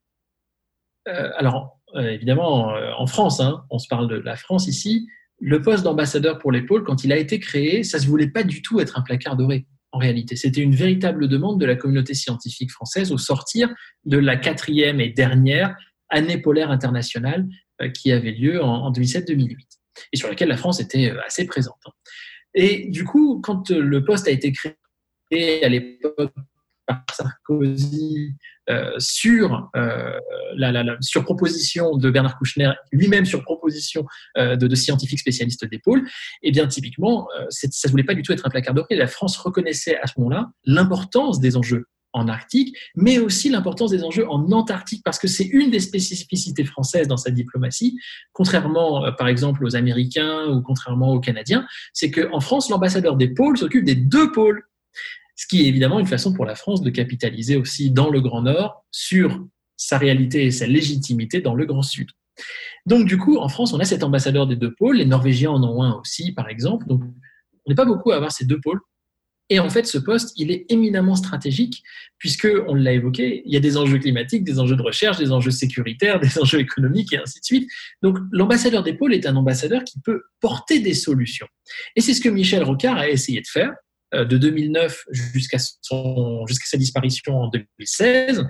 Euh, 1.09 1.31
Alors, 1.39 1.81
euh, 1.95 2.11
évidemment, 2.11 2.75
euh, 2.75 2.91
en 2.99 3.07
France, 3.07 3.41
hein, 3.41 3.65
on 3.71 3.79
se 3.79 3.89
parle 3.89 4.07
de 4.09 4.17
la 4.17 4.37
France 4.37 4.67
ici, 4.67 5.09
le 5.41 5.63
poste 5.63 5.85
d'ambassadeur 5.85 6.39
pour 6.39 6.53
les 6.53 6.63
pôles, 6.63 6.85
quand 6.85 7.03
il 7.03 7.11
a 7.11 7.17
été 7.17 7.41
créé, 7.41 7.83
ça 7.83 7.97
ne 7.97 8.03
se 8.03 8.09
voulait 8.09 8.29
pas 8.29 8.43
du 8.43 8.61
tout 8.61 8.81
être 8.81 8.99
un 8.99 9.03
placard 9.03 9.37
doré. 9.37 9.67
En 9.93 9.99
réalité, 9.99 10.37
c'était 10.37 10.61
une 10.61 10.75
véritable 10.75 11.27
demande 11.27 11.59
de 11.59 11.65
la 11.65 11.75
communauté 11.75 12.13
scientifique 12.13 12.71
française 12.71 13.13
au 13.13 13.19
sortir 13.19 13.75
de 14.05 14.19
la 14.19 14.37
quatrième 14.37 15.01
et 15.01 15.09
dernière 15.09 15.75
année 16.11 16.37
polaire 16.39 16.71
internationale 16.71 17.49
qui 17.95 18.13
avait 18.13 18.33
lieu 18.33 18.63
en 18.63 18.91
2007-2008 18.91 19.76
et 20.13 20.17
sur 20.17 20.29
laquelle 20.29 20.49
la 20.49 20.57
France 20.57 20.81
était 20.81 21.11
euh, 21.11 21.21
assez 21.25 21.47
présente. 21.47 21.81
Hein. 21.87 21.93
Et 22.55 22.89
du 22.89 23.05
coup, 23.05 23.41
quand 23.43 23.71
euh, 23.71 23.81
le 23.81 24.05
poste 24.05 24.29
a 24.29 24.31
été 24.31 24.53
créé 24.53 25.65
à 25.65 25.69
l'époque 25.69 26.33
par 26.87 27.03
Sarkozy 27.13 28.35
euh, 28.71 28.95
sur, 28.99 29.71
proposition 31.25 31.97
de 31.97 32.11
Bernard 32.11 32.39
Kouchner, 32.39 32.71
lui-même 32.93 33.25
sur 33.25 33.43
proposition 33.43 34.07
de, 34.37 34.75
scientifiques 34.77 35.19
spécialistes 35.19 35.65
des 35.65 35.81
pôles, 35.81 36.09
eh 36.43 36.53
bien 36.53 36.69
typiquement, 36.69 37.27
ça 37.51 37.67
ne 37.67 37.91
voulait 37.91 38.05
pas 38.05 38.15
du 38.15 38.23
tout 38.23 38.33
être 38.33 38.47
un 38.47 38.51
placard 38.51 38.75
doré. 38.75 38.95
La 38.95 39.09
France 39.09 39.37
reconnaissait 39.37 39.99
à 39.99 40.07
ce 40.07 40.13
moment-là 40.19 40.53
l'importance 40.65 41.41
des 41.41 41.57
enjeux 41.57 41.87
en 42.17 42.29
Arctique, 42.29 42.77
mais 42.95 43.19
aussi 43.19 43.51
l'importance 43.51 43.91
des 43.91 44.03
enjeux 44.03 44.29
en 44.29 44.51
Antarctique, 44.53 45.03
parce 45.05 45.19
que 45.19 45.29
c'est 45.29 45.45
une 45.45 45.71
des 45.71 45.81
spécificités 45.81 46.65
françaises 46.65 47.09
dans 47.09 47.17
sa 47.17 47.31
diplomatie, 47.31 47.99
contrairement 48.33 49.05
euh, 49.05 49.13
par 49.13 49.29
exemple 49.29 49.65
aux 49.65 49.77
Américains 49.77 50.47
ou 50.49 50.63
contrairement 50.63 51.13
aux 51.13 51.21
Canadiens, 51.21 51.67
c'est 51.93 52.11
qu'en 52.11 52.41
France, 52.41 52.71
l'ambassadeur 52.71 53.17
des 53.17 53.29
pôles 53.29 53.59
s'occupe 53.59 53.85
des 53.85 53.95
deux 53.95 54.33
pôles, 54.33 54.63
ce 55.37 55.47
qui 55.47 55.63
est 55.63 55.67
évidemment 55.67 56.01
une 56.01 56.07
façon 56.07 56.33
pour 56.33 56.47
la 56.47 56.55
France 56.55 56.81
de 56.81 56.91
capitaliser 56.91 57.57
aussi 57.57 57.91
dans 57.91 58.11
le 58.11 58.21
Grand 58.21 58.43
Nord 58.43 58.85
sur 58.91 59.45
sa 59.77 59.99
réalité 59.99 60.47
et 60.47 60.51
sa 60.51 60.67
légitimité 60.67 61.43
dans 61.43 61.55
le 61.55 61.67
Grand 61.67 61.83
Sud. 61.83 62.09
Donc 62.87 63.07
du 63.07 63.19
coup, 63.19 63.37
en 63.39 63.49
France, 63.49 63.73
on 63.75 63.81
a 63.81 63.85
cet 63.85 64.03
ambassadeur 64.03 64.47
des 64.47 64.57
deux 64.57 64.75
pôles, 64.75 64.97
les 64.97 65.05
Norvégiens 65.05 65.51
en 65.51 65.63
ont 65.63 65.83
un 65.83 65.95
aussi, 66.01 66.33
par 66.33 66.49
exemple, 66.49 66.87
donc 66.87 67.03
on 67.03 67.71
n'est 67.71 67.75
pas 67.75 67.85
beaucoup 67.85 68.13
à 68.13 68.17
avoir 68.17 68.33
ces 68.33 68.47
deux 68.47 68.61
pôles, 68.61 68.81
Et 69.49 69.61
en 69.61 69.69
fait, 69.71 69.87
ce 69.87 69.99
poste, 69.99 70.33
il 70.37 70.51
est 70.51 70.67
éminemment 70.69 71.15
stratégique, 71.15 71.83
puisque, 72.19 72.49
on 72.67 72.75
l'a 72.75 72.93
évoqué, 72.93 73.43
il 73.45 73.53
y 73.53 73.57
a 73.57 73.61
des 73.61 73.77
enjeux 73.77 73.99
climatiques, 73.99 74.45
des 74.45 74.59
enjeux 74.59 74.77
de 74.77 74.83
recherche, 74.83 75.19
des 75.19 75.31
enjeux 75.31 75.51
sécuritaires, 75.51 76.21
des 76.21 76.39
enjeux 76.39 76.61
économiques, 76.61 77.13
et 77.13 77.19
ainsi 77.19 77.41
de 77.41 77.45
suite. 77.45 77.71
Donc, 78.03 78.19
l'ambassadeur 78.33 78.83
des 78.83 78.95
pôles 78.95 79.15
est 79.15 79.27
un 79.27 79.37
ambassadeur 79.37 79.85
qui 79.85 80.01
peut 80.01 80.23
porter 80.41 80.81
des 80.81 80.95
solutions. 80.95 81.47
Et 81.95 82.01
c'est 82.01 82.15
ce 82.15 82.21
que 82.21 82.29
Michel 82.29 82.63
Rocard 82.65 82.97
a 82.97 83.09
essayé 83.09 83.41
de 83.41 83.47
faire 83.47 83.73
euh, 84.15 84.25
de 84.25 84.37
2009 84.39 85.05
jusqu'à 85.11 85.59
jusqu'à 85.59 86.67
sa 86.67 86.77
disparition 86.77 87.37
en 87.37 87.49
2016, 87.49 88.45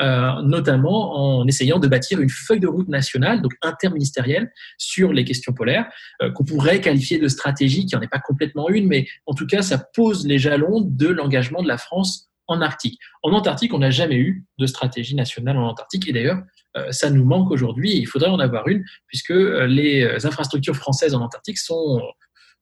euh, 0.00 0.40
notamment 0.42 1.40
en 1.40 1.46
essayant 1.46 1.78
de 1.78 1.86
bâtir 1.86 2.20
une 2.20 2.30
feuille 2.30 2.60
de 2.60 2.66
route 2.66 2.88
nationale, 2.88 3.42
donc 3.42 3.52
interministérielle, 3.60 4.50
sur 4.78 5.12
les 5.12 5.24
questions 5.24 5.52
polaires, 5.52 5.86
euh, 6.22 6.30
qu'on 6.30 6.44
pourrait 6.44 6.80
qualifier 6.80 7.18
de 7.18 7.28
stratégique, 7.28 7.90
qui 7.90 7.94
n'en 7.94 8.00
est 8.00 8.08
pas 8.08 8.18
complètement 8.18 8.70
une, 8.70 8.86
mais 8.88 9.06
en 9.26 9.34
tout 9.34 9.46
cas, 9.46 9.60
ça 9.60 9.78
pose 9.94 10.26
les 10.26 10.38
jalons 10.38 10.80
de 10.80 11.08
l'engagement 11.08 11.62
de 11.62 11.68
la 11.68 11.76
France 11.76 12.30
en 12.46 12.62
Arctique. 12.62 12.98
En 13.22 13.32
Antarctique, 13.32 13.74
on 13.74 13.80
n'a 13.80 13.90
jamais 13.90 14.16
eu 14.16 14.46
de 14.58 14.66
stratégie 14.66 15.14
nationale 15.14 15.58
en 15.58 15.68
Antarctique, 15.68 16.08
et 16.08 16.12
d'ailleurs, 16.12 16.40
euh, 16.78 16.90
ça 16.90 17.10
nous 17.10 17.24
manque 17.24 17.50
aujourd'hui, 17.50 17.94
il 17.94 18.06
faudrait 18.06 18.30
en 18.30 18.38
avoir 18.38 18.68
une, 18.68 18.82
puisque 19.08 19.34
les 19.34 20.24
infrastructures 20.24 20.76
françaises 20.76 21.14
en 21.14 21.20
Antarctique 21.20 21.58
sont 21.58 22.00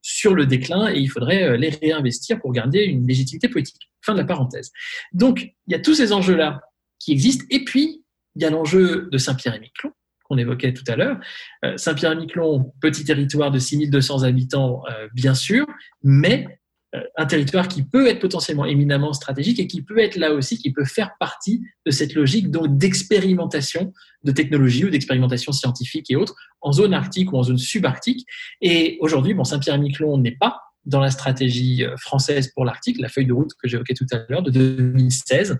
sur 0.01 0.35
le 0.35 0.45
déclin 0.45 0.91
et 0.91 0.99
il 0.99 1.07
faudrait 1.07 1.57
les 1.57 1.69
réinvestir 1.69 2.39
pour 2.39 2.51
garder 2.51 2.83
une 2.83 3.07
légitimité 3.07 3.47
politique. 3.47 3.89
Fin 4.01 4.13
de 4.13 4.17
la 4.17 4.25
parenthèse. 4.25 4.71
Donc, 5.13 5.53
il 5.67 5.73
y 5.73 5.75
a 5.75 5.79
tous 5.79 5.93
ces 5.93 6.11
enjeux-là 6.11 6.59
qui 7.01 7.11
existent. 7.11 7.45
Et 7.49 7.63
puis, 7.63 8.03
il 8.35 8.41
y 8.41 8.45
a 8.45 8.49
l'enjeu 8.49 9.09
de 9.11 9.17
Saint-Pierre-et-Miquelon, 9.17 9.91
qu'on 10.23 10.37
évoquait 10.37 10.73
tout 10.73 10.83
à 10.87 10.95
l'heure. 10.95 11.19
Euh, 11.65 11.75
Saint-Pierre-et-Miquelon, 11.77 12.71
petit 12.79 13.03
territoire 13.03 13.51
de 13.51 13.59
6200 13.59 14.23
habitants, 14.23 14.83
euh, 14.89 15.07
bien 15.13 15.33
sûr, 15.33 15.65
mais 16.03 16.59
euh, 16.95 17.01
un 17.17 17.25
territoire 17.25 17.67
qui 17.67 17.83
peut 17.83 18.07
être 18.07 18.19
potentiellement 18.19 18.65
éminemment 18.65 19.13
stratégique 19.13 19.59
et 19.59 19.67
qui 19.67 19.81
peut 19.81 19.97
être 19.97 20.15
là 20.15 20.33
aussi, 20.33 20.57
qui 20.57 20.71
peut 20.71 20.85
faire 20.85 21.11
partie 21.19 21.61
de 21.85 21.91
cette 21.91 22.13
logique 22.13 22.51
d'expérimentation 22.51 23.93
de 24.23 24.31
technologie 24.31 24.85
ou 24.85 24.89
d'expérimentation 24.89 25.51
scientifique 25.51 26.11
et 26.11 26.15
autres 26.15 26.35
en 26.61 26.71
zone 26.71 26.93
arctique 26.93 27.33
ou 27.33 27.37
en 27.37 27.43
zone 27.43 27.57
subarctique. 27.57 28.27
Et 28.61 28.97
aujourd'hui, 29.01 29.33
bon, 29.33 29.43
Saint-Pierre-et-Miquelon 29.43 30.17
n'est 30.17 30.35
pas 30.35 30.61
dans 30.85 30.99
la 30.99 31.11
stratégie 31.11 31.85
française 31.97 32.51
pour 32.53 32.65
l'Arctique, 32.65 32.99
la 32.99 33.09
feuille 33.09 33.27
de 33.27 33.33
route 33.33 33.51
que 33.61 33.67
j'évoquais 33.67 33.93
tout 33.93 34.07
à 34.11 34.19
l'heure 34.29 34.41
de 34.41 34.49
2016. 34.49 35.57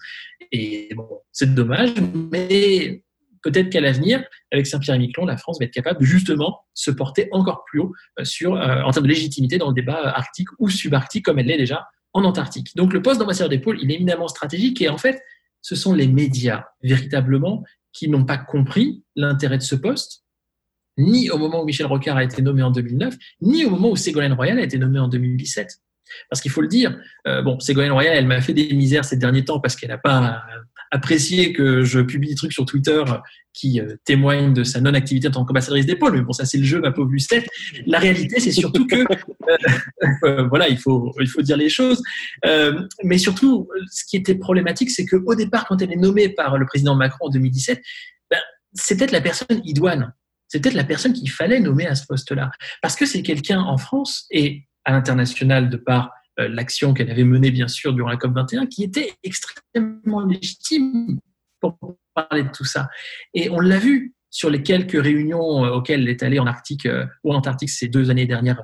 Et 0.52 0.90
bon, 0.96 1.08
c'est 1.32 1.54
dommage, 1.54 1.94
mais 2.32 3.04
peut-être 3.42 3.70
qu'à 3.70 3.82
l'avenir, 3.82 4.24
avec 4.52 4.68
Saint-Pierre-et-Miquelon, 4.68 5.26
la 5.26 5.38
France 5.38 5.60
va 5.60 5.66
être 5.66 5.74
capable 5.74 6.00
de 6.00 6.06
se 6.74 6.92
porter 6.92 7.28
encore 7.32 7.64
plus 7.66 7.80
haut 7.80 7.94
euh, 8.20 8.24
sur, 8.24 8.56
euh, 8.56 8.82
en 8.82 8.92
termes 8.92 9.06
de 9.06 9.12
légitimité 9.12 9.58
dans 9.58 9.70
le 9.70 9.74
débat 9.74 10.10
arctique 10.10 10.50
ou 10.60 10.70
subarctique, 10.70 11.26
comme 11.26 11.40
elle 11.40 11.48
l'est 11.48 11.58
déjà 11.58 11.88
en 12.14 12.24
Antarctique. 12.24 12.76
Donc 12.76 12.94
le 12.94 13.02
poste 13.02 13.20
d'ambassadeur 13.20 13.50
des 13.50 13.60
pôles, 13.60 13.80
il 13.82 13.92
est 13.92 13.96
éminemment 13.96 14.28
stratégique 14.28 14.82
et 14.82 14.90
en 14.90 14.98
fait, 14.98 15.22
ce 15.62 15.76
sont 15.76 15.94
les 15.94 16.08
médias 16.08 16.66
véritablement 16.82 17.64
qui 17.94 18.10
n'ont 18.10 18.26
pas 18.26 18.38
compris 18.38 19.04
l'intérêt 19.16 19.58
de 19.58 19.64
ce 19.64 19.76
poste, 19.76 20.21
ni 20.98 21.30
au 21.30 21.38
moment 21.38 21.62
où 21.62 21.66
Michel 21.66 21.86
Rocard 21.86 22.18
a 22.18 22.24
été 22.24 22.42
nommé 22.42 22.62
en 22.64 22.72
2009, 22.72 23.16
ni 23.42 23.66
au 23.66 23.70
moment 23.70 23.92
où 23.92 23.96
Ségolène 23.96 24.34
Royal 24.34 24.60
a 24.60 24.64
été 24.64 24.78
nommé 24.78 25.00
en 25.00 25.08
2017. 25.08 25.80
Parce 26.30 26.42
qu'il 26.42 26.52
faut 26.52 26.62
le 26.62 26.68
dire, 26.68 26.98
euh, 27.28 27.42
bon, 27.42 27.60
Ségolène 27.60 27.92
Royal, 27.92 28.16
elle 28.16 28.28
m'a 28.28 28.42
fait 28.42 28.54
des 28.54 28.74
misères 28.74 29.06
ces 29.06 29.18
derniers 29.18 29.46
temps 29.46 29.60
parce 29.60 29.76
qu'elle 29.76 29.90
n'a 29.90 29.98
pas 29.98 30.44
apprécié 30.92 31.54
que 31.54 31.84
je 31.84 32.02
publie 32.02 32.30
des 32.30 32.36
trucs 32.36 32.52
sur 32.52 32.66
Twitter 32.66 33.02
qui 33.54 33.80
euh, 33.80 33.96
témoignent 34.04 34.54
de 34.54 34.64
sa 34.64 34.82
non-activité 34.82 35.30
en 35.30 35.32
tant 35.32 35.46
qu'ambassadrice 35.46 35.86
d'épaule. 35.86 36.14
Mais 36.14 36.22
bon, 36.22 36.34
ça, 36.34 36.46
c'est 36.46 36.58
le 36.58 36.66
jeu, 36.66 36.82
ma 36.82 36.92
pauvre 36.92 37.12
Lucette. 37.12 37.48
La 37.86 38.00
réalité, 38.00 38.42
c'est 38.42 38.52
surtout 38.52 38.86
que, 38.88 39.06
euh, 40.26 40.48
voilà, 40.48 40.68
il 40.68 40.78
faut, 40.78 41.14
il 41.20 41.30
faut 41.30 41.42
dire 41.42 41.58
les 41.58 41.70
choses. 41.70 42.02
mais 43.04 43.18
surtout, 43.18 43.70
ce 43.90 44.04
qui 44.06 44.18
était 44.18 44.36
problématique, 44.36 44.92
c'est 44.92 45.06
qu'au 45.06 45.36
départ, 45.36 45.66
quand 45.66 45.82
elle 45.82 45.94
est 45.94 45.98
nommée 45.98 46.30
par 46.30 46.58
le 46.58 46.66
président 46.66 46.96
Macron 46.96 47.28
en 47.28 47.30
2017, 47.30 47.82
ben, 48.30 48.40
peut-être 48.90 49.12
la 49.12 49.22
personne 49.22 49.62
idoine. 49.64 50.14
C'est 50.52 50.60
peut-être 50.60 50.76
la 50.76 50.84
personne 50.84 51.14
qu'il 51.14 51.30
fallait 51.30 51.62
nommer 51.62 51.88
à 51.88 51.96
ce 51.96 52.06
poste-là. 52.06 52.52
Parce 52.82 52.98
que 52.98 53.06
c'est 53.06 53.24
quelqu'un 53.24 53.62
en 53.62 53.78
France, 53.78 54.26
et 54.32 54.68
à 54.84 54.92
l'international 54.92 55.70
de 55.70 55.78
par 55.78 56.12
euh, 56.42 56.50
l'action 56.50 56.94
qu'elle 56.94 57.10
avait 57.10 57.24
menée 57.24 57.52
bien 57.52 57.70
sûr 57.70 57.94
durant 57.94 58.10
la 58.10 58.18
COP 58.18 58.34
21, 58.36 58.66
qui 58.66 58.84
était 58.84 59.14
extrêmement 59.24 60.26
légitime 60.26 61.20
pour 61.62 61.78
parler 62.14 62.44
de 62.44 62.50
tout 62.50 62.66
ça. 62.66 62.90
Et 63.34 63.50
on 63.50 63.62
l'a 63.62 63.80
vu 63.80 64.14
sur 64.30 64.50
les 64.50 64.62
quelques 64.62 65.02
réunions 65.02 65.64
euh, 65.64 65.70
auxquelles 65.70 66.02
elle 66.02 66.10
est 66.10 66.22
allée 66.22 66.40
en 66.40 66.48
Arctique 66.48 66.86
euh, 66.86 67.06
ou 67.24 67.32
en 67.32 67.38
Antarctique 67.38 67.70
ces 67.70 67.88
deux 67.88 68.10
années 68.10 68.26
dernières 68.26 68.62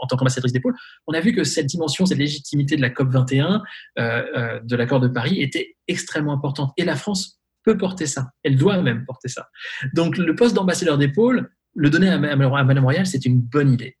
en 0.00 0.06
tant 0.06 0.16
qu'ambassadrice 0.16 0.52
des 0.52 0.60
pôles, 0.60 0.74
on 1.06 1.12
a 1.12 1.20
vu 1.20 1.34
que 1.34 1.44
cette 1.44 1.66
dimension, 1.66 2.06
cette 2.06 2.18
légitimité 2.18 2.76
de 2.76 2.80
la 2.80 2.90
COP 2.90 3.10
21, 3.10 3.62
de 3.96 4.76
l'accord 4.76 4.98
de 4.98 5.06
Paris, 5.06 5.40
était 5.40 5.76
extrêmement 5.86 6.32
importante. 6.32 6.72
Et 6.76 6.84
la 6.84 6.96
France 6.96 7.41
peut 7.64 7.78
porter 7.78 8.06
ça. 8.06 8.30
Elle 8.42 8.56
doit 8.56 8.80
même 8.82 9.04
porter 9.04 9.28
ça. 9.28 9.48
Donc 9.94 10.16
le 10.18 10.34
poste 10.34 10.54
d'ambassadeur 10.54 10.98
des 10.98 11.08
pôles, 11.08 11.50
le 11.74 11.90
donner 11.90 12.08
à, 12.10 12.18
Madame 12.18 12.84
Royal, 12.84 13.06
c'est 13.06 13.24
une 13.24 13.40
bonne 13.40 13.72
idée. 13.72 13.96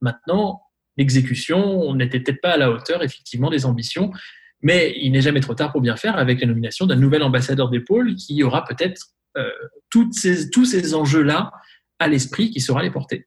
Maintenant, 0.00 0.62
l'exécution, 0.96 1.58
on 1.58 1.94
n'était 1.94 2.20
peut-être 2.20 2.40
pas 2.40 2.52
à 2.52 2.56
la 2.56 2.70
hauteur, 2.70 3.02
effectivement, 3.02 3.50
des 3.50 3.66
ambitions, 3.66 4.12
mais 4.62 4.94
il 4.96 5.12
n'est 5.12 5.20
jamais 5.20 5.40
trop 5.40 5.54
tard 5.54 5.72
pour 5.72 5.80
bien 5.80 5.96
faire 5.96 6.16
avec 6.16 6.40
la 6.40 6.46
nomination 6.46 6.86
d'un 6.86 6.96
nouvel 6.96 7.22
ambassadeur 7.22 7.68
d'épaule 7.68 8.14
qui 8.14 8.42
aura 8.42 8.64
peut-être 8.64 9.08
euh, 9.36 9.50
ces, 10.12 10.50
tous 10.50 10.64
ces 10.64 10.94
enjeux-là 10.94 11.52
à 11.98 12.08
l'esprit, 12.08 12.50
qui 12.50 12.60
saura 12.60 12.82
les 12.82 12.90
porter. 12.90 13.26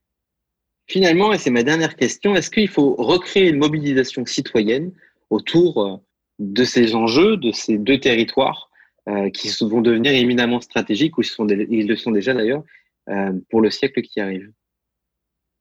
Finalement, 0.87 1.33
et 1.33 1.37
c'est 1.37 1.49
ma 1.49 1.63
dernière 1.63 1.95
question, 1.95 2.35
est-ce 2.35 2.51
qu'il 2.51 2.67
faut 2.67 2.95
recréer 2.95 3.49
une 3.49 3.57
mobilisation 3.57 4.25
citoyenne 4.25 4.91
autour 5.29 5.83
euh, 5.83 5.97
de 6.39 6.63
ces 6.63 6.93
enjeux, 6.93 7.37
de 7.37 7.51
ces 7.51 7.77
deux 7.77 7.99
territoires 7.99 8.69
euh, 9.09 9.29
qui 9.29 9.49
vont 9.61 9.81
devenir 9.81 10.13
éminemment 10.13 10.61
stratégiques, 10.61 11.17
ou 11.17 11.21
ils 11.21 11.87
le 11.87 11.95
sont 11.95 12.11
déjà 12.11 12.33
d'ailleurs, 12.33 12.63
pour 13.49 13.61
le 13.61 13.69
siècle 13.69 14.01
qui 14.01 14.19
arrive 14.19 14.51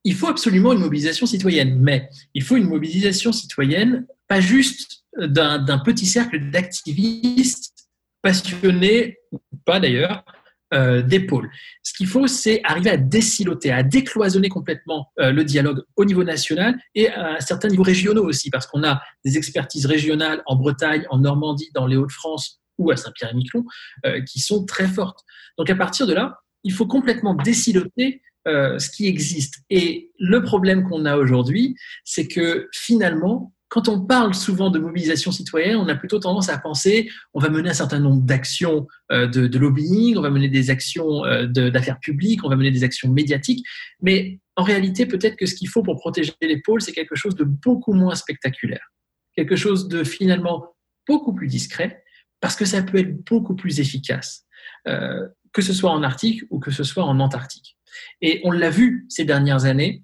il 0.04 0.14
faut 0.14 0.28
absolument 0.28 0.72
une 0.72 0.80
mobilisation 0.80 1.26
citoyenne, 1.26 1.78
mais 1.80 2.08
il 2.34 2.42
faut 2.42 2.56
une 2.56 2.68
mobilisation 2.68 3.32
citoyenne 3.32 4.06
pas 4.28 4.40
juste 4.40 5.04
d'un 5.16 5.78
petit 5.78 6.06
cercle 6.06 6.50
d'activistes 6.50 7.88
passionnés, 8.22 9.18
ou 9.32 9.40
pas 9.64 9.80
d'ailleurs, 9.80 10.24
euh, 10.72 11.02
d'épaules. 11.02 11.50
Ce 11.82 11.92
qu'il 11.94 12.06
faut, 12.06 12.26
c'est 12.26 12.60
arriver 12.64 12.90
à 12.90 12.96
désiloter, 12.96 13.70
à 13.70 13.82
décloisonner 13.82 14.48
complètement 14.48 15.12
euh, 15.20 15.30
le 15.30 15.44
dialogue 15.44 15.82
au 15.96 16.04
niveau 16.04 16.24
national 16.24 16.78
et 16.94 17.08
à 17.10 17.40
certains 17.40 17.68
niveaux 17.68 17.82
régionaux 17.82 18.24
aussi, 18.24 18.50
parce 18.50 18.66
qu'on 18.66 18.82
a 18.82 19.00
des 19.24 19.36
expertises 19.36 19.86
régionales 19.86 20.42
en 20.46 20.56
Bretagne, 20.56 21.06
en 21.10 21.18
Normandie, 21.18 21.70
dans 21.74 21.86
les 21.86 21.96
Hauts-de-France 21.96 22.60
ou 22.78 22.90
à 22.90 22.96
Saint-Pierre-et-Miquelon, 22.96 23.64
euh, 24.06 24.20
qui 24.22 24.40
sont 24.40 24.64
très 24.64 24.86
fortes. 24.86 25.20
Donc 25.58 25.70
à 25.70 25.76
partir 25.76 26.06
de 26.06 26.14
là, 26.14 26.38
il 26.64 26.72
faut 26.72 26.86
complètement 26.86 27.34
désiloter 27.34 28.22
euh, 28.46 28.78
ce 28.78 28.90
qui 28.90 29.06
existe. 29.06 29.62
Et 29.70 30.10
le 30.18 30.42
problème 30.42 30.86
qu'on 30.86 31.06
a 31.06 31.16
aujourd'hui, 31.16 31.76
c'est 32.04 32.28
que 32.28 32.68
finalement, 32.72 33.54
quand 33.68 33.88
on 33.88 34.04
parle 34.04 34.34
souvent 34.34 34.70
de 34.70 34.78
mobilisation 34.78 35.32
citoyenne, 35.32 35.76
on 35.76 35.88
a 35.88 35.94
plutôt 35.94 36.18
tendance 36.18 36.48
à 36.48 36.58
penser 36.58 37.10
on 37.32 37.40
va 37.40 37.48
mener 37.48 37.70
un 37.70 37.74
certain 37.74 37.98
nombre 37.98 38.22
d'actions 38.22 38.86
euh, 39.10 39.26
de, 39.26 39.58
lobbying, 39.58 40.16
on 40.16 40.20
va 40.20 40.30
mener 40.30 40.48
des 40.48 40.70
actions 40.70 41.24
euh, 41.24 41.46
d'affaires 41.46 41.98
publiques, 42.00 42.44
on 42.44 42.48
va 42.48 42.56
mener 42.56 42.70
des 42.70 42.84
actions 42.84 43.10
médiatiques. 43.10 43.66
Mais 44.02 44.40
en 44.56 44.62
réalité, 44.62 45.06
peut-être 45.06 45.36
que 45.36 45.46
ce 45.46 45.54
qu'il 45.54 45.68
faut 45.68 45.82
pour 45.82 45.96
protéger 45.96 46.32
les 46.42 46.60
pôles, 46.60 46.82
c'est 46.82 46.92
quelque 46.92 47.16
chose 47.16 47.34
de 47.34 47.44
beaucoup 47.44 47.94
moins 47.94 48.14
spectaculaire, 48.14 48.92
quelque 49.34 49.56
chose 49.56 49.88
de 49.88 50.04
finalement 50.04 50.76
beaucoup 51.08 51.32
plus 51.32 51.48
discret, 51.48 52.03
parce 52.44 52.56
que 52.56 52.66
ça 52.66 52.82
peut 52.82 52.98
être 52.98 53.24
beaucoup 53.24 53.56
plus 53.56 53.80
efficace, 53.80 54.44
que 54.84 55.62
ce 55.62 55.72
soit 55.72 55.90
en 55.90 56.02
Arctique 56.02 56.42
ou 56.50 56.58
que 56.58 56.70
ce 56.70 56.84
soit 56.84 57.04
en 57.04 57.18
Antarctique. 57.18 57.78
Et 58.20 58.42
on 58.44 58.50
l'a 58.50 58.68
vu 58.68 59.06
ces 59.08 59.24
dernières 59.24 59.64
années, 59.64 60.02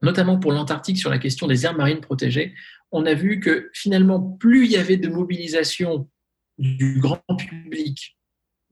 notamment 0.00 0.38
pour 0.38 0.52
l'Antarctique 0.52 0.96
sur 0.96 1.10
la 1.10 1.18
question 1.18 1.48
des 1.48 1.64
aires 1.64 1.76
marines 1.76 2.00
protégées, 2.00 2.54
on 2.92 3.04
a 3.04 3.14
vu 3.14 3.40
que 3.40 3.68
finalement, 3.72 4.20
plus 4.20 4.66
il 4.66 4.70
y 4.70 4.76
avait 4.76 4.96
de 4.96 5.08
mobilisation 5.08 6.08
du 6.56 7.00
grand 7.00 7.24
public, 7.36 8.16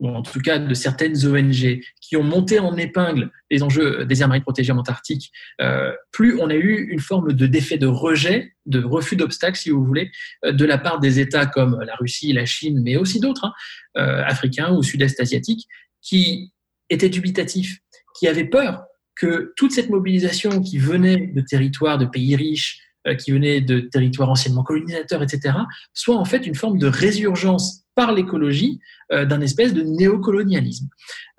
ou 0.01 0.09
en 0.09 0.23
tout 0.23 0.41
cas 0.41 0.57
de 0.57 0.73
certaines 0.73 1.15
ONG, 1.25 1.79
qui 2.01 2.17
ont 2.17 2.23
monté 2.23 2.57
en 2.59 2.75
épingle 2.75 3.29
les 3.51 3.61
enjeux 3.61 4.03
des 4.03 4.21
aires 4.21 4.27
marines 4.27 4.41
protégées 4.41 4.71
en 4.71 4.79
Antarctique, 4.79 5.31
euh, 5.61 5.93
plus 6.11 6.39
on 6.41 6.49
a 6.49 6.55
eu 6.55 6.89
une 6.89 6.99
forme 6.99 7.33
de 7.33 7.45
d'effet 7.45 7.77
de 7.77 7.85
rejet, 7.85 8.53
de 8.65 8.83
refus 8.83 9.15
d'obstacles, 9.15 9.59
si 9.59 9.69
vous 9.69 9.85
voulez, 9.85 10.11
euh, 10.43 10.51
de 10.51 10.65
la 10.65 10.79
part 10.79 10.99
des 10.99 11.19
États 11.19 11.45
comme 11.45 11.79
la 11.85 11.95
Russie, 11.95 12.33
la 12.33 12.45
Chine, 12.45 12.81
mais 12.83 12.97
aussi 12.97 13.19
d'autres, 13.19 13.45
hein, 13.45 13.53
euh, 13.97 14.23
africains 14.25 14.73
ou 14.73 14.81
sud-est 14.81 15.19
asiatiques, 15.19 15.67
qui 16.01 16.51
étaient 16.89 17.09
dubitatifs 17.09 17.77
qui 18.19 18.27
avaient 18.27 18.45
peur 18.45 18.83
que 19.15 19.53
toute 19.55 19.71
cette 19.71 19.89
mobilisation 19.89 20.61
qui 20.61 20.79
venait 20.79 21.27
de 21.27 21.41
territoires 21.41 21.97
de 21.97 22.05
pays 22.05 22.35
riches, 22.35 22.81
qui 23.17 23.31
venait 23.31 23.61
de 23.61 23.79
territoires 23.79 24.29
anciennement 24.29 24.63
colonisateurs, 24.63 25.23
etc., 25.23 25.55
soit 25.93 26.17
en 26.17 26.25
fait 26.25 26.45
une 26.45 26.55
forme 26.55 26.77
de 26.77 26.87
résurgence 26.87 27.80
par 27.95 28.11
l'écologie 28.13 28.79
euh, 29.11 29.25
d'un 29.25 29.41
espèce 29.41 29.73
de 29.73 29.81
néocolonialisme. 29.81 30.87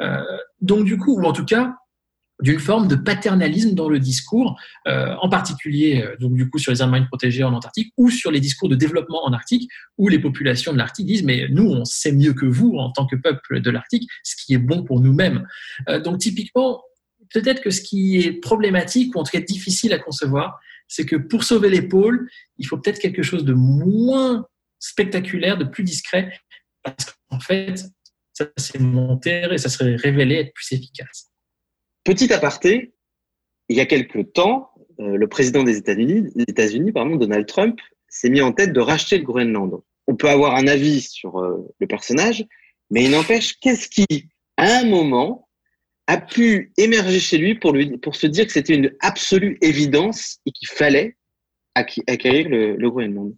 Euh, 0.01 0.23
donc 0.61 0.85
du 0.85 0.99
coup, 0.99 1.21
ou 1.21 1.25
en 1.25 1.33
tout 1.33 1.45
cas, 1.45 1.77
d'une 2.43 2.59
forme 2.59 2.89
de 2.89 2.97
paternalisme 2.97 3.75
dans 3.75 3.89
le 3.89 3.99
discours, 3.99 4.59
euh, 4.89 5.15
en 5.21 5.29
particulier 5.29 6.03
euh, 6.05 6.17
donc 6.19 6.35
du 6.35 6.51
coup 6.51 6.59
sur 6.59 6.73
les 6.73 6.83
aires 6.83 6.89
marines 6.89 7.07
protégées 7.07 7.45
en 7.45 7.53
Antarctique 7.53 7.93
ou 7.97 8.11
sur 8.11 8.31
les 8.31 8.41
discours 8.41 8.69
de 8.69 8.75
développement 8.75 9.25
en 9.25 9.33
Arctique, 9.33 9.71
où 9.97 10.09
les 10.09 10.19
populations 10.19 10.73
de 10.73 10.79
l'Arctique 10.79 11.07
disent 11.07 11.23
mais 11.23 11.47
nous 11.51 11.69
on 11.71 11.85
sait 11.85 12.13
mieux 12.13 12.35
que 12.35 12.45
vous 12.45 12.77
en 12.77 12.91
tant 12.91 13.07
que 13.07 13.17
peuple 13.17 13.61
de 13.61 13.71
l'Arctique 13.71 14.11
ce 14.25 14.35
qui 14.37 14.55
est 14.55 14.59
bon 14.59 14.83
pour 14.83 15.01
nous-mêmes. 15.01 15.47
Euh, 15.89 16.01
donc 16.01 16.19
typiquement, 16.19 16.83
peut-être 17.33 17.63
que 17.63 17.71
ce 17.71 17.81
qui 17.81 18.19
est 18.19 18.33
problématique 18.33 19.15
ou 19.15 19.21
en 19.21 19.23
tout 19.23 19.33
cas 19.33 19.41
difficile 19.41 19.93
à 19.93 19.99
concevoir, 19.99 20.59
c'est 20.89 21.07
que 21.07 21.17
pour 21.17 21.45
sauver 21.45 21.71
les 21.71 21.83
pôles, 21.83 22.29
il 22.59 22.67
faut 22.67 22.77
peut-être 22.77 22.99
quelque 22.99 23.23
chose 23.23 23.45
de 23.45 23.55
moins 23.55 24.47
spectaculaire, 24.83 25.57
de 25.57 25.65
plus 25.65 25.85
discret, 25.85 26.33
parce 26.83 27.05
qu'en 27.05 27.39
fait, 27.39 27.85
ça 28.33 28.47
s'est 28.57 28.81
monté 28.81 29.47
et 29.51 29.59
ça 29.59 29.69
serait 29.69 29.95
révélé 29.95 30.35
être 30.37 30.53
plus 30.53 30.73
efficace. 30.73 31.31
Petit 32.05 32.33
aparté, 32.33 32.93
il 33.69 33.77
y 33.77 33.81
a 33.81 33.87
quelque 33.87 34.21
temps, 34.21 34.73
euh, 34.99 35.17
le 35.17 35.29
président 35.29 35.63
des 35.63 35.77
États-Unis, 35.77 36.93
Donald 36.93 37.47
Trump, 37.47 37.79
s'est 38.09 38.29
mis 38.29 38.43
en 38.43 38.53
tête 38.53 38.73
de 38.73 38.81
racheter 38.81 39.19
le 39.19 39.25
Groenland. 39.25 39.81
On 40.09 40.17
peut 40.17 40.29
avoir 40.29 40.57
un 40.57 40.67
avis 40.67 41.01
sur 41.01 41.39
euh, 41.39 41.73
le 41.79 41.87
personnage, 41.87 42.45
mais 42.91 43.05
il 43.05 43.13
n'empêche, 43.13 43.59
qu'est-ce 43.61 43.89
qui, 43.89 44.29
à 44.57 44.81
un 44.81 44.85
moment, 44.85 45.49
a 46.09 46.21
pu 46.21 46.73
émerger 46.77 47.21
chez 47.21 47.39
lui 47.39 47.55
pour, 47.55 47.73
lui, 47.73 47.99
pour 47.99 48.17
se 48.17 48.27
dire 48.27 48.47
que 48.47 48.53
c'était 48.53 48.75
une 48.75 48.93
absolue 48.99 49.59
évidence 49.63 50.41
et 50.45 50.51
qu'il 50.51 50.69
fallait 50.69 51.17
acquérir 51.77 52.49
le 52.49 52.91
Groenland? 52.91 53.33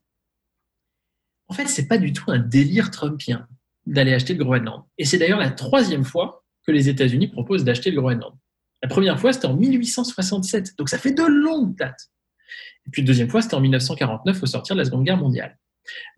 En 1.48 1.54
fait, 1.54 1.66
c'est 1.66 1.86
pas 1.86 1.98
du 1.98 2.12
tout 2.12 2.30
un 2.30 2.38
délire 2.38 2.90
trumpien 2.90 3.46
d'aller 3.86 4.14
acheter 4.14 4.34
le 4.34 4.44
Groenland. 4.44 4.82
Et 4.98 5.04
c'est 5.04 5.18
d'ailleurs 5.18 5.38
la 5.38 5.50
troisième 5.50 6.04
fois 6.04 6.44
que 6.66 6.72
les 6.72 6.88
États-Unis 6.88 7.28
proposent 7.28 7.64
d'acheter 7.64 7.90
le 7.90 8.00
Groenland. 8.00 8.34
La 8.82 8.88
première 8.88 9.18
fois, 9.18 9.32
c'était 9.32 9.46
en 9.46 9.56
1867, 9.56 10.76
donc 10.78 10.88
ça 10.88 10.98
fait 10.98 11.12
de 11.12 11.22
longues 11.22 11.76
dates. 11.76 12.10
Et 12.86 12.90
puis 12.90 13.02
la 13.02 13.06
deuxième 13.06 13.28
fois, 13.28 13.42
c'était 13.42 13.54
en 13.54 13.60
1949 13.60 14.42
au 14.42 14.46
sortir 14.46 14.76
de 14.76 14.80
la 14.80 14.84
Seconde 14.84 15.04
Guerre 15.04 15.16
mondiale. 15.16 15.58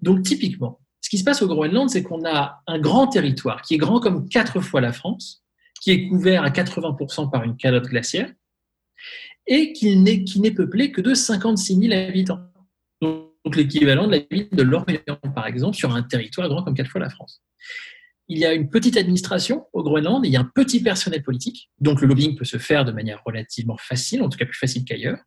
Donc 0.01 0.23
typiquement, 0.23 0.81
ce 1.01 1.09
qui 1.09 1.19
se 1.19 1.25
passe 1.25 1.43
au 1.43 1.47
Groenland, 1.47 1.89
c'est 1.89 2.03
qu'on 2.03 2.25
a 2.25 2.63
un 2.67 2.79
grand 2.79 3.07
territoire 3.07 3.63
qui 3.63 3.75
est 3.75 3.79
grand 3.79 4.01
comme 4.01 4.29
quatre 4.29 4.61
fois 4.61 4.81
la 4.81 4.93
France, 4.93 5.45
qui 5.81 5.93
est 5.93 6.09
couvert 6.09 6.43
à 6.43 6.51
80% 6.51 7.31
par 7.31 7.45
une 7.45 7.57
calotte 7.57 7.87
glaciaire, 7.87 8.33
et 9.47 9.73
qui 9.73 9.97
n'est, 9.97 10.25
qui 10.25 10.41
peuplé 10.51 10.91
que 10.91 11.01
de 11.01 11.15
56 11.15 11.77
000 11.89 11.95
habitants. 11.95 12.41
L'équivalent 13.55 14.07
de 14.07 14.13
la 14.13 14.23
ville 14.31 14.49
de 14.51 14.63
l'Orient, 14.63 14.99
par 15.35 15.47
exemple, 15.47 15.77
sur 15.77 15.95
un 15.95 16.03
territoire 16.03 16.49
grand 16.49 16.65
comme 16.65 16.75
quatre 16.75 16.91
fois 16.91 17.01
la 17.01 17.11
France 17.11 17.43
il 18.29 18.39
y 18.39 18.45
a 18.45 18.53
une 18.53 18.69
petite 18.69 18.97
administration 18.97 19.67
au 19.73 19.83
Groenland, 19.83 20.25
il 20.25 20.33
y 20.33 20.37
a 20.37 20.41
un 20.41 20.51
petit 20.53 20.83
personnel 20.83 21.23
politique, 21.23 21.71
donc 21.79 22.01
le 22.01 22.09
lobbying 22.09 22.37
peut 22.37 22.45
se 22.45 22.59
faire 22.59 22.85
de 22.85 22.93
manière 22.93 23.23
relativement 23.25 23.77
facile, 23.77 24.23
en 24.23 24.29
tout 24.29 24.39
cas 24.39 24.47
plus 24.47 24.59
facile 24.59 24.85
qu'ailleurs. 24.85 25.19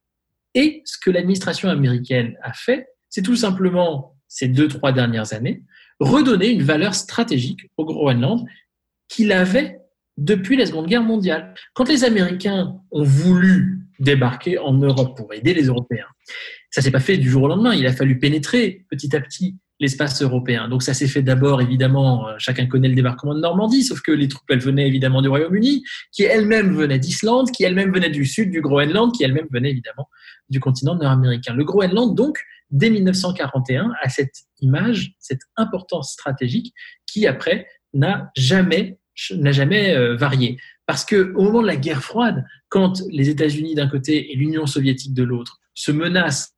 Et 0.53 0.81
ce 0.85 0.97
que 0.97 1.09
l'administration 1.09 1.69
américaine 1.69 2.37
a 2.41 2.53
fait, 2.53 2.87
c'est 3.09 3.21
tout 3.21 3.35
simplement, 3.35 4.17
ces 4.27 4.47
deux, 4.47 4.67
trois 4.67 4.91
dernières 4.91 5.33
années, 5.33 5.63
redonner 5.99 6.49
une 6.49 6.63
valeur 6.63 6.93
stratégique 6.95 7.61
au 7.77 7.85
Groenland 7.85 8.45
qu'il 9.07 9.31
avait 9.31 9.79
depuis 10.17 10.57
la 10.57 10.65
Seconde 10.65 10.87
Guerre 10.87 11.03
mondiale. 11.03 11.53
Quand 11.73 11.87
les 11.87 12.03
Américains 12.03 12.81
ont 12.91 13.03
voulu 13.03 13.79
débarquer 13.99 14.57
en 14.57 14.73
Europe 14.73 15.15
pour 15.15 15.33
aider 15.33 15.53
les 15.53 15.67
Européens, 15.67 16.07
ça 16.69 16.81
s'est 16.81 16.91
pas 16.91 16.99
fait 16.99 17.17
du 17.17 17.29
jour 17.29 17.43
au 17.43 17.47
lendemain. 17.47 17.73
Il 17.73 17.85
a 17.87 17.93
fallu 17.93 18.19
pénétrer 18.19 18.85
petit 18.89 19.15
à 19.15 19.21
petit 19.21 19.57
l'espace 19.79 20.21
européen. 20.21 20.67
Donc 20.67 20.83
ça 20.83 20.93
s'est 20.93 21.07
fait 21.07 21.21
d'abord, 21.21 21.61
évidemment, 21.61 22.27
euh, 22.27 22.35
chacun 22.37 22.65
connaît 22.67 22.89
le 22.89 22.95
débarquement 22.95 23.33
de 23.33 23.39
Normandie, 23.39 23.83
sauf 23.83 24.01
que 24.01 24.11
les 24.11 24.27
troupes, 24.27 24.49
elles 24.49 24.59
venaient 24.59 24.87
évidemment 24.87 25.21
du 25.21 25.29
Royaume-Uni, 25.29 25.83
qui 26.11 26.23
elles-mêmes 26.23 26.75
venaient 26.75 26.99
d'Islande, 26.99 27.51
qui 27.51 27.63
elles-mêmes 27.63 27.93
venaient 27.93 28.09
du 28.09 28.25
sud, 28.25 28.51
du 28.51 28.61
Groenland, 28.61 29.13
qui 29.13 29.23
elles-mêmes 29.23 29.47
venaient 29.51 29.71
évidemment 29.71 30.09
du 30.49 30.59
continent 30.59 30.95
nord-américain. 30.95 31.53
Le 31.53 31.63
Groenland, 31.63 32.13
donc, 32.13 32.39
dès 32.71 32.89
1941, 32.89 33.93
a 34.01 34.09
cette 34.09 34.35
image, 34.59 35.13
cette 35.19 35.41
importance 35.55 36.11
stratégique 36.11 36.73
qui, 37.05 37.25
après, 37.25 37.65
n'a 37.93 38.31
jamais, 38.35 38.98
n'a 39.35 39.51
jamais 39.51 39.95
euh, 39.95 40.15
varié. 40.15 40.57
Parce 40.85 41.05
que 41.05 41.33
au 41.35 41.43
moment 41.43 41.61
de 41.61 41.67
la 41.67 41.75
guerre 41.75 42.03
froide, 42.03 42.45
quand 42.69 43.01
les 43.09 43.29
États-Unis 43.29 43.75
d'un 43.75 43.87
côté 43.87 44.31
et 44.31 44.35
l'Union 44.35 44.65
soviétique 44.65 45.13
de 45.13 45.23
l'autre 45.23 45.59
se 45.73 45.91
menacent, 45.91 46.53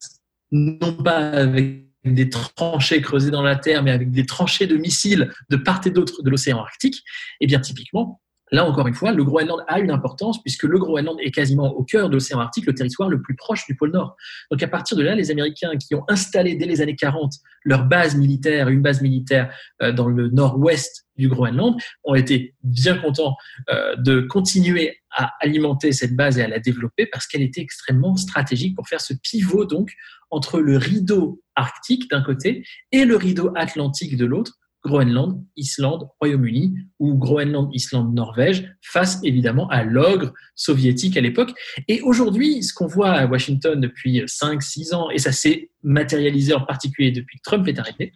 non 0.51 0.93
pas 0.93 1.17
avec 1.17 1.87
des 2.03 2.29
tranchées 2.29 3.01
creusées 3.01 3.31
dans 3.31 3.43
la 3.43 3.55
terre, 3.55 3.83
mais 3.83 3.91
avec 3.91 4.11
des 4.11 4.25
tranchées 4.25 4.67
de 4.67 4.75
missiles 4.75 5.31
de 5.49 5.57
part 5.57 5.81
et 5.85 5.91
d'autre 5.91 6.23
de 6.23 6.29
l'océan 6.29 6.59
Arctique, 6.59 7.03
eh 7.39 7.47
bien 7.47 7.59
typiquement, 7.59 8.20
là 8.51 8.65
encore 8.65 8.87
une 8.87 8.93
fois, 8.93 9.11
le 9.11 9.23
Groenland 9.23 9.63
a 9.67 9.79
une 9.79 9.91
importance 9.91 10.41
puisque 10.41 10.63
le 10.63 10.77
Groenland 10.77 11.17
est 11.19 11.31
quasiment 11.31 11.71
au 11.73 11.83
cœur 11.83 12.09
de 12.09 12.13
l'océan 12.13 12.39
Arctique, 12.39 12.65
le 12.65 12.75
territoire 12.75 13.09
le 13.09 13.21
plus 13.21 13.35
proche 13.35 13.65
du 13.65 13.75
pôle 13.75 13.91
Nord. 13.91 14.15
Donc 14.51 14.61
à 14.61 14.67
partir 14.67 14.97
de 14.97 15.03
là, 15.03 15.15
les 15.15 15.31
Américains 15.31 15.71
qui 15.77 15.95
ont 15.95 16.03
installé 16.07 16.55
dès 16.55 16.65
les 16.65 16.81
années 16.81 16.95
40 16.95 17.33
leur 17.63 17.85
base 17.85 18.15
militaire, 18.15 18.69
une 18.69 18.81
base 18.81 19.01
militaire 19.01 19.53
euh, 19.81 19.91
dans 19.91 20.07
le 20.07 20.29
nord-ouest 20.29 21.05
du 21.17 21.27
Groenland, 21.27 21.77
ont 22.03 22.15
été 22.15 22.55
bien 22.63 22.97
contents 22.97 23.35
euh, 23.69 23.95
de 23.97 24.21
continuer 24.21 24.97
à 25.15 25.31
alimenter 25.39 25.91
cette 25.91 26.15
base 26.15 26.37
et 26.37 26.43
à 26.43 26.47
la 26.47 26.59
développer 26.59 27.05
parce 27.05 27.27
qu'elle 27.27 27.41
était 27.41 27.61
extrêmement 27.61 28.15
stratégique 28.15 28.75
pour 28.75 28.87
faire 28.87 29.01
ce 29.01 29.13
pivot 29.13 29.65
donc 29.65 29.93
entre 30.29 30.59
le 30.59 30.77
rideau 30.77 31.41
arctique 31.55 32.09
d'un 32.09 32.21
côté 32.21 32.65
et 32.91 33.05
le 33.05 33.17
rideau 33.17 33.51
atlantique 33.55 34.17
de 34.17 34.25
l'autre, 34.25 34.57
Groenland, 34.83 35.45
Islande, 35.55 36.07
Royaume-Uni 36.19 36.73
ou 36.99 37.15
Groenland, 37.15 37.69
Islande, 37.73 38.13
Norvège, 38.13 38.73
face 38.81 39.19
évidemment 39.23 39.67
à 39.69 39.83
l'ogre 39.83 40.33
soviétique 40.55 41.17
à 41.17 41.21
l'époque. 41.21 41.51
Et 41.87 42.01
aujourd'hui, 42.01 42.63
ce 42.63 42.73
qu'on 42.73 42.87
voit 42.87 43.11
à 43.11 43.25
Washington 43.27 43.79
depuis 43.79 44.21
5-6 44.21 44.95
ans, 44.95 45.09
et 45.11 45.19
ça 45.19 45.31
s'est 45.31 45.69
matérialisé 45.83 46.53
en 46.53 46.61
particulier 46.61 47.11
depuis 47.11 47.37
que 47.37 47.43
Trump 47.43 47.67
est 47.67 47.79
arrivé, 47.79 48.13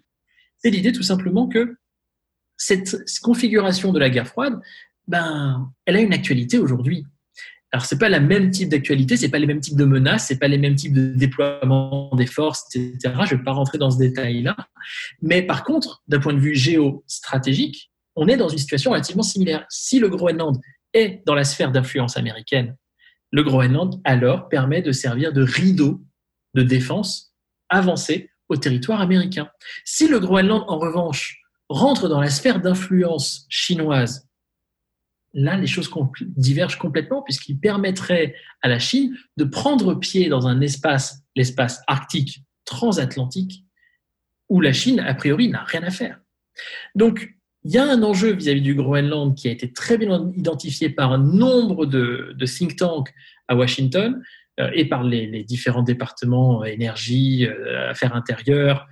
c'est 0.57 0.71
l'idée 0.71 0.91
tout 0.91 1.03
simplement 1.03 1.47
que 1.47 1.75
cette 2.57 2.97
configuration 3.21 3.91
de 3.91 3.99
la 3.99 4.09
guerre 4.09 4.27
froide, 4.27 4.59
ben, 5.07 5.71
elle 5.85 5.97
a 5.97 6.01
une 6.01 6.13
actualité 6.13 6.57
aujourd'hui. 6.57 7.05
Alors, 7.75 7.83
c'est 7.83 7.99
pas 7.99 8.07
la 8.07 8.21
même 8.21 8.51
type 8.51 8.69
d'actualité, 8.69 9.17
c'est 9.17 9.27
pas 9.27 9.37
les 9.37 9.47
mêmes 9.47 9.59
types 9.59 9.75
de 9.75 9.83
menaces, 9.83 10.27
c'est 10.27 10.39
pas 10.39 10.47
les 10.47 10.57
mêmes 10.57 10.75
types 10.75 10.93
de 10.93 11.07
déploiement 11.07 12.09
des 12.15 12.25
forces, 12.25 12.73
etc. 12.73 13.13
Je 13.25 13.35
vais 13.35 13.43
pas 13.43 13.51
rentrer 13.51 13.77
dans 13.77 13.91
ce 13.91 13.97
détail-là. 13.97 14.55
Mais 15.21 15.41
par 15.41 15.65
contre, 15.65 16.01
d'un 16.07 16.21
point 16.21 16.31
de 16.31 16.39
vue 16.39 16.55
géostratégique, 16.55 17.91
on 18.15 18.29
est 18.29 18.37
dans 18.37 18.47
une 18.47 18.59
situation 18.59 18.91
relativement 18.91 19.23
similaire. 19.23 19.65
Si 19.67 19.99
le 19.99 20.07
Groenland 20.07 20.57
est 20.93 21.21
dans 21.25 21.35
la 21.35 21.43
sphère 21.43 21.73
d'influence 21.73 22.15
américaine, 22.15 22.77
le 23.31 23.43
Groenland 23.43 23.99
alors 24.05 24.47
permet 24.47 24.81
de 24.81 24.93
servir 24.93 25.33
de 25.33 25.43
rideau 25.43 26.01
de 26.53 26.63
défense 26.63 27.35
avancé 27.67 28.29
au 28.47 28.55
territoire 28.55 29.01
américain. 29.01 29.49
Si 29.83 30.07
le 30.07 30.21
Groenland, 30.21 30.63
en 30.69 30.79
revanche, 30.79 31.41
rentre 31.67 32.07
dans 32.07 32.21
la 32.21 32.29
sphère 32.29 32.61
d'influence 32.61 33.45
chinoise 33.49 34.29
là, 35.35 35.57
les 35.57 35.67
choses 35.67 35.91
divergent 36.19 36.79
complètement 36.79 37.21
puisqu'il 37.21 37.59
permettrait 37.59 38.35
à 38.61 38.69
la 38.69 38.79
Chine 38.79 39.15
de 39.37 39.43
prendre 39.43 39.93
pied 39.93 40.29
dans 40.29 40.47
un 40.47 40.61
espace, 40.61 41.21
l'espace 41.35 41.81
arctique 41.87 42.43
transatlantique, 42.63 43.63
où 44.49 44.61
la 44.61 44.73
Chine, 44.73 44.99
a 44.99 45.13
priori, 45.13 45.49
n'a 45.49 45.63
rien 45.63 45.83
à 45.83 45.91
faire. 45.91 46.19
Donc, 46.95 47.35
il 47.65 47.71
y 47.71 47.77
a 47.77 47.83
un 47.83 48.01
enjeu 48.03 48.31
vis-à-vis 48.31 48.61
du 48.61 48.75
Groenland 48.75 49.35
qui 49.35 49.47
a 49.47 49.51
été 49.51 49.71
très 49.73 49.97
bien 49.97 50.31
identifié 50.35 50.89
par 50.89 51.11
un 51.11 51.17
nombre 51.17 51.85
de, 51.85 52.35
think 52.45 52.75
tanks 52.75 53.11
à 53.47 53.55
Washington 53.55 54.21
euh, 54.59 54.69
et 54.73 54.85
par 54.85 55.03
les, 55.03 55.43
différents 55.43 55.81
départements 55.81 56.61
euh, 56.61 56.65
énergie, 56.65 57.45
euh, 57.45 57.89
affaires 57.89 58.15
intérieures, 58.15 58.87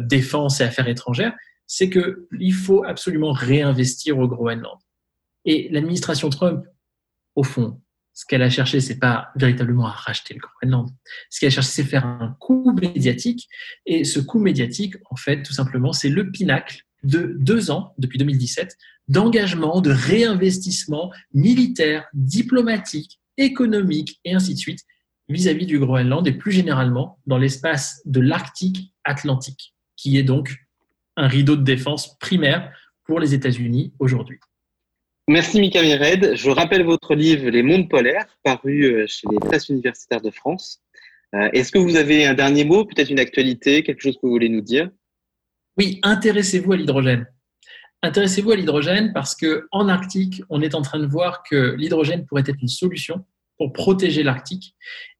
défense 0.00 0.60
et 0.60 0.64
affaires 0.64 0.88
étrangères, 0.88 1.34
c'est 1.68 1.88
qu'il 1.88 2.52
faut 2.52 2.82
absolument 2.82 3.30
réinvestir 3.30 4.18
au 4.18 4.26
Groenland. 4.26 4.76
Et 5.48 5.70
l'administration 5.70 6.28
Trump, 6.28 6.66
au 7.34 7.42
fond, 7.42 7.80
ce 8.12 8.26
qu'elle 8.26 8.42
a 8.42 8.50
cherché, 8.50 8.80
c'est 8.80 8.98
pas 8.98 9.30
véritablement 9.34 9.86
à 9.86 9.92
racheter 9.92 10.34
le 10.34 10.40
Groenland. 10.40 10.90
Ce 11.30 11.40
qu'elle 11.40 11.46
a 11.46 11.50
cherché, 11.50 11.70
c'est 11.70 11.84
faire 11.84 12.04
un 12.04 12.36
coup 12.38 12.70
médiatique. 12.78 13.48
Et 13.86 14.04
ce 14.04 14.20
coup 14.20 14.40
médiatique, 14.40 14.96
en 15.10 15.16
fait, 15.16 15.42
tout 15.42 15.54
simplement, 15.54 15.94
c'est 15.94 16.10
le 16.10 16.30
pinacle 16.30 16.82
de 17.02 17.34
deux 17.38 17.70
ans, 17.70 17.94
depuis 17.96 18.18
2017, 18.18 18.76
d'engagement, 19.08 19.80
de 19.80 19.90
réinvestissement 19.90 21.10
militaire, 21.32 22.04
diplomatique, 22.12 23.18
économique 23.38 24.20
et 24.26 24.34
ainsi 24.34 24.52
de 24.52 24.58
suite 24.58 24.80
vis-à-vis 25.30 25.64
du 25.64 25.78
Groenland 25.78 26.26
et 26.26 26.32
plus 26.32 26.52
généralement 26.52 27.18
dans 27.26 27.38
l'espace 27.38 28.02
de 28.04 28.20
l'Arctique 28.20 28.92
Atlantique, 29.04 29.74
qui 29.96 30.18
est 30.18 30.24
donc 30.24 30.58
un 31.16 31.26
rideau 31.26 31.56
de 31.56 31.62
défense 31.62 32.18
primaire 32.18 32.70
pour 33.04 33.18
les 33.18 33.32
États-Unis 33.32 33.94
aujourd'hui. 33.98 34.40
Merci 35.28 35.60
Mika 35.60 35.82
Mired. 35.82 36.36
Je 36.36 36.48
rappelle 36.48 36.84
votre 36.84 37.14
livre 37.14 37.50
Les 37.50 37.62
mondes 37.62 37.90
polaires, 37.90 38.24
paru 38.42 38.84
euh, 38.84 39.04
chez 39.06 39.28
les 39.30 39.38
presses 39.38 39.68
universitaires 39.68 40.22
de 40.22 40.30
France. 40.30 40.80
Euh, 41.34 41.50
est-ce 41.52 41.70
que 41.70 41.76
vous 41.76 41.96
avez 41.96 42.24
un 42.24 42.32
dernier 42.32 42.64
mot, 42.64 42.86
peut-être 42.86 43.10
une 43.10 43.18
actualité, 43.18 43.82
quelque 43.82 44.00
chose 44.00 44.14
que 44.14 44.20
vous 44.22 44.30
voulez 44.32 44.48
nous 44.48 44.62
dire? 44.62 44.88
Oui, 45.76 46.00
intéressez-vous 46.02 46.72
à 46.72 46.76
l'hydrogène. 46.78 47.26
Intéressez-vous 48.02 48.52
à 48.52 48.56
l'hydrogène 48.56 49.12
parce 49.12 49.36
que 49.36 49.68
en 49.70 49.90
Arctique, 49.90 50.42
on 50.48 50.62
est 50.62 50.74
en 50.74 50.80
train 50.80 50.98
de 50.98 51.06
voir 51.06 51.42
que 51.42 51.74
l'hydrogène 51.76 52.24
pourrait 52.24 52.44
être 52.46 52.62
une 52.62 52.68
solution 52.68 53.22
pour 53.58 53.74
protéger 53.74 54.22
l'Arctique. 54.22 54.76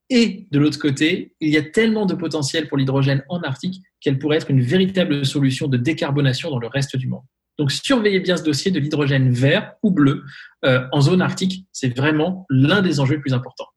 Et 0.08 0.46
de 0.50 0.58
l'autre 0.58 0.78
côté, 0.78 1.34
il 1.40 1.50
y 1.50 1.58
a 1.58 1.62
tellement 1.62 2.06
de 2.06 2.14
potentiel 2.14 2.66
pour 2.66 2.78
l'hydrogène 2.78 3.22
en 3.28 3.42
Arctique 3.42 3.82
qu'elle 4.00 4.18
pourrait 4.18 4.38
être 4.38 4.50
une 4.50 4.62
véritable 4.62 5.26
solution 5.26 5.68
de 5.68 5.76
décarbonation 5.76 6.48
dans 6.50 6.58
le 6.58 6.68
reste 6.68 6.96
du 6.96 7.08
monde. 7.08 7.24
Donc 7.58 7.72
surveillez 7.72 8.20
bien 8.20 8.36
ce 8.36 8.44
dossier 8.44 8.70
de 8.70 8.78
l'hydrogène 8.78 9.32
vert 9.32 9.74
ou 9.82 9.90
bleu 9.90 10.24
euh, 10.64 10.86
en 10.92 11.00
zone 11.00 11.20
arctique. 11.20 11.66
C'est 11.72 11.96
vraiment 11.96 12.46
l'un 12.48 12.82
des 12.82 13.00
enjeux 13.00 13.16
les 13.16 13.20
plus 13.20 13.34
importants. 13.34 13.68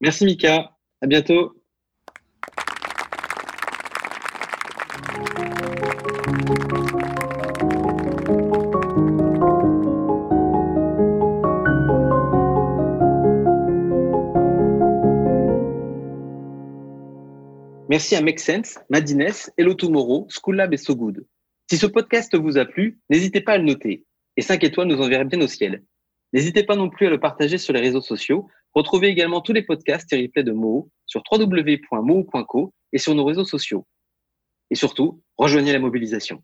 Merci 0.00 0.24
Mika. 0.24 0.70
À 1.02 1.06
bientôt. 1.06 1.52
Merci 17.88 18.14
à 18.14 18.20
Make 18.20 18.40
Sense, 18.40 18.78
Madines, 18.90 19.32
Hello 19.56 19.72
Tomorrow, 19.72 20.26
School 20.28 20.56
Lab 20.56 20.74
et 20.74 20.76
So 20.76 20.94
Good. 20.94 21.24
Si 21.68 21.78
ce 21.78 21.86
podcast 21.86 22.36
vous 22.36 22.58
a 22.58 22.64
plu, 22.64 23.00
n'hésitez 23.10 23.40
pas 23.40 23.54
à 23.54 23.58
le 23.58 23.64
noter. 23.64 24.04
Et 24.36 24.42
5 24.42 24.62
étoiles 24.62 24.86
nous 24.86 25.00
enverraient 25.00 25.24
bien 25.24 25.40
au 25.40 25.48
ciel. 25.48 25.82
N'hésitez 26.32 26.62
pas 26.62 26.76
non 26.76 26.88
plus 26.90 27.06
à 27.06 27.10
le 27.10 27.18
partager 27.18 27.58
sur 27.58 27.72
les 27.72 27.80
réseaux 27.80 28.00
sociaux. 28.00 28.48
Retrouvez 28.72 29.08
également 29.08 29.40
tous 29.40 29.52
les 29.52 29.62
podcasts 29.62 30.12
et 30.12 30.22
replays 30.22 30.44
de 30.44 30.52
Moho 30.52 30.90
sur 31.06 31.22
www.moho.co 31.30 32.74
et 32.92 32.98
sur 32.98 33.14
nos 33.16 33.24
réseaux 33.24 33.44
sociaux. 33.44 33.84
Et 34.70 34.76
surtout, 34.76 35.22
rejoignez 35.36 35.72
la 35.72 35.80
mobilisation. 35.80 36.42